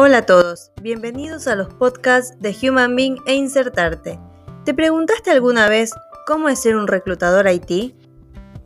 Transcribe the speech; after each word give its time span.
Hola 0.00 0.18
a 0.18 0.26
todos, 0.26 0.70
bienvenidos 0.80 1.48
a 1.48 1.56
los 1.56 1.74
podcasts 1.74 2.38
de 2.38 2.54
Human 2.62 2.94
Being 2.94 3.16
e 3.26 3.34
Insertarte. 3.34 4.20
¿Te 4.64 4.72
preguntaste 4.72 5.32
alguna 5.32 5.68
vez 5.68 5.90
cómo 6.24 6.48
es 6.48 6.60
ser 6.60 6.76
un 6.76 6.86
reclutador 6.86 7.48
IT? 7.48 7.96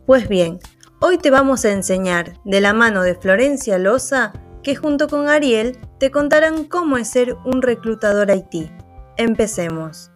Pues 0.05 0.29
bien, 0.29 0.59
hoy 1.01 1.17
te 1.17 1.31
vamos 1.31 1.65
a 1.65 1.71
enseñar 1.71 2.39
de 2.45 2.61
la 2.61 2.73
mano 2.73 3.01
de 3.01 3.15
Florencia 3.15 3.79
Loza 3.79 4.31
que 4.61 4.75
junto 4.75 5.07
con 5.07 5.27
Ariel 5.27 5.79
te 5.99 6.11
contarán 6.11 6.65
cómo 6.65 6.97
es 6.97 7.09
ser 7.09 7.33
un 7.45 7.63
reclutador 7.63 8.29
IT. 8.29 8.69
Empecemos. 9.17 10.11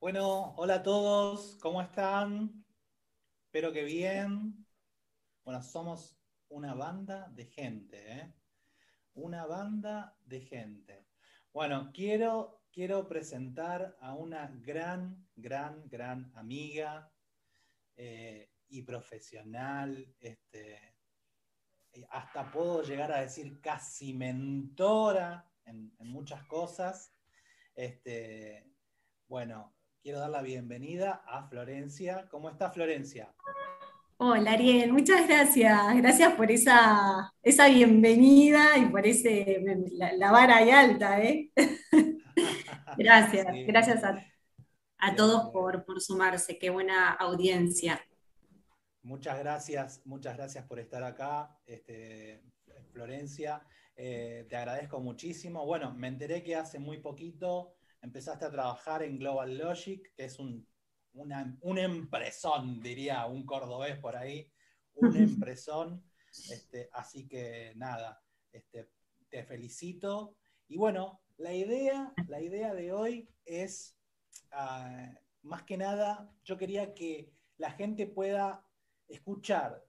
Bueno, 0.00 0.54
hola 0.56 0.76
a 0.76 0.82
todos, 0.82 1.58
¿cómo 1.60 1.82
están? 1.82 2.64
Espero 3.48 3.70
que 3.74 3.84
bien. 3.84 4.64
Bueno, 5.44 5.62
somos 5.62 6.15
una 6.48 6.74
banda 6.74 7.28
de 7.30 7.46
gente, 7.46 8.12
¿eh? 8.12 8.34
Una 9.14 9.46
banda 9.46 10.16
de 10.24 10.40
gente. 10.40 11.06
Bueno, 11.52 11.90
quiero, 11.94 12.62
quiero 12.70 13.08
presentar 13.08 13.96
a 14.00 14.14
una 14.14 14.48
gran, 14.60 15.26
gran, 15.34 15.88
gran 15.88 16.30
amiga 16.36 17.10
eh, 17.96 18.50
y 18.68 18.82
profesional, 18.82 20.14
este, 20.20 20.96
hasta 22.10 22.50
puedo 22.50 22.82
llegar 22.82 23.10
a 23.12 23.20
decir 23.20 23.60
casi 23.60 24.12
mentora 24.12 25.50
en, 25.64 25.92
muchas 25.98 26.44
cosas. 26.44 27.12
Este, 27.74 28.70
bueno, 29.28 29.74
quiero 30.02 30.18
dar 30.18 30.30
la 30.30 30.42
bienvenida 30.42 31.22
a 31.26 31.48
Florencia. 31.48 32.28
¿Cómo 32.28 32.50
está 32.50 32.70
Florencia? 32.70 33.34
Hola 34.18 34.52
Ariel, 34.52 34.94
muchas 34.94 35.28
gracias. 35.28 35.94
Gracias 35.96 36.32
por 36.34 36.50
esa, 36.50 37.34
esa 37.42 37.68
bienvenida 37.68 38.78
y 38.78 38.86
por 38.86 39.06
ese, 39.06 39.62
la, 39.92 40.30
vara 40.30 40.56
ahí 40.56 40.70
alta, 40.70 41.22
¿eh? 41.22 41.50
gracias, 42.96 43.46
gracias 43.66 44.02
a, 44.96 45.14
todos 45.14 45.50
por, 45.50 45.84
sumarse. 46.00 46.58
Qué 46.58 46.70
buena 46.70 47.12
audiencia. 47.12 48.02
Muchas 49.02 49.38
gracias, 49.38 50.00
muchas 50.06 50.34
gracias 50.34 50.64
por 50.64 50.78
estar 50.78 51.04
acá, 51.04 51.54
este, 51.66 52.42
Florencia. 52.92 53.62
Eh, 53.94 54.46
te 54.48 54.56
agradezco 54.56 54.98
muchísimo. 54.98 55.66
Bueno, 55.66 55.92
me 55.92 56.08
enteré 56.08 56.42
que 56.42 56.56
hace 56.56 56.78
muy 56.78 57.00
poquito 57.00 57.74
empezaste 58.00 58.46
a 58.46 58.50
trabajar 58.50 59.02
en 59.02 59.18
Global 59.18 59.58
Logic, 59.58 60.10
que 60.14 60.24
es 60.24 60.38
un 60.38 60.66
un 61.16 61.78
empresón, 61.78 62.80
diría 62.80 63.26
un 63.26 63.44
cordobés 63.44 63.98
por 63.98 64.16
ahí, 64.16 64.50
un 64.94 65.16
empresón. 65.48 66.04
Este, 66.50 66.90
así 66.92 67.26
que 67.26 67.72
nada, 67.76 68.22
este, 68.52 68.90
te 69.28 69.44
felicito. 69.44 70.36
Y 70.68 70.76
bueno, 70.76 71.22
la 71.38 71.54
idea, 71.54 72.12
la 72.28 72.40
idea 72.40 72.74
de 72.74 72.92
hoy 72.92 73.28
es, 73.44 73.98
ah, 74.52 75.12
más 75.42 75.62
que 75.62 75.76
nada, 75.76 76.30
yo 76.44 76.56
quería 76.56 76.94
que 76.94 77.32
la 77.58 77.70
gente 77.70 78.06
pueda 78.06 78.66
escuchar 79.08 79.84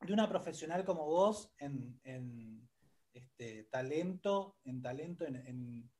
de 0.00 0.12
una 0.12 0.28
profesional 0.28 0.84
como 0.84 1.06
vos 1.06 1.52
en, 1.58 2.68
este, 3.12 3.64
talento, 3.64 4.56
en 4.64 4.82
talento, 4.82 5.24
en, 5.26 5.90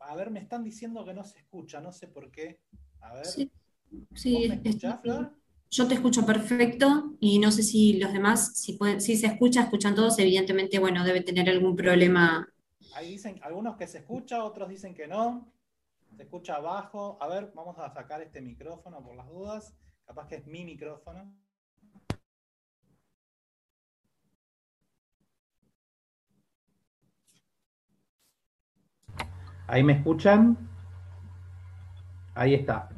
A 0.00 0.14
ver, 0.14 0.30
me 0.30 0.40
están 0.40 0.64
diciendo 0.64 1.04
que 1.04 1.14
no 1.14 1.24
se 1.24 1.38
escucha, 1.38 1.80
no 1.80 1.92
sé 1.92 2.08
por 2.08 2.30
qué. 2.30 2.60
A 3.00 3.14
ver. 3.14 3.26
Sí, 3.26 3.50
yo 5.70 5.86
te 5.86 5.94
escucho 5.94 6.26
perfecto 6.26 7.14
y 7.20 7.38
no 7.38 7.52
sé 7.52 7.62
si 7.62 7.94
los 7.94 8.12
demás, 8.12 8.56
si, 8.56 8.72
pueden, 8.72 9.00
si 9.00 9.16
se 9.16 9.28
escucha, 9.28 9.62
escuchan 9.62 9.94
todos, 9.94 10.18
evidentemente, 10.18 10.78
bueno, 10.78 11.04
debe 11.04 11.20
tener 11.20 11.48
algún 11.48 11.76
problema. 11.76 12.48
Ahí 12.94 13.12
dicen 13.12 13.38
algunos 13.42 13.76
que 13.76 13.86
se 13.86 13.98
escucha, 13.98 14.44
otros 14.44 14.68
dicen 14.68 14.94
que 14.94 15.06
no. 15.06 15.52
Se 16.16 16.24
escucha 16.24 16.56
abajo. 16.56 17.16
A 17.20 17.28
ver, 17.28 17.52
vamos 17.54 17.78
a 17.78 17.88
sacar 17.94 18.20
este 18.20 18.40
micrófono 18.40 19.02
por 19.02 19.14
las 19.16 19.28
dudas. 19.28 19.74
Capaz 20.04 20.26
que 20.26 20.36
es 20.36 20.46
mi 20.46 20.64
micrófono. 20.64 21.32
¿Ahí 29.68 29.84
me 29.84 29.92
escuchan? 29.92 30.58
Ahí 32.34 32.54
está. 32.54 32.90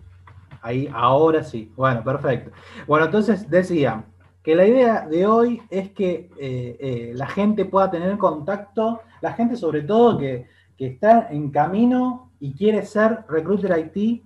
Ahí, 0.62 0.88
ahora 0.94 1.42
sí. 1.42 1.72
Bueno, 1.76 2.04
perfecto. 2.04 2.52
Bueno, 2.86 3.06
entonces 3.06 3.50
decía 3.50 4.04
que 4.44 4.54
la 4.54 4.66
idea 4.66 5.06
de 5.08 5.26
hoy 5.26 5.60
es 5.70 5.90
que 5.90 6.30
eh, 6.38 6.76
eh, 6.80 7.12
la 7.14 7.26
gente 7.26 7.64
pueda 7.64 7.90
tener 7.90 8.16
contacto, 8.16 9.00
la 9.20 9.32
gente 9.32 9.56
sobre 9.56 9.82
todo 9.82 10.18
que, 10.18 10.46
está 10.78 11.28
en 11.30 11.52
camino 11.52 12.32
y 12.40 12.54
quiere 12.54 12.84
ser 12.84 13.24
recruiter 13.28 13.92
IT, 13.94 14.24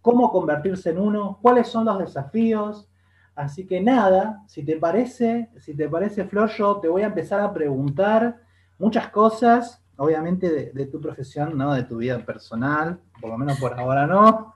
cómo 0.00 0.32
convertirse 0.32 0.90
en 0.90 0.98
uno, 0.98 1.38
cuáles 1.40 1.68
son 1.68 1.84
los 1.84 1.96
desafíos. 1.96 2.90
Así 3.36 3.68
que 3.68 3.80
nada, 3.80 4.42
si 4.48 4.64
te 4.64 4.78
parece, 4.78 5.48
si 5.60 5.76
te 5.76 5.88
parece, 5.88 6.24
Flor, 6.24 6.50
yo 6.50 6.78
te 6.78 6.88
voy 6.88 7.02
a 7.02 7.06
empezar 7.06 7.38
a 7.38 7.52
preguntar 7.52 8.40
muchas 8.80 9.10
cosas, 9.10 9.80
obviamente 9.96 10.50
de, 10.50 10.72
de 10.72 10.86
tu 10.86 11.00
profesión, 11.00 11.56
¿no? 11.56 11.72
De 11.72 11.84
tu 11.84 11.98
vida 11.98 12.18
personal, 12.18 12.98
por 13.20 13.30
lo 13.30 13.38
menos 13.38 13.60
por 13.60 13.78
ahora 13.78 14.08
no. 14.08 14.49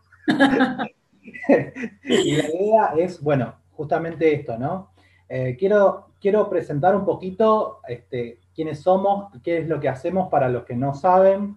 Y 2.05 2.37
la 2.37 2.49
idea 2.49 2.95
es, 2.97 3.21
bueno, 3.21 3.55
justamente 3.73 4.35
esto, 4.35 4.59
¿no? 4.59 4.91
Eh, 5.29 5.57
quiero, 5.59 6.11
quiero 6.21 6.49
presentar 6.49 6.95
un 6.95 7.05
poquito 7.05 7.81
este, 7.89 8.41
quiénes 8.55 8.81
somos, 8.81 9.33
qué 9.43 9.59
es 9.59 9.69
lo 9.69 9.81
que 9.81 9.89
hacemos 9.89 10.29
para 10.29 10.49
los 10.49 10.65
que 10.65 10.77
no 10.77 10.95
saben. 10.95 11.57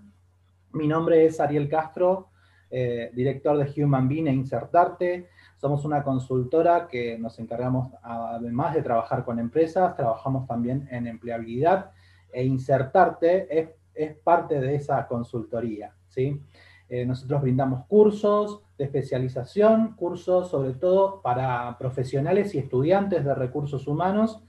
Mi 0.73 0.88
nombre 0.88 1.25
es 1.25 1.39
Ariel 1.39 1.69
Castro, 1.69 2.29
eh, 2.69 3.11
director 3.13 3.57
de 3.57 3.83
Human 3.83 4.07
Being 4.07 4.28
e 4.28 4.33
Insertarte. 4.33 5.29
Somos 5.57 5.85
una 5.85 6.03
consultora 6.03 6.88
que 6.88 7.17
nos 7.17 7.39
encargamos, 7.39 7.91
además 8.03 8.75
de 8.75 8.84
trabajar 8.84 9.23
con 9.23 9.39
empresas, 9.39 9.95
trabajamos 9.95 10.47
también 10.47 10.88
en 10.91 11.07
empleabilidad 11.07 11.91
e 12.31 12.44
Insertarte 12.45 13.47
es, 13.49 13.69
es 13.94 14.16
parte 14.17 14.59
de 14.59 14.75
esa 14.75 15.07
consultoría, 15.07 15.95
¿sí? 16.07 16.41
Eh, 16.89 17.05
nosotros 17.05 17.41
brindamos 17.41 17.85
cursos 17.87 18.61
de 18.77 18.85
especialización, 18.85 19.95
cursos 19.95 20.49
sobre 20.49 20.73
todo 20.73 21.21
para 21.21 21.77
profesionales 21.77 22.55
y 22.55 22.59
estudiantes 22.59 23.25
de 23.25 23.35
recursos 23.35 23.87
humanos. 23.87 24.41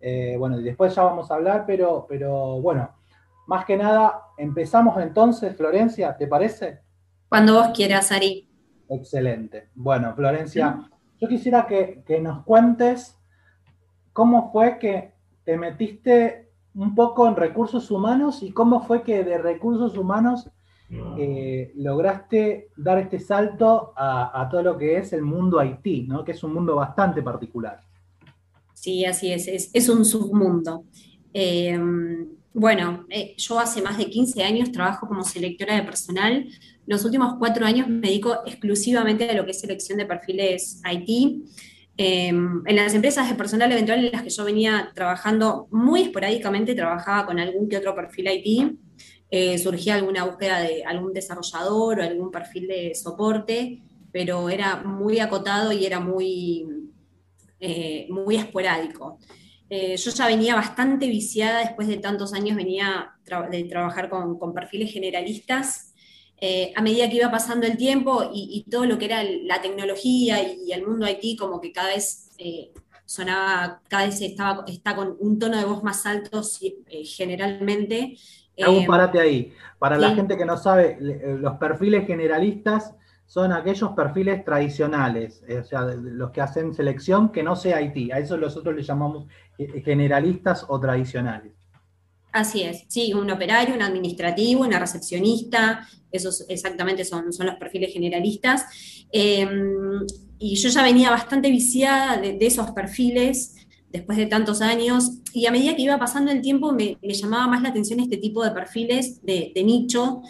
Eh, 0.00 0.36
bueno, 0.38 0.58
y 0.58 0.62
después 0.62 0.94
ya 0.94 1.02
vamos 1.02 1.30
a 1.30 1.34
hablar, 1.34 1.64
pero, 1.66 2.06
pero 2.08 2.60
bueno, 2.60 2.90
más 3.46 3.64
que 3.64 3.76
nada, 3.76 4.22
empezamos 4.38 5.00
entonces, 5.02 5.54
Florencia, 5.56 6.16
¿te 6.16 6.26
parece? 6.26 6.80
Cuando 7.28 7.54
vos 7.54 7.68
quieras, 7.74 8.10
Ari. 8.12 8.48
Excelente. 8.88 9.68
Bueno, 9.74 10.14
Florencia, 10.14 10.88
yo 11.20 11.28
quisiera 11.28 11.66
que, 11.66 12.02
que 12.06 12.20
nos 12.20 12.44
cuentes 12.44 13.18
cómo 14.12 14.50
fue 14.50 14.78
que 14.78 15.14
te 15.44 15.56
metiste 15.56 16.52
un 16.74 16.94
poco 16.94 17.26
en 17.28 17.36
recursos 17.36 17.90
humanos 17.90 18.42
y 18.42 18.52
cómo 18.52 18.82
fue 18.82 19.02
que 19.02 19.24
de 19.24 19.38
recursos 19.38 19.96
humanos 19.96 20.50
eh, 21.16 21.72
lograste 21.76 22.68
dar 22.76 22.98
este 22.98 23.18
salto 23.18 23.94
a, 23.96 24.46
todo 24.50 24.62
lo 24.62 24.78
que 24.78 24.98
es 24.98 25.12
el 25.12 25.22
mundo 25.22 25.58
Haití, 25.58 26.02
¿no? 26.02 26.22
que 26.24 26.32
es 26.32 26.42
un 26.42 26.52
mundo 26.52 26.76
bastante 26.76 27.22
particular. 27.22 27.80
Sí, 28.74 29.04
así 29.04 29.32
es, 29.32 29.70
es, 29.72 29.88
un 29.88 30.04
submundo. 30.04 30.84
Em, 31.32 32.26
bueno, 32.52 33.06
eh, 33.08 33.34
yo 33.38 33.58
hace 33.58 33.80
más 33.80 33.96
de 33.96 34.10
15 34.10 34.42
años 34.42 34.72
trabajo 34.72 35.06
como 35.06 35.24
selectora 35.24 35.76
de 35.76 35.82
personal. 35.82 36.46
Los 36.86 37.04
últimos 37.04 37.36
cuatro 37.38 37.64
años 37.64 37.88
me 37.88 38.08
dedico 38.08 38.40
exclusivamente 38.44 39.30
a 39.30 39.34
lo 39.34 39.44
que 39.44 39.52
es 39.52 39.60
selección 39.60 39.98
de 39.98 40.06
perfiles 40.06 40.82
IT. 40.84 41.42
Em, 41.96 42.62
en 42.66 42.76
las 42.76 42.92
empresas 42.94 43.28
de 43.28 43.34
personal 43.34 43.70
eventual 43.70 44.04
en 44.04 44.12
las 44.12 44.22
que 44.22 44.30
yo 44.30 44.44
venía 44.44 44.90
trabajando 44.94 45.68
muy 45.70 46.02
esporádicamente, 46.02 46.74
trabajaba 46.74 47.24
con 47.24 47.38
algún 47.38 47.68
que 47.68 47.76
otro 47.78 47.94
perfil 47.94 48.28
IT 48.28 48.76
eh, 49.34 49.56
surgía 49.56 49.94
alguna 49.94 50.24
búsqueda 50.24 50.60
de 50.60 50.84
algún 50.84 51.14
desarrollador 51.14 52.00
o 52.00 52.02
algún 52.02 52.30
perfil 52.30 52.68
de 52.68 52.94
soporte, 52.94 53.80
pero 54.12 54.50
era 54.50 54.82
muy 54.82 55.20
acotado 55.20 55.72
y 55.72 55.86
era 55.86 56.00
muy, 56.00 56.66
eh, 57.58 58.06
muy 58.10 58.36
esporádico. 58.36 59.18
Eh, 59.70 59.96
yo 59.96 60.10
ya 60.10 60.26
venía 60.26 60.54
bastante 60.54 61.06
viciada, 61.06 61.60
después 61.60 61.88
de 61.88 61.96
tantos 61.96 62.34
años 62.34 62.58
venía 62.58 63.12
de 63.50 63.64
trabajar 63.64 64.10
con, 64.10 64.52
perfiles 64.52 64.92
generalistas. 64.92 65.94
a 66.76 66.82
medida 66.82 67.08
que 67.08 67.16
iba 67.16 67.30
pasando 67.30 67.66
el 67.66 67.78
tiempo 67.78 68.30
y, 68.34 68.66
todo 68.70 68.84
lo 68.84 68.98
que 68.98 69.06
era 69.06 69.24
la 69.24 69.62
tecnología 69.62 70.42
y, 70.42 70.72
el 70.72 70.86
mundo 70.86 71.06
IT, 71.08 71.38
como 71.38 71.58
que 71.58 71.72
cada 71.72 71.88
vez 71.94 72.28
sonaba, 73.06 73.80
cada 73.88 74.04
vez 74.06 74.20
estaba, 74.20 74.64
está 74.68 74.94
con 74.94 75.16
un 75.20 75.38
tono 75.38 75.56
de 75.56 75.64
voz 75.64 75.82
más 75.82 76.04
alto 76.04 76.42
generalmente, 77.16 78.18
Hago 78.60 78.76
un 78.76 78.82
eh, 78.82 78.86
parate 78.86 79.20
ahí. 79.20 79.52
Para 79.78 79.96
la 79.98 80.14
gente 80.14 80.36
que 80.36 80.44
no 80.44 80.56
sabe, 80.56 80.98
eh, 81.00 81.36
los 81.38 81.54
perfiles 81.54 82.06
generalistas 82.06 82.94
son 83.26 83.52
aquellos 83.52 83.92
perfiles 83.92 84.44
tradicionales, 84.44 85.42
eh, 85.48 85.58
o 85.58 85.64
sea, 85.64 85.82
los 85.82 86.30
que 86.30 86.40
hacen 86.40 86.74
selección 86.74 87.30
que 87.30 87.42
no 87.42 87.56
sea 87.56 87.80
IT. 87.80 88.12
A 88.12 88.18
eso 88.18 88.36
nosotros 88.36 88.74
le 88.74 88.82
llamamos 88.82 89.26
generalistas 89.84 90.66
o 90.68 90.78
tradicionales. 90.78 91.52
Así 92.32 92.62
es, 92.62 92.84
sí, 92.88 93.12
un 93.12 93.30
operario, 93.30 93.74
un 93.74 93.82
administrativo, 93.82 94.62
una 94.62 94.78
recepcionista, 94.78 95.86
esos 96.10 96.46
exactamente 96.48 97.04
son, 97.04 97.30
son 97.30 97.46
los 97.46 97.56
perfiles 97.56 97.92
generalistas. 97.92 99.06
Em, 99.12 100.00
y 100.38 100.56
yo 100.56 100.70
ya 100.70 100.82
venía 100.82 101.10
bastante 101.10 101.50
viciada 101.50 102.16
de, 102.16 102.38
esos 102.40 102.70
perfiles 102.70 103.61
después 103.92 104.18
de 104.18 104.26
tantos 104.26 104.62
años, 104.62 105.18
y 105.32 105.46
a 105.46 105.50
medida 105.50 105.76
que 105.76 105.82
iba 105.82 105.98
pasando 105.98 106.32
el 106.32 106.40
tiempo 106.40 106.72
me, 106.72 106.98
llamaba 107.02 107.46
más 107.46 107.62
la 107.62 107.68
atención 107.68 108.00
este 108.00 108.16
tipo 108.16 108.42
de 108.44 108.50
perfiles 108.50 109.22
de, 109.22 109.52
nicho. 109.64 110.22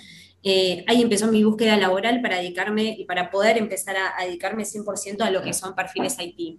Eh, 0.43 0.85
ahí 0.89 1.03
empezó 1.03 1.29
mi 1.29 1.45
búsqueda 1.45 1.77
laboral 1.77 2.21
para 2.21 2.39
dedicarme 2.39 2.97
y 2.99 3.05
para 3.05 3.31
poder 3.31 3.57
empezar 3.57 3.97
a, 3.97 4.25
dedicarme 4.25 4.65
100% 4.65 5.21
a 5.21 5.31
lo 5.31 5.43
que 5.43 5.53
son 5.53 5.75
perfiles 5.75 6.17
IT. 6.19 6.59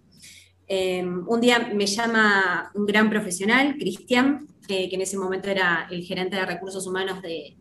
Em, 0.66 1.28
un 1.28 1.42
día 1.42 1.72
me 1.74 1.86
llama 1.86 2.72
un 2.74 2.86
gran 2.86 3.10
profesional, 3.10 3.76
Cristian, 3.78 4.48
que 4.68 4.90
en 4.92 5.02
ese 5.02 5.18
momento 5.18 5.50
era 5.50 5.88
el 5.92 6.04
gerente 6.04 6.38
de 6.38 6.46
recursos 6.46 6.88
humanos 6.88 7.22
de, 7.22 7.56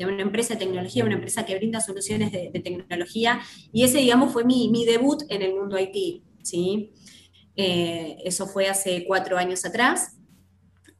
una 0.00 0.22
empresa 0.22 0.54
de 0.54 0.60
tecnología, 0.60 1.04
una 1.04 1.14
empresa 1.14 1.46
que 1.46 1.54
brinda 1.56 1.80
soluciones 1.80 2.32
de, 2.32 2.50
tecnología, 2.50 3.40
y 3.72 3.84
ese, 3.84 3.98
digamos, 3.98 4.32
fue 4.32 4.44
mi, 4.44 4.84
debut 4.84 5.22
en 5.28 5.42
el 5.42 5.54
mundo 5.54 5.78
IT, 5.78 6.22
¿sí? 6.42 6.90
Eh, 7.56 8.18
eso 8.24 8.46
fue 8.46 8.68
hace 8.68 9.04
cuatro 9.06 9.36
años 9.36 9.64
atrás. 9.64 10.16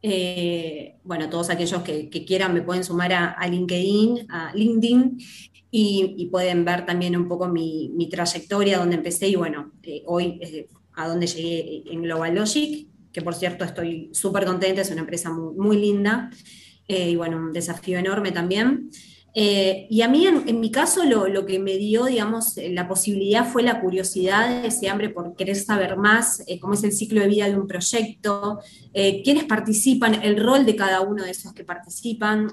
Eh, 0.03 0.97
bueno, 1.05 1.31
todos 1.31 1.51
aquellos 1.51 1.83
que, 1.83 2.09
quieran 2.27 2.53
me 2.53 2.63
pueden 2.63 2.85
sumar 2.85 3.13
a, 3.13 3.47
LinkedIn, 3.47 4.27
a 4.31 4.53
LinkedIn, 4.55 5.19
y, 5.71 6.29
pueden 6.31 6.65
ver 6.65 6.85
también 6.85 7.17
un 7.17 7.29
poco 7.29 7.49
mi, 7.49 8.09
trayectoria, 8.11 8.79
donde 8.79 8.97
empecé, 8.97 9.29
y 9.29 9.37
bueno, 9.37 9.73
eh, 9.83 10.03
hoy 10.07 10.41
a 10.95 11.09
donde 11.09 11.27
llegué 11.27 11.85
en 11.91 12.03
Global 12.03 12.35
Logic, 12.35 12.89
que 13.13 13.23
por 13.23 13.35
cierto 13.35 13.65
estoy 13.65 14.11
súper 14.13 14.45
contenta, 14.45 14.83
es 14.83 14.91
una 14.91 15.01
empresa 15.01 15.31
muy, 15.31 15.79
linda 15.79 16.31
y 16.87 17.17
bueno, 17.17 17.39
un 17.39 17.53
desafío 17.53 17.99
enorme 17.99 18.33
también. 18.33 18.91
Eh, 19.35 19.87
y 19.89 20.03
a 20.03 20.09
mí, 20.09 20.27
en, 20.27 20.61
mi 20.61 20.71
caso, 20.71 21.05
lo, 21.05 21.47
que 21.47 21.59
me 21.59 21.77
dio, 21.77 22.05
digamos, 22.05 22.55
la 22.57 22.87
posibilidad 22.87 23.47
fue 23.47 23.63
la 23.63 23.81
curiosidad, 23.81 24.65
ese 24.65 24.89
hambre 24.89 25.09
por 25.09 25.35
querer 25.37 25.57
saber 25.57 25.97
más, 25.97 26.45
eh, 26.47 26.61
cómo 26.61 26.75
es 26.75 26.85
el 26.85 26.93
ciclo 26.93 27.21
de 27.21 27.29
vida 27.29 27.49
de 27.49 27.57
un 27.57 27.67
proyecto, 27.67 28.61
quiénes 28.93 29.45
participan, 29.45 30.23
el 30.23 30.39
rol 30.39 30.67
de 30.67 30.77
cada 30.77 31.01
uno 31.01 31.25
de 31.25 31.31
esos 31.31 31.53
que 31.55 31.65
participan. 31.65 32.53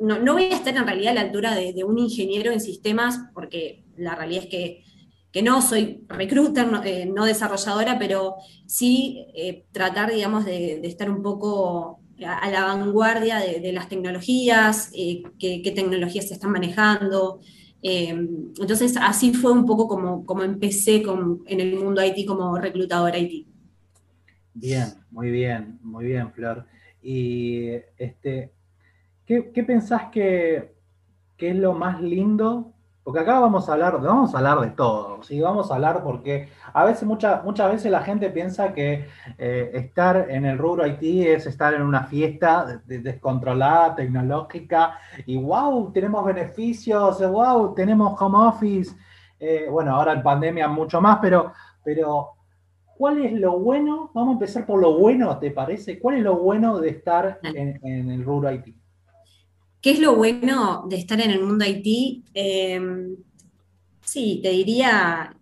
No, 0.00 0.32
voy 0.32 0.44
a 0.44 0.56
estar 0.56 0.76
en 0.76 0.86
realidad 0.86 1.12
a 1.12 1.14
la 1.14 1.20
altura 1.22 1.54
de, 1.54 1.84
un 1.84 1.98
ingeniero 1.98 2.52
en 2.52 2.60
sistemas, 2.60 3.18
porque 3.34 3.84
la 3.96 4.14
realidad 4.14 4.44
es 4.44 4.50
que 4.50 4.84
que 5.32 5.42
no 5.42 5.62
soy 5.62 6.04
recruiter, 6.08 6.66
no, 6.66 6.82
eh, 6.84 7.08
desarrolladora, 7.26 7.98
pero 7.98 8.36
sí 8.66 9.26
eh, 9.34 9.64
tratar, 9.70 10.12
digamos, 10.12 10.44
de, 10.44 10.80
estar 10.82 11.08
un 11.10 11.22
poco 11.22 11.99
a, 12.26 12.50
la 12.50 12.64
vanguardia 12.64 13.38
de, 13.38 13.72
las 13.72 13.88
tecnologías, 13.88 14.90
eh, 14.94 15.22
qué, 15.38 15.72
tecnologías 15.74 16.28
se 16.28 16.34
están 16.34 16.52
manejando. 16.52 17.40
entonces, 17.82 18.96
así 19.00 19.32
fue 19.32 19.52
un 19.52 19.64
poco 19.66 19.88
como, 19.88 20.26
como 20.26 20.42
empecé 20.42 21.02
con, 21.02 21.42
en 21.46 21.60
el 21.60 21.76
mundo 21.76 22.04
IT 22.04 22.26
como 22.26 22.56
reclutadora 22.58 23.18
IT. 23.18 23.46
Bien, 24.54 24.88
muy 25.10 25.30
bien, 25.30 25.78
muy 25.82 26.06
bien, 26.06 26.32
Flor. 26.32 26.66
Y 27.02 27.68
este, 27.96 28.52
¿qué, 29.24 29.64
pensás 29.66 30.10
que, 30.10 30.74
que 31.36 31.50
es 31.50 31.56
lo 31.56 31.72
más 31.72 32.02
lindo 32.02 32.74
porque 33.02 33.20
acá 33.20 33.40
vamos 33.40 33.68
a 33.68 33.72
hablar, 33.72 34.00
vamos 34.00 34.34
a 34.34 34.38
hablar 34.38 34.60
de 34.60 34.70
todo, 34.70 35.22
¿sí? 35.22 35.40
Vamos 35.40 35.70
a 35.70 35.74
hablar 35.74 36.02
porque 36.02 36.48
a 36.72 36.84
veces, 36.84 37.04
muchas 37.04 37.42
muchas 37.44 37.72
veces 37.72 37.90
la 37.90 38.02
gente 38.02 38.30
piensa 38.30 38.74
que 38.74 39.06
eh, 39.38 39.70
estar 39.74 40.26
en 40.30 40.44
el 40.44 40.58
rubro 40.58 40.86
IT 40.86 41.02
es 41.02 41.46
estar 41.46 41.72
en 41.74 41.82
una 41.82 42.04
fiesta 42.04 42.82
descontrolada, 42.84 43.94
tecnológica, 43.96 44.98
y 45.24 45.38
wow, 45.38 45.90
tenemos 45.92 46.24
beneficios, 46.24 47.20
wow, 47.20 47.74
tenemos 47.74 48.20
home 48.20 48.38
office, 48.48 48.94
eh, 49.38 49.66
bueno, 49.70 49.96
ahora 49.96 50.12
en 50.12 50.22
pandemia 50.22 50.68
mucho 50.68 51.00
más, 51.00 51.18
pero, 51.22 51.52
pero 51.82 52.32
¿cuál 52.98 53.24
es 53.24 53.32
lo 53.32 53.58
bueno? 53.58 54.10
Vamos 54.14 54.30
a 54.30 54.32
empezar 54.34 54.66
por 54.66 54.78
lo 54.78 54.98
bueno, 54.98 55.38
¿te 55.38 55.50
parece? 55.50 55.98
¿Cuál 55.98 56.16
es 56.16 56.22
lo 56.22 56.36
bueno 56.36 56.78
de 56.78 56.90
estar 56.90 57.40
en, 57.42 57.80
en 57.82 58.10
el 58.10 58.24
rubro 58.24 58.52
IT? 58.52 58.79
¿Qué 59.80 59.92
es 59.92 60.00
lo 60.00 60.14
bueno 60.14 60.86
de 60.88 60.96
estar 60.96 61.20
en 61.20 61.30
el 61.30 61.42
mundo 61.42 61.64
IT? 61.66 62.24
Em, 62.34 63.16
sí, 64.04 64.40
te 64.42 64.50
diría, 64.50 65.34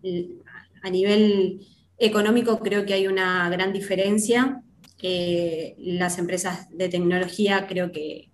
a 0.82 0.90
nivel 0.90 1.67
económico 1.99 2.61
creo 2.61 2.87
que 2.87 2.94
hay 2.94 3.06
una 3.06 3.49
gran 3.50 3.73
diferencia. 3.73 4.62
las 5.00 6.19
empresas 6.19 6.69
de 6.70 6.88
tecnología 6.88 7.67
creo 7.69 7.93
que 7.93 8.31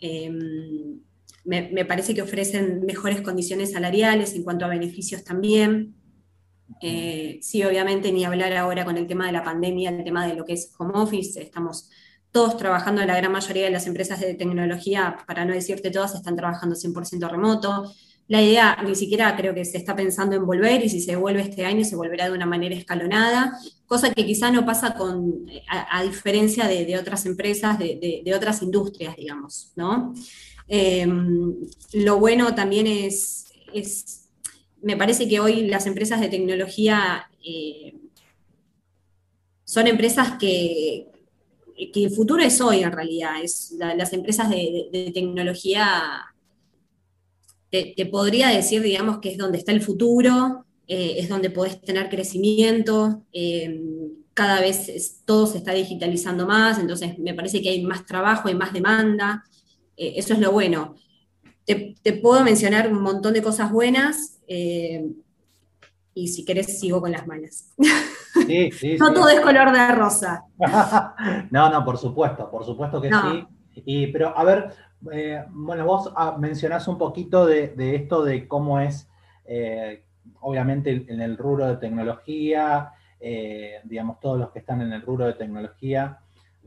em, 0.00 1.00
me, 1.44 1.84
parece 1.84 2.14
que 2.14 2.22
ofrecen 2.22 2.84
mejores 2.84 3.22
condiciones 3.22 3.72
salariales 3.72 4.34
en 4.34 4.44
cuanto 4.44 4.64
a 4.64 4.68
beneficios 4.68 5.24
también. 5.24 5.94
Eh, 6.82 7.38
sí, 7.42 7.64
obviamente, 7.64 8.12
ni 8.12 8.24
hablar 8.24 8.56
ahora 8.56 8.84
con 8.84 8.96
el 8.96 9.06
tema 9.06 9.26
de 9.26 9.32
la 9.32 9.42
pandemia, 9.42 9.90
el 9.90 10.04
tema 10.04 10.26
de 10.26 10.34
lo 10.34 10.44
que 10.44 10.54
es 10.54 10.72
home 10.78 10.92
office, 10.94 11.40
estamos 11.42 11.90
todos 12.32 12.56
trabajando, 12.56 13.04
la 13.04 13.16
gran 13.16 13.32
mayoría 13.32 13.64
de 13.64 13.70
las 13.70 13.86
empresas 13.86 14.20
de 14.20 14.34
tecnología, 14.34 15.16
para 15.26 15.44
no 15.44 15.52
decirte 15.52 15.90
todas, 15.90 16.14
están 16.14 16.36
trabajando 16.36 16.76
100% 16.76 17.28
remoto. 17.28 17.92
La 18.28 18.40
idea 18.40 18.78
ni 18.84 18.94
siquiera 18.94 19.34
creo 19.36 19.52
que 19.52 19.64
se 19.64 19.76
está 19.76 19.96
pensando 19.96 20.36
en 20.36 20.46
volver 20.46 20.84
y 20.84 20.88
si 20.88 21.00
se 21.00 21.16
vuelve 21.16 21.42
este 21.42 21.66
año 21.66 21.84
se 21.84 21.96
volverá 21.96 22.26
de 22.26 22.36
una 22.36 22.46
manera 22.46 22.76
escalonada, 22.76 23.58
cosa 23.86 24.14
que 24.14 24.24
quizá 24.24 24.52
no 24.52 24.64
pasa 24.64 24.94
con, 24.94 25.46
a, 25.68 26.02
diferencia 26.04 26.68
de, 26.68 26.96
otras 26.96 27.26
empresas, 27.26 27.76
de, 27.78 28.32
otras 28.34 28.62
industrias, 28.62 29.16
digamos, 29.16 29.72
¿no? 29.74 30.14
Em, 30.68 31.56
lo 31.94 32.20
bueno 32.20 32.54
también 32.54 32.86
es, 32.86 33.52
es, 33.74 34.28
me 34.80 34.96
parece 34.96 35.28
que 35.28 35.40
hoy 35.40 35.66
las 35.66 35.86
empresas 35.86 36.20
de 36.20 36.28
tecnología 36.28 37.28
eh, 37.44 37.96
son 39.64 39.88
empresas 39.88 40.38
que, 40.38 41.09
que 41.92 42.04
el 42.04 42.10
futuro 42.10 42.42
es 42.42 42.60
hoy 42.60 42.82
en 42.82 42.92
realidad, 42.92 43.42
es 43.42 43.74
las 43.78 44.12
empresas 44.12 44.50
de, 44.50 45.10
tecnología, 45.14 46.26
te, 47.70 48.06
podría 48.06 48.48
decir, 48.48 48.82
digamos, 48.82 49.18
que 49.18 49.30
es 49.30 49.38
donde 49.38 49.58
está 49.58 49.72
el 49.72 49.80
futuro, 49.80 50.66
eh, 50.86 51.14
es 51.18 51.28
donde 51.28 51.50
podés 51.50 51.80
tener 51.80 52.08
crecimiento, 52.08 53.22
eh, 53.32 53.80
cada 54.34 54.60
vez 54.60 55.22
todo 55.24 55.46
se 55.46 55.58
está 55.58 55.72
digitalizando 55.72 56.46
más, 56.46 56.78
entonces 56.78 57.18
me 57.18 57.34
parece 57.34 57.62
que 57.62 57.70
hay 57.70 57.82
más 57.82 58.04
trabajo, 58.06 58.48
hay 58.48 58.54
más 58.54 58.72
demanda, 58.72 59.44
eh, 59.96 60.14
eso 60.16 60.34
es 60.34 60.40
lo 60.40 60.52
bueno. 60.52 60.96
Te, 61.64 62.12
puedo 62.20 62.42
mencionar 62.42 62.92
un 62.92 63.00
montón 63.00 63.32
de 63.32 63.42
cosas 63.42 63.70
buenas, 63.70 64.40
y 66.14 66.28
si 66.28 66.44
querés 66.44 66.78
sigo 66.78 67.00
con 67.00 67.12
las 67.12 67.26
malas. 67.26 67.74
Sí, 68.46 68.70
sí, 68.72 68.96
no 68.98 69.12
todo 69.12 69.28
es 69.28 69.40
color 69.40 69.72
de 69.72 69.92
rosa. 69.92 70.44
no, 71.50 71.70
no, 71.70 71.84
por 71.84 71.98
supuesto, 71.98 72.50
por 72.50 72.64
supuesto 72.64 73.00
que 73.00 73.10
sí. 73.10 73.46
Y, 73.84 74.08
pero 74.08 74.36
a 74.36 74.44
ver, 74.44 74.72
eh, 75.12 75.44
bueno, 75.50 75.86
vos 75.86 76.12
ah, 76.16 76.36
mencionás 76.38 76.86
un 76.88 76.98
poquito 76.98 77.46
de, 77.46 77.72
esto 77.94 78.24
de 78.24 78.46
cómo 78.46 78.80
es, 78.80 79.08
eh, 79.44 80.04
obviamente, 80.40 81.04
en 81.08 81.20
el 81.20 81.36
rubro 81.36 81.66
de 81.66 81.76
tecnología, 81.76 82.92
eh, 83.20 83.80
digamos, 83.84 84.20
todos 84.20 84.38
los 84.38 84.50
que 84.50 84.58
están 84.58 84.82
en 84.82 84.92
el 84.92 85.02
rubro 85.02 85.26
de 85.26 85.34
tecnología 85.34 86.18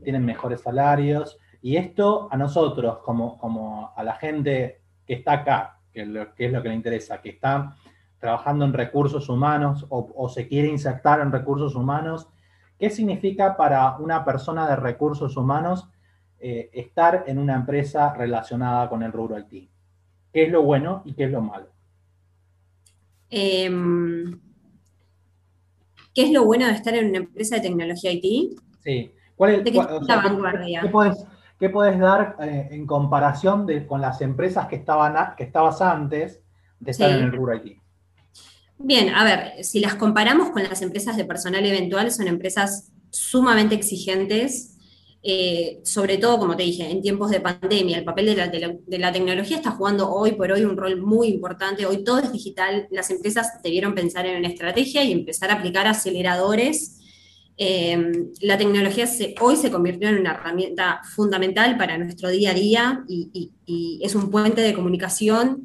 tienen 0.02 0.24
mejores 0.24 0.62
salarios. 0.62 1.38
Y 1.60 1.76
esto 1.76 2.28
a 2.30 2.36
nosotros, 2.36 2.98
como, 2.98 3.38
como 3.38 3.92
a 3.96 4.02
la 4.02 4.14
gente 4.16 4.80
que 5.06 5.14
está 5.14 5.32
acá, 5.32 5.78
que, 5.92 6.28
que 6.36 6.46
es 6.46 6.52
lo 6.52 6.62
que 6.62 6.68
le 6.68 6.74
interesa, 6.74 7.20
que 7.20 7.30
está 7.30 7.76
trabajando 8.24 8.64
en 8.64 8.72
recursos 8.72 9.28
humanos 9.28 9.84
o, 9.90 10.30
se 10.30 10.48
quiere 10.48 10.68
insertar 10.68 11.20
en 11.20 11.30
recursos 11.30 11.74
humanos, 11.74 12.26
¿qué 12.78 12.88
significa 12.88 13.54
para 13.54 13.98
una 13.98 14.24
persona 14.24 14.66
de 14.66 14.76
recursos 14.76 15.36
humanos 15.36 15.90
eh, 16.38 16.70
estar 16.72 17.24
en 17.26 17.36
una 17.36 17.54
empresa 17.54 18.14
relacionada 18.14 18.88
con 18.88 19.02
el 19.02 19.12
rubro 19.12 19.38
IT? 19.38 19.68
¿Qué 20.32 20.44
es 20.44 20.50
lo 20.50 20.62
bueno 20.62 21.02
y 21.04 21.12
qué 21.12 21.24
es 21.24 21.32
lo 21.32 21.42
malo? 21.42 21.66
Em, 23.28 24.40
¿Qué 26.14 26.22
es 26.22 26.32
lo 26.32 26.46
bueno 26.46 26.64
de 26.64 26.72
estar 26.72 26.94
en 26.94 27.10
una 27.10 27.18
empresa 27.18 27.56
de 27.56 27.60
tecnología 27.60 28.10
IT? 28.10 28.58
Sí. 28.80 29.12
¿Cuál 29.36 29.66
es, 29.66 29.74
la 29.74 30.16
vanguardia? 30.16 30.80
¿Qué, 31.58 31.68
puedes, 31.68 31.98
dar 31.98 32.36
eh, 32.40 32.68
en 32.70 32.86
comparación 32.86 33.66
con 33.86 34.00
las 34.00 34.22
empresas 34.22 34.66
que, 34.66 34.76
estaban 34.76 35.34
que 35.36 35.44
estabas 35.44 35.82
antes 35.82 36.42
de 36.80 36.90
estar 36.90 37.10
en 37.10 37.24
el 37.24 37.32
rubro 37.32 37.54
IT? 37.54 37.83
Bien, 38.78 39.10
a 39.10 39.24
ver, 39.24 39.64
si 39.64 39.80
las 39.80 39.94
comparamos 39.94 40.50
con 40.50 40.62
las 40.62 40.82
empresas 40.82 41.16
de 41.16 41.24
personal 41.24 41.64
eventual, 41.64 42.10
son 42.10 42.26
empresas 42.26 42.90
sumamente 43.10 43.74
exigentes, 43.74 44.76
eh, 45.22 45.80
sobre 45.84 46.18
todo, 46.18 46.38
como 46.38 46.56
te 46.56 46.64
dije, 46.64 46.90
en 46.90 47.00
tiempos 47.00 47.30
de 47.30 47.40
pandemia, 47.40 47.96
el 47.96 48.04
papel 48.04 48.26
de 48.26 48.36
la, 48.36 48.48
de 48.48 48.98
la, 48.98 49.12
tecnología 49.12 49.56
está 49.56 49.70
jugando 49.70 50.10
hoy 50.10 50.32
por 50.32 50.52
hoy 50.52 50.64
un 50.64 50.76
rol 50.76 51.00
muy 51.00 51.28
importante. 51.28 51.86
Hoy 51.86 52.04
todo 52.04 52.18
es 52.18 52.30
digital, 52.30 52.88
las 52.90 53.08
empresas 53.10 53.62
debieron 53.62 53.94
pensar 53.94 54.26
en 54.26 54.36
una 54.36 54.48
estrategia 54.48 55.02
y 55.02 55.12
empezar 55.12 55.50
a 55.50 55.54
aplicar 55.54 55.86
aceleradores. 55.86 57.00
Eh, 57.56 57.96
la 58.40 58.58
tecnología 58.58 59.08
hoy 59.40 59.56
se 59.56 59.70
convirtió 59.70 60.08
en 60.08 60.18
una 60.18 60.32
herramienta 60.32 61.00
fundamental 61.14 61.78
para 61.78 61.96
nuestro 61.96 62.28
día 62.28 62.50
a 62.50 62.54
día 62.54 63.04
y, 63.08 63.52
y 63.64 64.00
es 64.04 64.14
un 64.14 64.30
puente 64.30 64.60
de 64.60 64.74
comunicación 64.74 65.64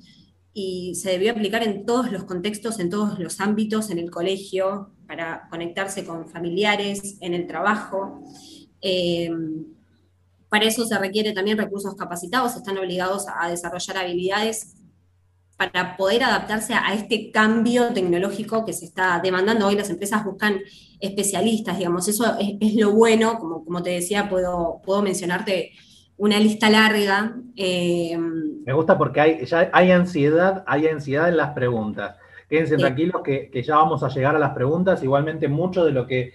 y 0.61 0.93
se 0.95 1.11
debió 1.11 1.31
aplicar 1.31 1.63
en 1.63 1.85
todos 1.85 2.11
los 2.11 2.25
contextos, 2.25 2.79
en 2.79 2.89
todos 2.89 3.17
los 3.17 3.39
ámbitos, 3.39 3.89
en 3.91 3.97
el 3.97 4.11
colegio, 4.11 4.91
para 5.07 5.47
conectarse 5.49 6.03
con 6.03 6.27
familiares, 6.27 7.15
en 7.21 7.33
el 7.33 7.47
trabajo. 7.47 8.21
Eh, 8.81 9.31
para 10.49 10.65
eso 10.65 10.85
se 10.85 10.99
requiere 10.99 11.31
también 11.31 11.57
recursos 11.57 11.95
capacitados, 11.95 12.57
están 12.57 12.77
obligados 12.77 13.25
a 13.33 13.49
desarrollar 13.49 13.99
habilidades 13.99 14.75
para 15.55 15.95
poder 15.95 16.23
adaptarse 16.23 16.73
a 16.73 16.93
este 16.93 17.31
cambio 17.31 17.93
tecnológico 17.93 18.65
que 18.65 18.73
se 18.73 18.83
está 18.83 19.21
demandando. 19.23 19.65
Hoy 19.65 19.75
las 19.75 19.89
empresas 19.89 20.25
buscan 20.25 20.59
especialistas, 20.99 21.77
digamos, 21.77 22.05
eso 22.09 22.35
es, 22.37 22.75
lo 22.75 22.91
bueno, 22.91 23.39
como, 23.39 23.63
como 23.63 23.81
te 23.81 23.91
decía, 23.91 24.27
puedo, 24.27 24.81
puedo 24.83 25.01
mencionarte 25.01 25.71
una 26.19 26.39
lista 26.39 26.69
larga. 26.69 27.35
Eh, 27.55 28.15
Me 28.17 28.73
gusta 28.73 28.97
porque 28.97 29.19
hay, 29.19 29.45
ya 29.45 29.69
hay 29.73 29.91
ansiedad, 29.91 30.63
hay 30.67 30.87
ansiedad 30.87 31.27
en 31.27 31.37
las 31.37 31.51
preguntas. 31.51 32.17
Quédense 32.47 32.77
tranquilos 32.77 33.21
que, 33.23 33.49
que, 33.51 33.61
ya 33.61 33.75
vamos 33.75 34.03
a 34.03 34.09
llegar 34.09 34.35
a 34.35 34.39
las 34.39 34.51
preguntas. 34.51 35.03
Igualmente, 35.03 35.47
mucho 35.47 35.85
de 35.85 35.91
lo 35.91 36.07
que 36.07 36.33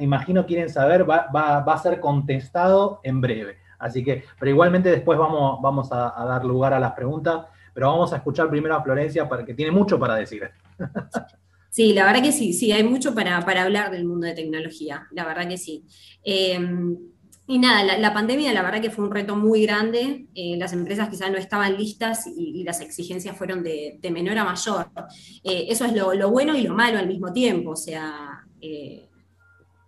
imagino 0.00 0.46
quieren 0.46 0.70
saber 0.70 1.08
va, 1.08 1.58
a 1.58 1.78
ser 1.78 2.00
contestado 2.00 3.00
en 3.02 3.20
breve. 3.20 3.58
Así 3.78 4.02
que, 4.02 4.24
pero 4.38 4.50
igualmente 4.50 4.90
después 4.90 5.18
vamos, 5.18 5.60
vamos 5.62 5.88
a, 5.92 6.24
dar 6.26 6.44
lugar 6.44 6.74
a 6.74 6.80
las 6.80 6.92
preguntas, 6.92 7.46
pero 7.74 7.88
vamos 7.88 8.12
a 8.12 8.16
escuchar 8.16 8.48
primero 8.48 8.74
a 8.74 8.82
Florencia, 8.82 9.28
porque 9.28 9.54
tiene 9.54 9.70
mucho 9.72 9.98
para 9.98 10.16
decir. 10.16 10.50
Sí, 11.70 11.92
la 11.92 12.06
verdad 12.06 12.22
que 12.22 12.32
sí, 12.32 12.54
sí, 12.54 12.72
hay 12.72 12.82
mucho 12.82 13.14
para, 13.14 13.36
hablar 13.36 13.90
del 13.90 14.06
mundo 14.06 14.26
de 14.26 14.32
tecnología, 14.32 15.06
la 15.12 15.26
verdad 15.26 15.46
que 15.46 15.58
sí. 15.58 15.84
Em, 16.24 16.96
y 17.50 17.58
nada, 17.58 17.96
la, 17.96 18.12
pandemia 18.12 18.52
la 18.52 18.60
verdad 18.60 18.82
que 18.82 18.90
fue 18.90 19.06
un 19.06 19.10
reto 19.10 19.34
muy 19.34 19.62
grande, 19.62 20.26
eh, 20.34 20.58
las 20.58 20.74
empresas 20.74 21.08
quizás 21.08 21.30
no 21.30 21.38
estaban 21.38 21.78
listas 21.78 22.26
y, 22.26 22.62
las 22.62 22.82
exigencias 22.82 23.38
fueron 23.38 23.62
de, 23.62 23.98
menor 24.12 24.36
a 24.36 24.44
mayor. 24.44 24.90
Eh, 25.42 25.64
eso 25.70 25.86
es 25.86 25.94
lo, 25.94 26.30
bueno 26.30 26.54
y 26.54 26.60
lo 26.60 26.74
malo 26.74 26.98
al 26.98 27.06
mismo 27.06 27.32
tiempo, 27.32 27.70
o 27.70 27.76
sea, 27.76 28.46
eh, 28.60 29.08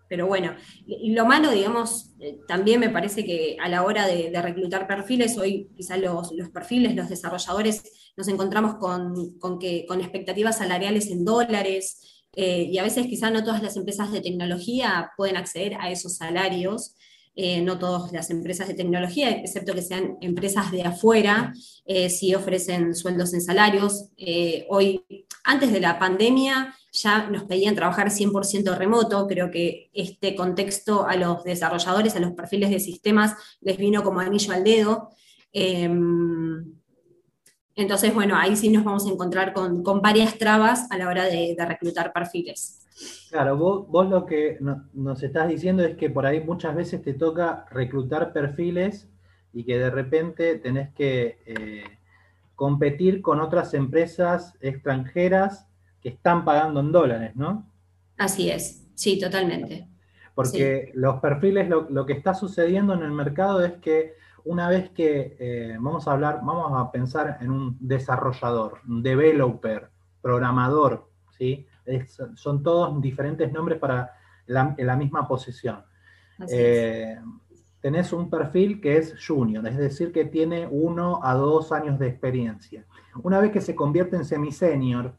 pero 0.09 0.27
bueno, 0.27 0.55
lo 0.87 1.27
malo, 1.27 1.51
digamos, 1.51 2.15
también 2.49 2.81
me 2.81 2.89
parece 2.89 3.27
que 3.27 3.59
a 3.61 3.69
la 3.69 3.83
hora 3.83 4.07
de, 4.07 4.33
reclutar 4.41 4.87
perfiles, 4.87 5.37
hoy 5.37 5.69
quizás 5.77 6.01
los, 6.01 6.33
perfiles, 6.55 6.97
los 6.97 7.11
desarrolladores, 7.11 7.83
nos 8.17 8.27
encontramos 8.29 8.77
con, 8.77 9.59
que, 9.59 9.85
con 9.87 10.01
expectativas 10.01 10.57
salariales 10.57 11.11
en 11.11 11.27
dólares, 11.27 12.25
y 12.35 12.79
a 12.79 12.83
veces 12.83 13.07
quizás 13.07 13.31
no 13.31 13.45
todas 13.45 13.63
las 13.63 13.77
empresas 13.77 14.13
de 14.13 14.23
tecnología 14.23 15.11
pueden 15.15 15.37
acceder 15.37 15.75
a 15.79 15.91
esos 15.91 16.17
salarios. 16.17 16.95
Eh, 17.37 17.63
no 17.63 17.79
todas 17.79 18.13
las 18.13 18.29
empresas 18.31 18.69
de 18.69 18.75
tecnología, 18.75 19.31
excepto 19.31 19.73
que 19.73 19.83
sean 19.83 20.19
empresas 20.21 20.71
de 20.73 20.83
afuera, 20.83 21.55
sí 22.09 22.35
ofrecen 22.35 22.95
sueldos 22.95 23.33
en 23.35 23.41
salarios. 23.41 24.11
hoy, 24.69 25.05
antes 25.45 25.73
de 25.73 25.81
la 25.81 25.99
pandemia, 25.99 26.75
ya 26.93 27.29
nos 27.31 27.45
pedían 27.45 27.75
trabajar 27.75 28.11
100% 28.11 28.77
remoto. 28.77 29.27
Creo 29.27 29.51
que 29.51 29.91
este 29.93 30.35
contexto 30.35 31.07
a 31.07 31.17
los 31.17 31.45
desarrolladores, 31.45 32.17
a 32.17 32.21
los 32.21 32.33
perfiles 32.33 32.71
de 32.71 32.81
sistemas, 32.81 33.35
les 33.61 33.77
vino 33.77 34.03
como 34.03 34.21
anillo 34.21 34.53
al 34.53 34.65
dedo. 34.65 35.11
Em, 35.53 36.75
entonces, 37.77 38.13
bueno, 38.13 38.37
ahí 38.37 38.57
sí 38.57 38.69
nos 38.69 38.85
vamos 38.85 39.07
a 39.07 39.11
encontrar 39.11 39.53
con, 39.53 39.83
varias 40.03 40.37
trabas 40.39 40.91
a 40.91 40.99
la 40.99 41.09
hora 41.09 41.25
de, 41.25 41.57
reclutar 41.59 42.13
perfiles. 42.13 42.80
Claro, 43.31 43.57
vos, 43.57 44.11
lo 44.11 44.27
que 44.27 44.59
nos 44.61 45.23
estás 45.23 45.49
diciendo 45.49 45.85
es 45.85 45.97
que 45.97 46.11
por 46.11 46.27
ahí 46.27 46.41
muchas 46.41 46.75
veces 46.75 47.03
te 47.03 47.15
toca 47.15 47.65
reclutar 47.71 48.33
perfiles 48.33 49.09
y 49.53 49.65
que 49.65 49.79
de 49.79 49.91
repente 49.91 50.57
tenés 50.57 50.93
que 50.95 51.39
eh, 51.47 51.85
competir 52.55 53.23
con 53.23 53.41
otras 53.41 53.73
empresas 53.75 54.55
extranjeras 54.61 55.67
que 56.03 56.11
están 56.11 56.45
pagando 56.45 56.81
en 56.81 56.93
dólares, 56.93 57.37
¿no? 57.37 57.67
Así 58.19 58.51
es, 58.51 58.87
sí, 58.95 59.19
totalmente. 59.19 59.89
Porque 60.35 60.91
los 60.95 61.21
perfiles, 61.21 61.69
lo, 61.69 62.07
que 62.07 62.13
está 62.13 62.35
sucediendo 62.35 62.95
en 62.95 63.03
el 63.03 63.13
mercado 63.13 63.65
es 63.65 63.75
que 63.75 64.15
una 64.45 64.69
vez 64.69 64.91
que 64.91 65.37
eh, 65.39 65.77
vamos 65.79 66.09
a 66.09 66.13
hablar, 66.13 66.41
vamos 66.43 66.73
a 66.75 66.91
pensar 66.91 67.39
en 67.41 67.51
un 67.51 67.77
desarrollador, 67.81 68.81
un 68.89 69.03
developer, 69.03 69.91
programador, 70.23 71.09
¿sí? 71.37 71.67
Son 72.35 72.63
todos 72.63 73.01
diferentes 73.01 73.53
nombres 73.53 73.79
para 73.79 74.13
la, 74.47 74.97
misma 74.97 75.27
posición. 75.27 75.83
Eh, 76.49 77.19
tenés 77.81 78.13
un 78.13 78.29
perfil 78.29 78.81
que 78.81 78.97
es 78.99 79.15
junior, 79.25 79.67
es 79.67 79.77
decir, 79.77 80.13
que 80.13 80.25
tiene 80.25 80.69
uno 80.71 81.21
a 81.23 81.35
dos 81.35 81.73
años 81.73 81.99
de 81.99 82.09
experiencia. 82.09 82.85
Una 83.23 83.41
vez 83.41 83.53
que 83.53 83.61
se 83.61 83.75
convierte 83.75 84.17
en 84.17 84.25
semi-senior, 84.25 85.15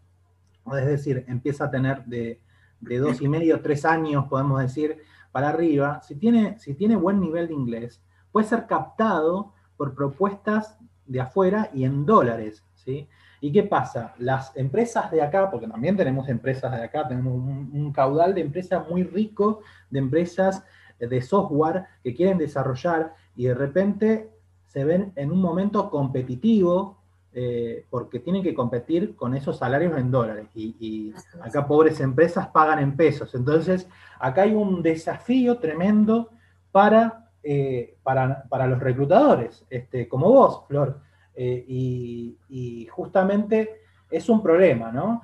es 0.77 0.85
decir, 0.85 1.25
empieza 1.27 1.65
a 1.65 1.71
tener 1.71 2.05
de, 2.05 2.39
dos 2.79 3.21
y 3.21 3.27
medio, 3.27 3.61
tres 3.61 3.85
años, 3.85 4.25
podemos 4.27 4.61
decir, 4.61 4.97
para 5.31 5.49
arriba, 5.49 6.01
si 6.01 6.15
tiene, 6.15 6.59
si 6.59 6.73
tiene 6.73 6.95
buen 6.95 7.19
nivel 7.19 7.47
de 7.47 7.53
inglés, 7.53 8.01
puede 8.31 8.47
ser 8.47 8.67
captado 8.67 9.53
por 9.77 9.95
propuestas 9.95 10.77
de 11.05 11.21
afuera 11.21 11.69
y 11.73 11.83
en 11.83 12.05
dólares, 12.05 12.63
¿sí? 12.75 13.07
¿Y 13.41 13.51
qué 13.51 13.63
pasa? 13.63 14.13
Las 14.19 14.55
empresas 14.55 15.09
de 15.09 15.21
acá, 15.21 15.49
porque 15.49 15.67
también 15.67 15.97
tenemos 15.97 16.29
empresas 16.29 16.71
de 16.71 16.83
acá, 16.83 17.07
tenemos 17.07 17.33
un, 17.33 17.91
caudal 17.91 18.35
de 18.35 18.41
empresas 18.41 18.87
muy 18.87 19.03
rico, 19.03 19.61
de 19.89 19.99
empresas 19.99 20.63
de 20.99 21.21
software 21.21 21.85
que 22.03 22.13
quieren 22.13 22.37
desarrollar 22.37 23.15
y 23.35 23.45
de 23.45 23.55
repente 23.55 24.29
se 24.67 24.85
ven 24.85 25.11
en 25.15 25.31
un 25.31 25.41
momento 25.41 25.89
competitivo 25.89 27.01
eh, 27.33 27.85
porque 27.89 28.19
tienen 28.19 28.43
que 28.43 28.53
competir 28.53 29.15
con 29.15 29.33
esos 29.33 29.57
salarios 29.57 29.97
en 29.97 30.11
dólares 30.11 30.47
y, 30.53 31.13
acá 31.41 31.65
pobres 31.65 31.99
empresas 31.99 32.47
pagan 32.47 32.79
en 32.79 32.95
pesos. 32.95 33.33
Entonces, 33.35 33.87
acá 34.19 34.43
hay 34.43 34.53
un 34.53 34.83
desafío 34.83 35.57
tremendo 35.57 36.29
para, 36.71 37.31
eh, 37.41 37.95
para, 38.03 38.67
los 38.67 38.79
reclutadores, 38.79 39.65
este, 39.69 40.07
como 40.07 40.29
vos, 40.29 40.65
Flor. 40.67 40.99
Eh, 41.35 41.65
y, 41.67 42.87
justamente 42.91 43.81
es 44.09 44.27
un 44.27 44.43
problema, 44.43 44.91
¿no? 44.91 45.21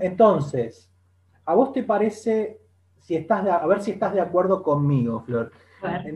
Entonces, 0.00 0.90
¿a 1.44 1.54
vos 1.54 1.72
te 1.72 1.82
parece, 1.82 2.60
si 2.98 3.16
estás 3.16 3.46
a 3.46 3.66
ver 3.66 3.80
si 3.82 3.92
estás 3.92 4.12
de 4.12 4.20
acuerdo 4.20 4.62
conmigo, 4.62 5.20
Flor? 5.22 5.50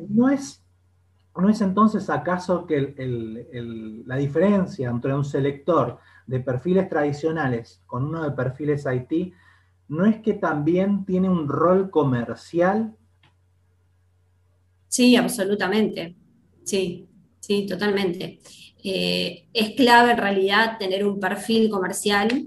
No 0.08 0.28
es 0.28 0.64
¿No 1.36 1.48
es 1.48 1.60
entonces 1.60 2.08
acaso 2.10 2.64
que 2.64 2.94
la 4.06 4.16
diferencia 4.16 4.88
entre 4.88 5.14
un 5.14 5.24
selector 5.24 5.98
de 6.26 6.40
perfiles 6.40 6.88
tradicionales 6.88 7.82
con 7.86 8.04
uno 8.04 8.22
de 8.22 8.30
perfiles 8.30 8.86
IT 8.86 9.34
no 9.88 10.06
es 10.06 10.20
que 10.20 10.34
también 10.34 11.04
tiene 11.04 11.28
un 11.28 11.48
rol 11.48 11.90
comercial? 11.90 12.96
Sí, 14.88 15.16
absolutamente. 15.16 16.14
Sí, 16.62 17.08
sí, 17.40 17.66
totalmente. 17.66 18.38
Eh, 18.86 19.46
es 19.54 19.70
clave 19.70 20.12
en 20.12 20.18
realidad 20.18 20.76
tener 20.78 21.06
un 21.06 21.18
perfil 21.18 21.70
comercial. 21.70 22.46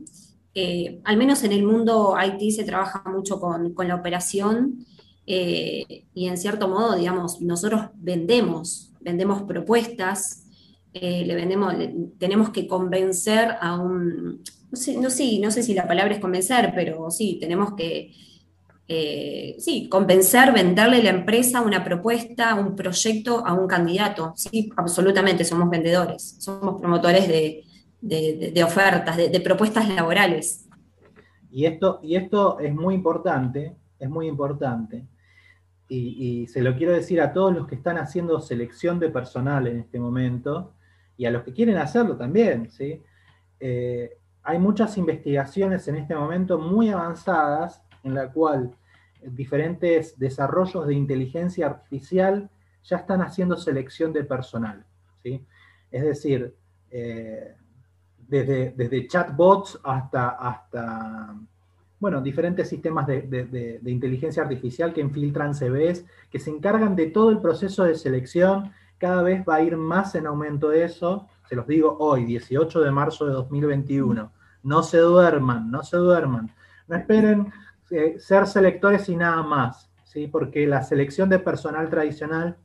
Eh, 0.53 1.01
al 1.03 1.17
menos 1.17 1.43
en 1.43 1.51
el 1.51 1.63
mundo 1.63 2.15
IT 2.23 2.51
se 2.51 2.63
trabaja 2.63 3.03
mucho 3.09 3.39
con, 3.39 3.73
con 3.73 3.87
la 3.87 3.95
operación 3.95 4.85
eh, 5.25 6.05
y 6.13 6.27
en 6.27 6.37
cierto 6.37 6.67
modo, 6.67 6.95
digamos, 6.95 7.41
nosotros 7.41 7.89
vendemos, 7.95 8.93
vendemos 9.01 9.41
propuestas, 9.43 10.43
le 10.93 11.35
vendemos, 11.35 11.75
tenemos 12.17 12.49
que 12.49 12.65
convencer 12.65 13.55
a 13.61 13.79
un, 13.79 14.41
no 14.71 14.77
sé, 14.77 14.97
no, 15.39 15.51
sé 15.51 15.63
si 15.63 15.73
la 15.75 15.87
palabra 15.87 16.15
es 16.15 16.19
convencer, 16.19 16.71
pero 16.73 17.11
sí, 17.11 17.37
tenemos 17.39 17.75
que, 17.75 18.13
eh, 18.89 19.57
sí, 19.59 19.89
convencer, 19.89 20.53
venderle 20.53 21.03
la 21.03 21.09
empresa 21.09 21.61
una 21.61 21.83
propuesta, 21.83 22.55
un 22.55 22.73
proyecto 22.73 23.45
a 23.45 23.53
un 23.53 23.67
candidato. 23.67 24.33
Sí, 24.35 24.71
absolutamente, 24.77 25.43
somos 25.43 25.69
vendedores, 25.69 26.37
somos 26.39 26.79
promotores 26.79 27.27
de, 27.27 28.63
ofertas, 28.63 29.17
de, 29.17 29.41
propuestas 29.41 29.89
laborales. 29.89 30.69
Y 31.51 31.65
esto, 31.65 31.99
y 32.01 32.15
esto 32.15 32.59
es 32.59 32.73
muy 32.73 32.95
importante, 32.95 33.75
es 33.99 34.09
muy 34.09 34.27
importante, 34.27 35.05
y, 35.89 36.47
se 36.47 36.61
lo 36.61 36.75
quiero 36.75 36.93
decir 36.93 37.21
a 37.21 37.31
todos 37.31 37.55
los 37.55 37.65
que 37.65 37.75
están 37.75 37.97
haciendo 37.97 38.41
selección 38.41 38.99
de 38.99 39.09
personal 39.09 39.67
en 39.67 39.79
este 39.79 39.99
momento 39.99 40.73
y 41.15 41.25
a 41.25 41.31
los 41.31 41.43
que 41.43 41.53
quieren 41.53 41.77
hacerlo 41.77 42.17
también, 42.17 42.69
¿sí? 42.69 43.01
Eh, 43.59 44.17
hay 44.43 44.59
muchas 44.59 44.97
investigaciones 44.97 45.87
en 45.87 45.95
este 45.95 46.13
momento 46.13 46.59
muy 46.59 46.89
avanzadas 46.89 47.81
en 48.07 48.15
la 48.15 48.31
cual 48.31 48.75
diferentes 49.21 50.17
desarrollos 50.17 50.87
de 50.87 50.93
inteligencia 50.93 51.67
artificial 51.67 52.49
ya 52.83 52.97
están 52.97 53.21
haciendo 53.21 53.57
selección 53.57 54.13
de 54.13 54.23
personal. 54.23 54.85
¿sí? 55.21 55.45
Es 55.91 56.03
decir, 56.03 56.55
eh, 56.89 57.55
desde, 58.17 58.73
desde, 58.75 59.07
chatbots 59.07 59.79
hasta, 59.83 60.29
hasta 60.29 61.35
bueno, 61.99 62.21
diferentes 62.21 62.69
sistemas 62.69 63.07
de, 63.07 63.81
inteligencia 63.85 64.43
artificial 64.43 64.93
que 64.93 65.01
infiltran 65.01 65.53
CVs, 65.53 66.05
que 66.29 66.39
se 66.39 66.49
encargan 66.49 66.95
de 66.95 67.07
todo 67.07 67.29
el 67.29 67.39
proceso 67.39 67.83
de 67.83 67.95
selección. 67.95 68.71
Cada 68.97 69.21
vez 69.21 69.43
va 69.47 69.55
a 69.55 69.61
ir 69.61 69.77
más 69.77 70.15
en 70.15 70.27
aumento 70.27 70.71
eso. 70.71 71.27
Se 71.49 71.55
los 71.55 71.67
digo 71.67 71.97
hoy, 71.99 72.25
18 72.25 72.81
de 72.81 72.91
marzo 72.91 73.25
de 73.25 73.33
2021. 73.33 74.31
No 74.63 74.83
se 74.83 74.97
duerman, 74.97 75.71
no 75.71 75.83
se 75.83 75.97
duerman. 75.97 76.53
No 76.87 76.95
esperen 76.95 77.51
eh, 77.91 78.19
ser 78.19 78.47
selectores 78.47 79.07
y 79.09 79.15
nada 79.15 79.43
más, 79.43 79.91
¿sí? 80.03 80.27
porque 80.27 80.67
la 80.67 80.83
selección 80.83 81.29
de 81.29 81.39
personal 81.39 81.89
tradicional, 81.89 82.57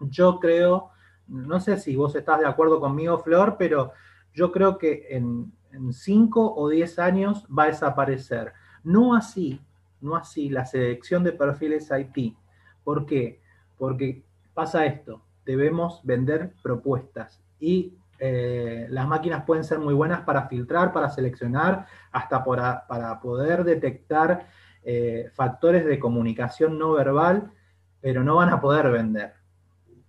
yo 0.00 0.38
creo, 0.40 0.90
no 1.26 1.60
sé 1.60 1.78
si 1.78 1.96
vos 1.96 2.14
estás 2.14 2.40
de 2.40 2.46
acuerdo 2.46 2.80
conmigo, 2.80 3.18
Flor, 3.18 3.56
pero 3.58 3.92
yo 4.32 4.52
creo 4.52 4.78
que 4.78 5.06
en, 5.10 5.52
en 5.72 5.92
5 5.92 6.54
o 6.56 6.68
10 6.68 6.98
años 6.98 7.46
va 7.46 7.64
a 7.64 7.68
desaparecer. 7.68 8.52
No 8.84 9.14
así, 9.14 9.60
no 10.00 10.16
así 10.16 10.48
la 10.48 10.64
selección 10.64 11.24
de 11.24 11.32
perfiles 11.32 11.90
IT. 11.90 12.36
¿Por 12.84 13.06
qué? 13.06 13.40
Porque 13.76 14.22
pasa 14.54 14.86
esto, 14.86 15.22
debemos 15.44 16.00
vender 16.04 16.54
propuestas 16.62 17.40
y 17.60 17.97
eh, 18.18 18.86
las 18.90 19.06
máquinas 19.06 19.44
pueden 19.44 19.64
ser 19.64 19.78
muy 19.78 19.94
buenas 19.94 20.22
para 20.22 20.48
filtrar, 20.48 20.92
para 20.92 21.10
seleccionar, 21.10 21.86
hasta 22.12 22.44
para, 22.44 23.20
poder 23.20 23.64
detectar 23.64 24.46
eh, 24.84 25.30
factores 25.34 25.84
de 25.84 25.98
comunicación 25.98 26.78
no 26.78 26.92
verbal, 26.92 27.52
pero 28.00 28.22
no 28.22 28.36
van 28.36 28.50
a 28.50 28.60
poder 28.60 28.90
vender. 28.90 29.34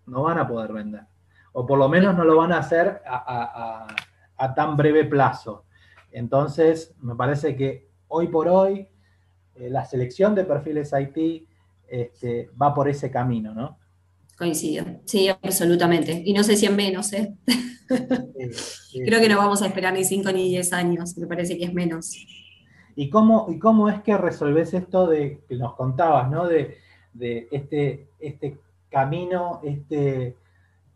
No 0.06 0.24
van 0.24 0.40
a 0.40 0.48
poder 0.48 0.74
vender. 0.74 1.04
O 1.54 1.66
por 1.66 1.78
lo 1.78 1.90
menos 1.90 2.16
no 2.16 2.24
lo 2.24 2.38
van 2.38 2.52
a 2.54 2.60
hacer 2.60 3.02
a 3.06 3.88
a 4.40 4.56
tan 4.56 4.76
breve 4.76 5.06
plazo. 5.06 5.66
Entonces, 6.12 6.96
me 7.02 7.16
parece 7.16 7.56
que 7.56 7.88
hoy 8.08 8.28
por 8.30 8.48
hoy 8.48 8.88
eh, 9.56 9.70
la 9.70 9.86
selección 9.86 10.34
de 10.34 10.46
perfiles 10.46 10.92
IT 10.94 11.48
este, 11.88 12.50
va 12.60 12.74
por 12.74 12.90
ese 12.90 13.12
camino, 13.12 13.54
¿no? 13.54 13.78
Coincido, 14.38 14.86
sí, 15.06 15.28
absolutamente. 15.28 16.24
Y 16.26 16.34
no 16.34 16.44
sé 16.44 16.56
si 16.56 16.66
en 16.66 16.76
menos, 16.76 17.14
¿eh? 17.14 17.36
Creo 17.90 19.20
que 19.20 19.30
no 19.30 19.38
vamos 19.38 19.62
a 19.62 19.68
esperar 19.68 19.94
ni 19.94 20.04
5 20.04 20.32
ni 20.32 20.50
10 20.50 20.74
años, 20.74 21.18
me 21.18 21.28
parece 21.28 21.58
que 21.58 21.66
es 21.66 21.74
menos. 21.74 22.16
¿Y 22.96 23.10
cómo, 23.10 23.48
y 23.50 23.60
cómo 23.60 23.90
es 23.90 24.02
que 24.02 24.18
resolvés 24.18 24.74
esto 24.74 25.08
de 25.08 25.42
que 25.48 25.56
nos 25.56 25.76
contabas, 25.76 26.30
¿no? 26.30 26.48
De, 26.48 26.78
de 27.14 27.48
este, 27.52 28.08
este 28.20 28.58
camino, 28.90 29.62
este, 29.64 30.36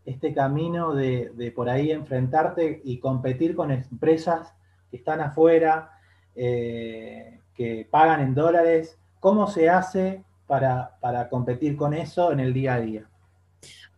este 0.04 0.34
camino 0.34 0.94
de, 0.94 1.52
por 1.54 1.68
ahí 1.68 1.90
enfrentarte 1.90 2.80
y 2.84 2.98
competir 2.98 3.54
con 3.54 3.70
empresas 3.70 4.54
que 4.90 4.98
están 4.98 5.20
afuera, 5.20 5.90
eh, 6.34 7.40
que 7.54 7.86
pagan 7.90 8.20
en 8.20 8.34
dólares. 8.34 8.98
¿Cómo 9.20 9.46
se 9.46 9.70
hace 9.70 10.22
para, 10.46 11.28
competir 11.30 11.76
con 11.76 11.94
eso 11.94 12.32
en 12.32 12.40
el 12.40 12.52
día 12.52 12.74
a 12.74 12.80
día? 12.80 13.08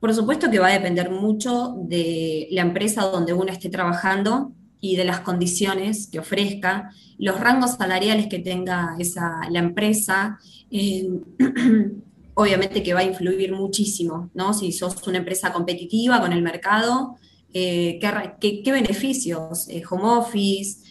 Por 0.01 0.15
supuesto 0.15 0.51
que 0.51 0.59
va 0.59 0.69
a 0.69 0.73
depender 0.73 1.11
mucho 1.11 1.75
de 1.79 2.49
la 2.51 2.63
empresa 2.63 3.03
donde 3.03 3.33
uno 3.33 3.51
esté 3.51 3.69
trabajando 3.69 4.53
y 4.81 4.97
de 4.97 5.05
las 5.05 5.21
condiciones 5.21 6.07
que 6.07 6.19
ofrezca, 6.19 6.91
los 7.19 7.41
rangos 7.41 7.73
salariales 7.73 8.27
que 8.27 8.39
tenga 8.39 8.95
esa, 8.99 9.41
la 9.51 9.59
empresa. 9.59 10.39
Eh, 10.71 11.09
obviamente 12.35 12.83
que 12.83 12.93
va 12.93 13.01
a 13.01 13.05
influir 13.05 13.53
muchísimo, 13.53 14.31
¿no? 14.35 14.53
Si 14.53 14.71
sos 14.71 15.07
una 15.07 15.19
empresa 15.19 15.55
competitiva 15.55 16.21
con 16.21 16.35
el 16.35 16.43
mercado, 16.43 17.17
eh, 17.55 17.99
¿qué, 18.39 18.71
beneficios? 18.71 19.69
Eh, 19.71 19.83
home 19.89 20.05
office, 20.05 20.85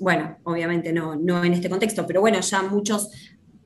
bueno, 0.00 0.38
obviamente 0.44 0.94
no, 0.94 1.14
no 1.14 1.44
en 1.44 1.52
este 1.52 1.68
contexto, 1.68 2.06
pero 2.06 2.22
bueno, 2.22 2.40
ya 2.40 2.62
muchos 2.62 3.10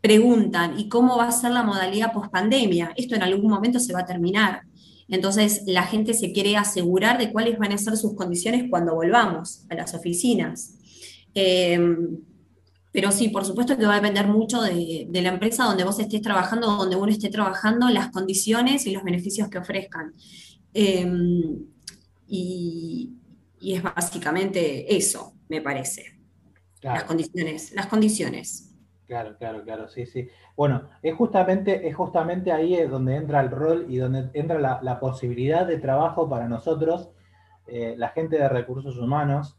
preguntan, 0.01 0.79
¿y 0.79 0.89
cómo 0.89 1.17
va 1.17 1.29
a 1.29 1.33
ser 1.33 1.53
la 1.53 1.63
modalidad 1.63 2.13
post 2.13 2.31
pandemia? 2.31 2.93
Esto 2.97 3.15
en 3.15 3.23
algún 3.23 3.51
momento 3.51 3.81
se 3.81 3.93
va 3.93 4.01
a 4.01 4.07
terminar. 4.07 4.63
Entonces, 5.09 5.63
la 5.67 5.85
gente 5.85 6.13
se 6.13 6.33
quiere 6.33 6.57
asegurar 6.57 7.19
de 7.19 7.33
cuáles 7.33 7.59
van 7.59 7.73
a 7.73 7.79
ser 7.79 7.97
sus 7.97 8.15
condiciones 8.15 8.67
cuando 8.69 8.95
volvamos 8.95 9.65
a 9.71 9.75
las 9.75 9.95
oficinas. 9.95 10.75
Em, 11.35 12.19
pero 12.93 13.11
sí, 13.13 13.29
por 13.29 13.45
supuesto 13.45 13.77
que 13.77 13.87
va 13.87 13.95
a 13.95 14.01
depender 14.01 14.27
mucho 14.27 14.61
de, 14.61 15.09
la 15.11 15.29
empresa 15.29 15.65
donde 15.65 15.85
vos 15.85 15.99
estés 15.99 16.21
trabajando, 16.21 16.67
donde 16.77 16.97
uno 16.97 17.11
esté 17.11 17.31
trabajando, 17.31 17.89
las 17.89 18.11
condiciones 18.11 18.87
y 18.87 18.93
los 18.93 19.03
beneficios 19.03 19.49
que 19.49 19.59
ofrezcan. 19.59 20.13
Em, 20.75 21.65
y, 22.27 23.15
es 23.61 23.83
básicamente 23.83 24.97
eso, 24.97 25.35
me 25.49 25.61
parece. 25.63 26.19
Las 26.83 27.05
condiciones, 27.05 27.73
las 27.73 27.87
condiciones. 27.87 28.68
Claro, 29.09 29.39
claro, 29.39 29.63
claro, 29.65 29.89
sí, 29.89 30.05
sí. 30.05 30.29
Bueno, 30.55 30.83
es 31.03 31.15
justamente, 31.15 31.89
es 31.89 31.97
justamente 31.97 32.53
ahí 32.53 32.77
donde 32.87 33.17
entra 33.17 33.41
el 33.41 33.51
rol 33.51 33.87
y 33.89 33.97
donde 33.97 34.29
entra 34.35 34.59
la, 34.59 35.01
posibilidad 35.01 35.67
de 35.67 35.79
trabajo 35.79 36.29
para 36.29 36.47
nosotros, 36.47 37.09
eh, 37.67 37.95
la 37.97 38.11
gente 38.11 38.37
de 38.37 38.51
recursos 38.51 38.99
humanos, 38.99 39.59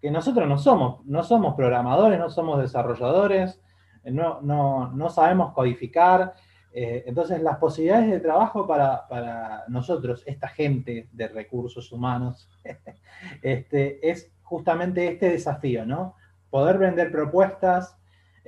que 0.00 0.10
nosotros 0.10 0.48
no 0.48 0.56
somos, 0.56 1.04
no 1.04 1.22
somos 1.24 1.54
programadores, 1.56 2.18
no 2.18 2.30
somos 2.30 2.58
desarrolladores, 2.58 3.60
eh, 4.02 4.10
no, 4.12 5.10
sabemos 5.10 5.52
codificar. 5.52 6.32
Eh, 6.72 7.04
entonces, 7.06 7.42
las 7.42 7.58
posibilidades 7.58 8.10
de 8.10 8.20
trabajo 8.20 8.66
para, 8.66 9.64
nosotros, 9.68 10.22
esta 10.24 10.48
gente 10.48 11.10
de 11.12 11.28
recursos 11.28 11.92
humanos, 11.92 12.48
este, 13.42 14.08
es 14.10 14.32
justamente 14.42 15.06
este 15.06 15.28
desafío, 15.28 15.84
¿no? 15.84 16.14
Poder 16.48 16.78
vender 16.78 17.12
propuestas, 17.12 17.98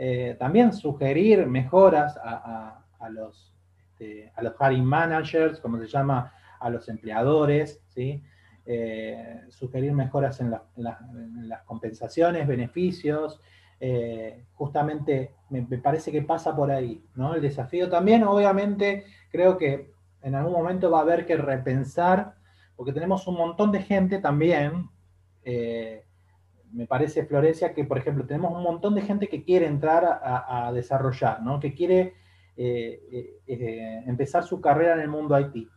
eh, 0.00 0.36
también 0.38 0.72
sugerir 0.72 1.44
mejoras 1.48 2.16
a, 2.22 2.84
los, 3.10 3.52
este, 3.90 4.32
a 4.36 4.42
los 4.42 4.54
hiring 4.60 4.84
managers, 4.84 5.58
como 5.58 5.76
se 5.76 5.88
llama, 5.88 6.32
a 6.60 6.70
los 6.70 6.88
empleadores, 6.88 7.82
¿sí? 7.88 8.22
Eh, 8.64 9.40
sugerir 9.48 9.92
mejoras 9.92 10.40
en, 10.40 10.52
las 10.76 11.62
compensaciones, 11.64 12.46
beneficios. 12.46 13.40
Eh, 13.80 14.44
justamente 14.54 15.34
me, 15.50 15.62
parece 15.62 16.12
que 16.12 16.22
pasa 16.22 16.54
por 16.54 16.70
ahí, 16.70 17.04
¿no? 17.16 17.34
El 17.34 17.42
desafío 17.42 17.90
también, 17.90 18.22
obviamente, 18.22 19.04
creo 19.32 19.58
que 19.58 19.90
en 20.22 20.36
algún 20.36 20.52
momento 20.52 20.92
va 20.92 21.00
a 21.00 21.02
haber 21.02 21.26
que 21.26 21.36
repensar, 21.36 22.36
porque 22.76 22.92
tenemos 22.92 23.26
un 23.26 23.34
montón 23.34 23.72
de 23.72 23.82
gente 23.82 24.20
también, 24.20 24.90
me 26.72 26.86
parece, 26.86 27.24
Florencia, 27.24 27.72
que 27.74 27.84
por 27.84 27.98
ejemplo 27.98 28.26
tenemos 28.26 28.52
un 28.52 28.62
montón 28.62 28.94
de 28.94 29.02
gente 29.02 29.28
que 29.28 29.42
quiere 29.42 29.66
entrar 29.66 30.20
a, 30.22 30.70
desarrollar, 30.72 31.42
¿no? 31.42 31.60
Que 31.60 31.74
quiere 31.74 32.14
empezar 34.06 34.44
su 34.44 34.60
carrera 34.60 34.94
en 34.94 35.00
el 35.00 35.08
mundo 35.08 35.38
IT 35.38 35.68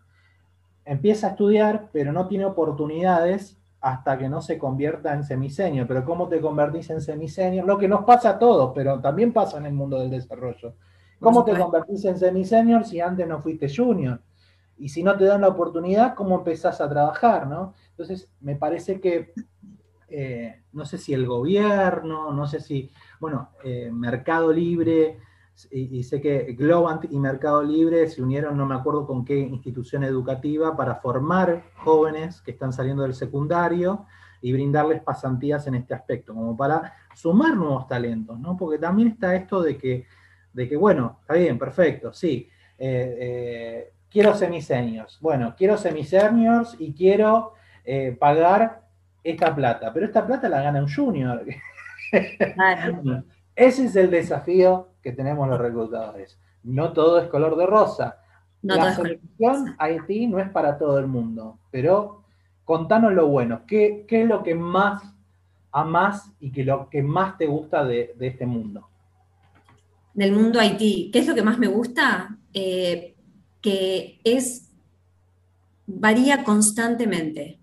empieza 0.86 1.28
a 1.28 1.30
estudiar, 1.32 1.90
pero 1.92 2.12
no 2.12 2.28
tiene 2.28 2.46
oportunidades 2.46 3.58
hasta 3.80 4.18
que 4.18 4.30
no 4.30 4.42
se 4.42 4.58
convierta 4.58 5.14
en 5.14 5.24
semisenio. 5.24 5.88
Pero 5.88 6.06
¿cómo 6.06 6.28
te 6.28 6.40
convertís 6.40 6.90
en 6.90 7.02
semisenio? 7.02 7.66
Lo 7.66 7.78
que 7.78 7.88
nos 7.88 8.04
pasa 8.04 8.32
a 8.32 8.40
todos, 8.40 8.72
pero 8.76 9.00
también 9.00 9.34
pasa 9.34 9.58
en 9.58 9.66
el 9.66 9.74
mundo 9.74 10.00
del 10.00 10.10
desarrollo. 10.10 10.76
¿Cómo 11.20 11.44
te 11.44 11.58
convertís 11.58 12.04
en 12.06 12.18
semisenior 12.18 12.84
si 12.84 13.00
antes 13.00 13.28
no 13.28 13.40
fuiste 13.40 13.74
junior? 13.74 14.22
Y 14.78 14.90
si 14.90 15.04
no 15.04 15.16
te 15.16 15.26
dan 15.26 15.42
la 15.42 15.50
oportunidad, 15.50 16.16
¿cómo 16.16 16.36
empezás 16.36 16.82
a 16.82 16.90
trabajar? 16.90 17.48
¿no? 17.48 17.74
Entonces, 17.92 18.30
me 18.40 18.56
parece 18.56 19.00
que, 19.00 19.34
eh, 20.14 20.64
no 20.74 20.86
sé 20.86 20.98
si 20.98 21.14
el 21.14 21.26
gobierno, 21.26 22.34
no 22.34 22.46
sé 22.46 22.60
si, 22.60 22.92
bueno, 23.20 23.52
eh, 23.64 23.90
Mercado 23.94 24.52
Libre, 24.52 25.20
y, 25.70 26.04
sé 26.04 26.20
que 26.20 26.54
Globant 26.54 27.06
y 27.12 27.20
Mercado 27.20 27.64
Libre 27.64 28.10
se 28.10 28.22
unieron, 28.22 28.58
no 28.58 28.66
me 28.66 28.76
acuerdo 28.76 29.06
con 29.06 29.24
qué 29.24 29.38
institución 29.38 30.04
educativa, 30.04 30.76
para 30.76 30.96
formar 30.96 31.64
jóvenes 31.78 32.42
que 32.42 32.52
están 32.52 32.74
saliendo 32.74 33.04
del 33.04 33.14
secundario 33.14 34.06
y 34.42 34.52
brindarles 34.52 35.02
pasantías 35.02 35.66
en 35.68 35.76
este 35.76 35.94
aspecto, 35.94 36.34
como 36.34 36.58
para 36.58 36.94
sumar 37.16 37.56
nuevos 37.56 37.88
talentos, 37.88 38.40
¿no? 38.40 38.58
Porque 38.58 38.80
también 38.80 39.10
está 39.10 39.36
esto 39.36 39.62
de 39.62 39.78
que, 39.78 40.06
de 40.52 40.68
que 40.68 40.76
bueno, 40.76 41.20
está 41.22 41.36
bien, 41.36 41.58
perfecto, 41.58 42.12
sí, 42.12 42.50
eh, 42.78 43.94
quiero 44.10 44.34
semiseniors, 44.34 45.20
bueno, 45.22 45.54
quiero 45.58 45.78
semiseniors 45.78 46.76
y 46.80 46.94
quiero 46.94 47.54
pagar 48.20 48.82
esta 49.24 49.54
plata, 49.54 49.94
pero 49.94 50.06
esta 50.06 50.26
plata 50.26 50.50
la 50.50 50.62
gana 50.62 50.82
un 50.82 50.94
junior. 50.94 51.46
Ese 53.56 53.86
es 53.86 53.96
el 53.96 54.10
desafío 54.10 54.90
que 55.02 55.12
tenemos 55.12 55.48
los 55.48 55.60
reclutadores. 55.60 56.38
No 56.64 56.94
todo 56.94 57.20
es 57.20 57.28
color 57.28 57.56
de 57.58 57.66
rosa. 57.66 58.18
la 58.62 58.94
selección 58.94 59.76
IT 59.80 60.30
no 60.30 60.40
es 60.40 60.50
para 60.50 60.78
todo 60.78 61.00
el 61.00 61.08
mundo, 61.08 61.60
pero 61.72 62.24
contanos 62.66 63.14
lo 63.14 63.28
bueno. 63.28 63.62
¿Qué, 63.68 64.06
es 64.08 64.28
lo 64.28 64.44
que 64.44 64.56
más 64.56 65.04
amas 65.72 66.32
y 66.40 66.52
que 66.52 66.64
lo 66.64 66.90
que 66.90 67.02
más 67.02 67.38
te 67.38 67.48
gusta 67.48 67.84
de, 67.86 68.16
este 68.20 68.46
mundo? 68.46 68.88
Del 70.14 70.32
mundo 70.34 70.60
IT. 70.62 71.12
¿Qué 71.12 71.20
es 71.20 71.28
lo 71.28 71.36
que 71.36 71.42
más 71.42 71.58
me 71.58 71.68
gusta? 71.68 72.38
Eh, 72.54 73.16
que 73.62 74.20
es, 74.24 74.72
varía 75.86 76.44
constantemente, 76.44 77.61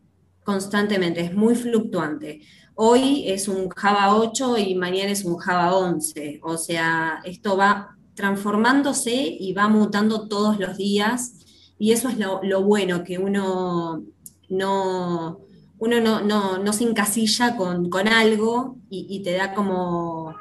constantemente, 0.49 1.21
es 1.21 1.35
muy 1.35 1.55
fluctuante. 1.55 2.41
Hoy 2.75 3.25
es 3.27 3.49
un 3.49 3.69
Java 3.69 4.17
8 4.17 4.57
y 4.57 4.75
mañana 4.77 5.11
es 5.11 5.27
un 5.27 5.37
Java 5.37 5.77
11, 5.77 6.41
o 6.43 6.57
sea, 6.57 7.21
esto 7.27 7.59
va 7.59 7.99
transformándose 8.15 9.13
y 9.13 9.53
va 9.53 9.69
mutando 9.69 10.27
todos 10.27 10.59
los 10.59 10.79
días, 10.79 11.35
y 11.79 11.93
eso 11.93 12.09
es 12.09 12.17
lo, 12.17 12.63
bueno, 12.63 13.05
que 13.05 13.19
uno 13.19 14.03
no, 14.49 15.41
uno 15.79 16.23
no, 16.23 16.73
se 16.73 16.85
encasilla 16.85 17.55
con, 17.55 18.09
algo 18.09 18.79
y, 18.89 19.21
te 19.23 19.33
da 19.33 19.53
como, 19.53 20.35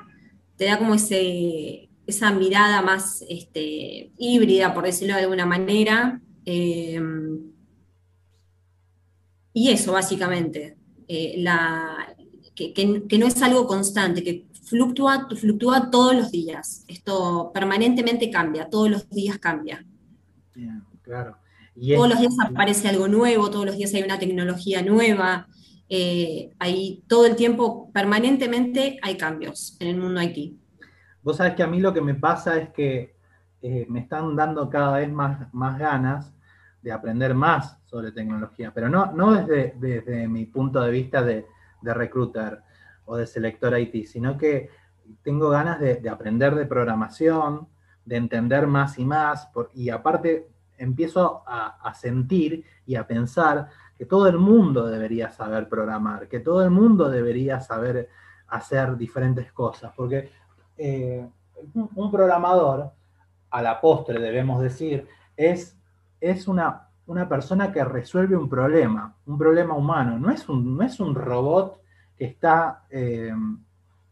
te 0.56 0.66
da 0.66 0.78
como 0.78 0.94
ese, 0.94 1.90
esa 2.06 2.32
mirada 2.32 2.82
más 2.82 3.26
este, 3.28 4.14
híbrida, 4.18 4.74
por 4.74 4.86
decirlo 4.86 5.16
de 5.16 5.24
alguna 5.24 5.46
manera. 5.46 6.22
Eh, 6.46 7.02
y 9.58 9.72
eso, 9.72 9.94
básicamente, 9.94 10.78
eh, 11.08 11.44
que, 12.54 13.18
no 13.18 13.26
es 13.26 13.42
algo 13.42 13.66
constante, 13.66 14.24
que 14.24 14.46
fluctúa, 14.62 15.28
fluctúa 15.36 15.90
todos 15.90 16.16
los 16.16 16.30
días. 16.30 16.86
Esto 16.88 17.50
permanentemente 17.52 18.30
cambia, 18.30 18.70
todos 18.70 18.92
los 18.92 19.10
días 19.10 19.40
cambia. 19.40 19.84
claro. 21.02 21.38
todos 21.74 22.08
los 22.08 22.20
días 22.20 22.36
aparece 22.40 22.88
algo 22.88 23.08
nuevo, 23.08 23.50
todos 23.50 23.66
los 23.66 23.78
días 23.78 23.92
hay 23.96 24.04
una 24.04 24.20
tecnología 24.20 24.84
nueva. 24.84 25.48
Eh, 25.90 26.52
todo 27.08 27.26
el 27.26 27.36
tiempo, 27.36 27.90
permanentemente 27.92 29.00
hay 29.02 29.18
cambios 29.18 29.76
en 29.80 29.88
el 29.88 29.98
mundo 29.98 30.22
IT. 30.22 30.56
Vos 31.24 31.38
sabés 31.38 31.56
que 31.56 31.64
a 31.64 31.68
mí 31.68 31.80
lo 31.80 31.96
que 31.96 32.02
me 32.02 32.14
pasa 32.14 32.58
es 32.58 32.70
que 32.70 33.16
eh, 33.64 33.88
me 33.90 34.02
están 34.02 34.36
dando 34.36 34.70
cada 34.70 35.00
vez 35.00 35.12
más, 35.12 35.52
más 35.52 35.80
ganas 35.80 36.37
de 36.82 36.92
aprender 36.92 37.34
más 37.34 37.80
sobre 37.86 38.12
tecnología, 38.12 38.72
pero 38.74 38.90
no, 38.90 39.12
no 39.12 39.34
desde, 39.34 39.76
desde 39.78 40.28
mi 40.28 40.46
punto 40.46 40.82
de 40.82 40.92
vista 40.92 41.22
de, 41.22 41.46
de 41.82 41.94
recruiter 41.94 42.62
o 43.06 43.18
de 43.18 43.28
selector 43.28 43.78
IT, 43.78 44.06
sino 44.06 44.38
que 44.38 44.70
tengo 45.24 45.50
ganas 45.50 45.80
de, 45.80 46.08
aprender 46.10 46.56
de 46.56 46.66
programación, 46.66 47.68
de 48.06 48.18
entender 48.18 48.68
más 48.68 49.00
y 49.00 49.06
más, 49.06 49.50
y 49.74 49.90
aparte 49.90 50.48
empiezo 50.78 51.44
a, 51.48 51.80
a, 51.82 51.94
sentir 51.94 52.64
y 52.86 52.96
a 52.96 53.08
pensar 53.08 53.70
que 53.98 54.06
todo 54.06 54.28
el 54.28 54.38
mundo 54.38 54.88
debería 54.88 55.30
saber 55.30 55.68
programar, 55.68 56.28
que 56.28 56.40
todo 56.40 56.64
el 56.64 56.70
mundo 56.70 57.10
debería 57.10 57.60
saber 57.60 58.10
hacer 58.48 58.96
diferentes 58.96 59.52
cosas, 59.52 59.92
porque 59.96 60.30
eh, 60.78 61.28
un 61.74 62.12
programador, 62.12 62.92
a 63.50 63.62
la 63.62 63.80
postre 63.80 64.20
debemos 64.20 64.62
decir, 64.62 65.08
es, 65.36 65.77
es 66.32 66.48
una, 66.48 66.90
una, 67.06 67.28
persona 67.28 67.72
que 67.72 67.84
resuelve 67.84 68.36
un 68.36 68.50
problema, 68.50 69.16
un 69.26 69.38
problema 69.38 69.76
humano, 69.76 70.20
no 70.20 70.30
es 70.32 70.48
un, 70.50 70.78
no 70.78 70.84
es 70.84 71.00
un 71.00 71.16
robot 71.16 71.82
que 72.18 72.26
está, 72.26 72.84
eh, 72.90 73.34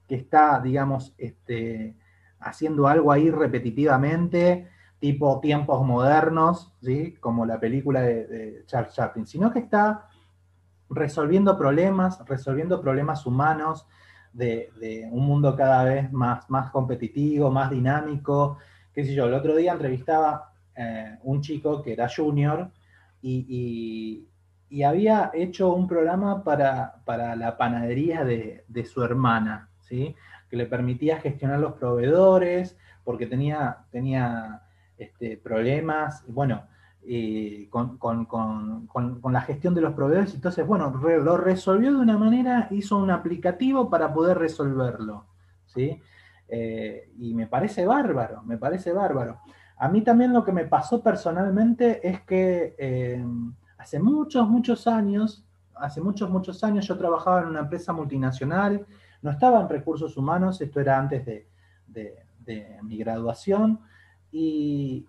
que 0.07 0.15
está 0.15 0.59
digamos, 0.59 1.13
este, 1.17 1.95
haciendo 2.39 2.87
algo 2.87 3.11
ahí 3.11 3.29
repetitivamente, 3.29 4.69
tipo 4.99 5.39
tiempos 5.39 5.85
modernos, 5.85 6.73
¿sí? 6.81 7.15
como 7.19 7.45
la 7.45 7.59
película 7.59 8.01
de, 8.01 8.27
de 8.27 8.65
Charles 8.65 8.93
Chaplin, 8.93 9.27
sino 9.27 9.51
que 9.51 9.59
está 9.59 10.07
resolviendo 10.89 11.57
problemas, 11.57 12.23
resolviendo 12.27 12.81
problemas 12.81 13.25
humanos, 13.25 13.87
de, 14.35 15.07
un 15.11 15.25
mundo 15.25 15.55
cada 15.55 15.83
vez 15.85 16.11
más, 16.11 16.49
más 16.49 16.69
competitivo, 16.71 17.49
más 17.51 17.71
dinámico. 17.71 18.57
Qué 18.93 19.05
sé 19.05 19.13
yo, 19.13 19.25
el 19.25 19.33
otro 19.33 19.55
día 19.55 19.73
entrevistaba 19.73 20.53
eh, 20.75 21.17
un 21.23 21.41
chico 21.41 21.81
que 21.81 21.93
era 21.93 22.09
junior 22.13 22.71
y, 23.21 24.27
había 24.85 25.31
hecho 25.33 25.73
un 25.73 25.87
programa 25.87 26.43
para, 26.43 27.01
la 27.35 27.57
panadería 27.57 28.25
de, 28.25 28.85
su 28.85 29.03
hermana, 29.03 29.69
¿sí? 29.79 30.15
que 30.49 30.57
le 30.57 30.65
permitía 30.65 31.21
gestionar 31.21 31.59
los 31.59 31.73
proveedores, 31.73 32.77
porque 33.05 33.25
tenía, 33.25 33.85
tenía 33.89 34.63
este, 34.97 35.37
problemas. 35.37 36.25
Bueno, 36.27 36.67
con, 37.69 39.19
la 39.31 39.41
gestión 39.41 39.75
de 39.75 39.81
los 39.81 39.93
proveedores. 39.93 40.33
Entonces, 40.33 40.65
bueno, 40.65 40.91
lo 40.91 41.37
resolvió 41.37 41.91
de 41.91 41.99
una 41.99 42.17
manera, 42.17 42.67
hizo 42.71 42.97
un 42.97 43.11
aplicativo 43.11 43.89
para 43.89 44.13
poder 44.13 44.37
resolverlo. 44.37 45.25
¿sí? 45.65 46.01
Eh, 46.47 47.11
y 47.17 47.33
me 47.33 47.47
parece 47.47 47.85
bárbaro, 47.85 48.43
me 48.43 48.57
parece 48.57 48.91
bárbaro. 48.91 49.39
A 49.77 49.89
mí 49.89 50.01
también 50.01 50.33
lo 50.33 50.43
que 50.43 50.51
me 50.51 50.65
pasó 50.65 51.01
personalmente 51.01 52.07
es 52.07 52.21
que 52.21 52.75
eh, 52.77 53.25
hace 53.77 53.99
muchos, 53.99 54.47
muchos 54.47 54.87
años, 54.87 55.45
hace 55.75 56.01
muchos, 56.01 56.29
muchos 56.29 56.63
años 56.63 56.87
yo 56.87 56.97
trabajaba 56.97 57.41
en 57.41 57.47
una 57.47 57.59
empresa 57.61 57.91
multinacional, 57.91 58.85
no 59.21 59.31
estaba 59.31 59.59
en 59.59 59.67
recursos 59.67 60.15
humanos, 60.15 60.61
esto 60.61 60.79
era 60.79 60.97
antes 60.97 61.25
de, 61.25 61.47
mi 62.83 62.97
graduación, 62.97 63.79
y, 64.31 65.05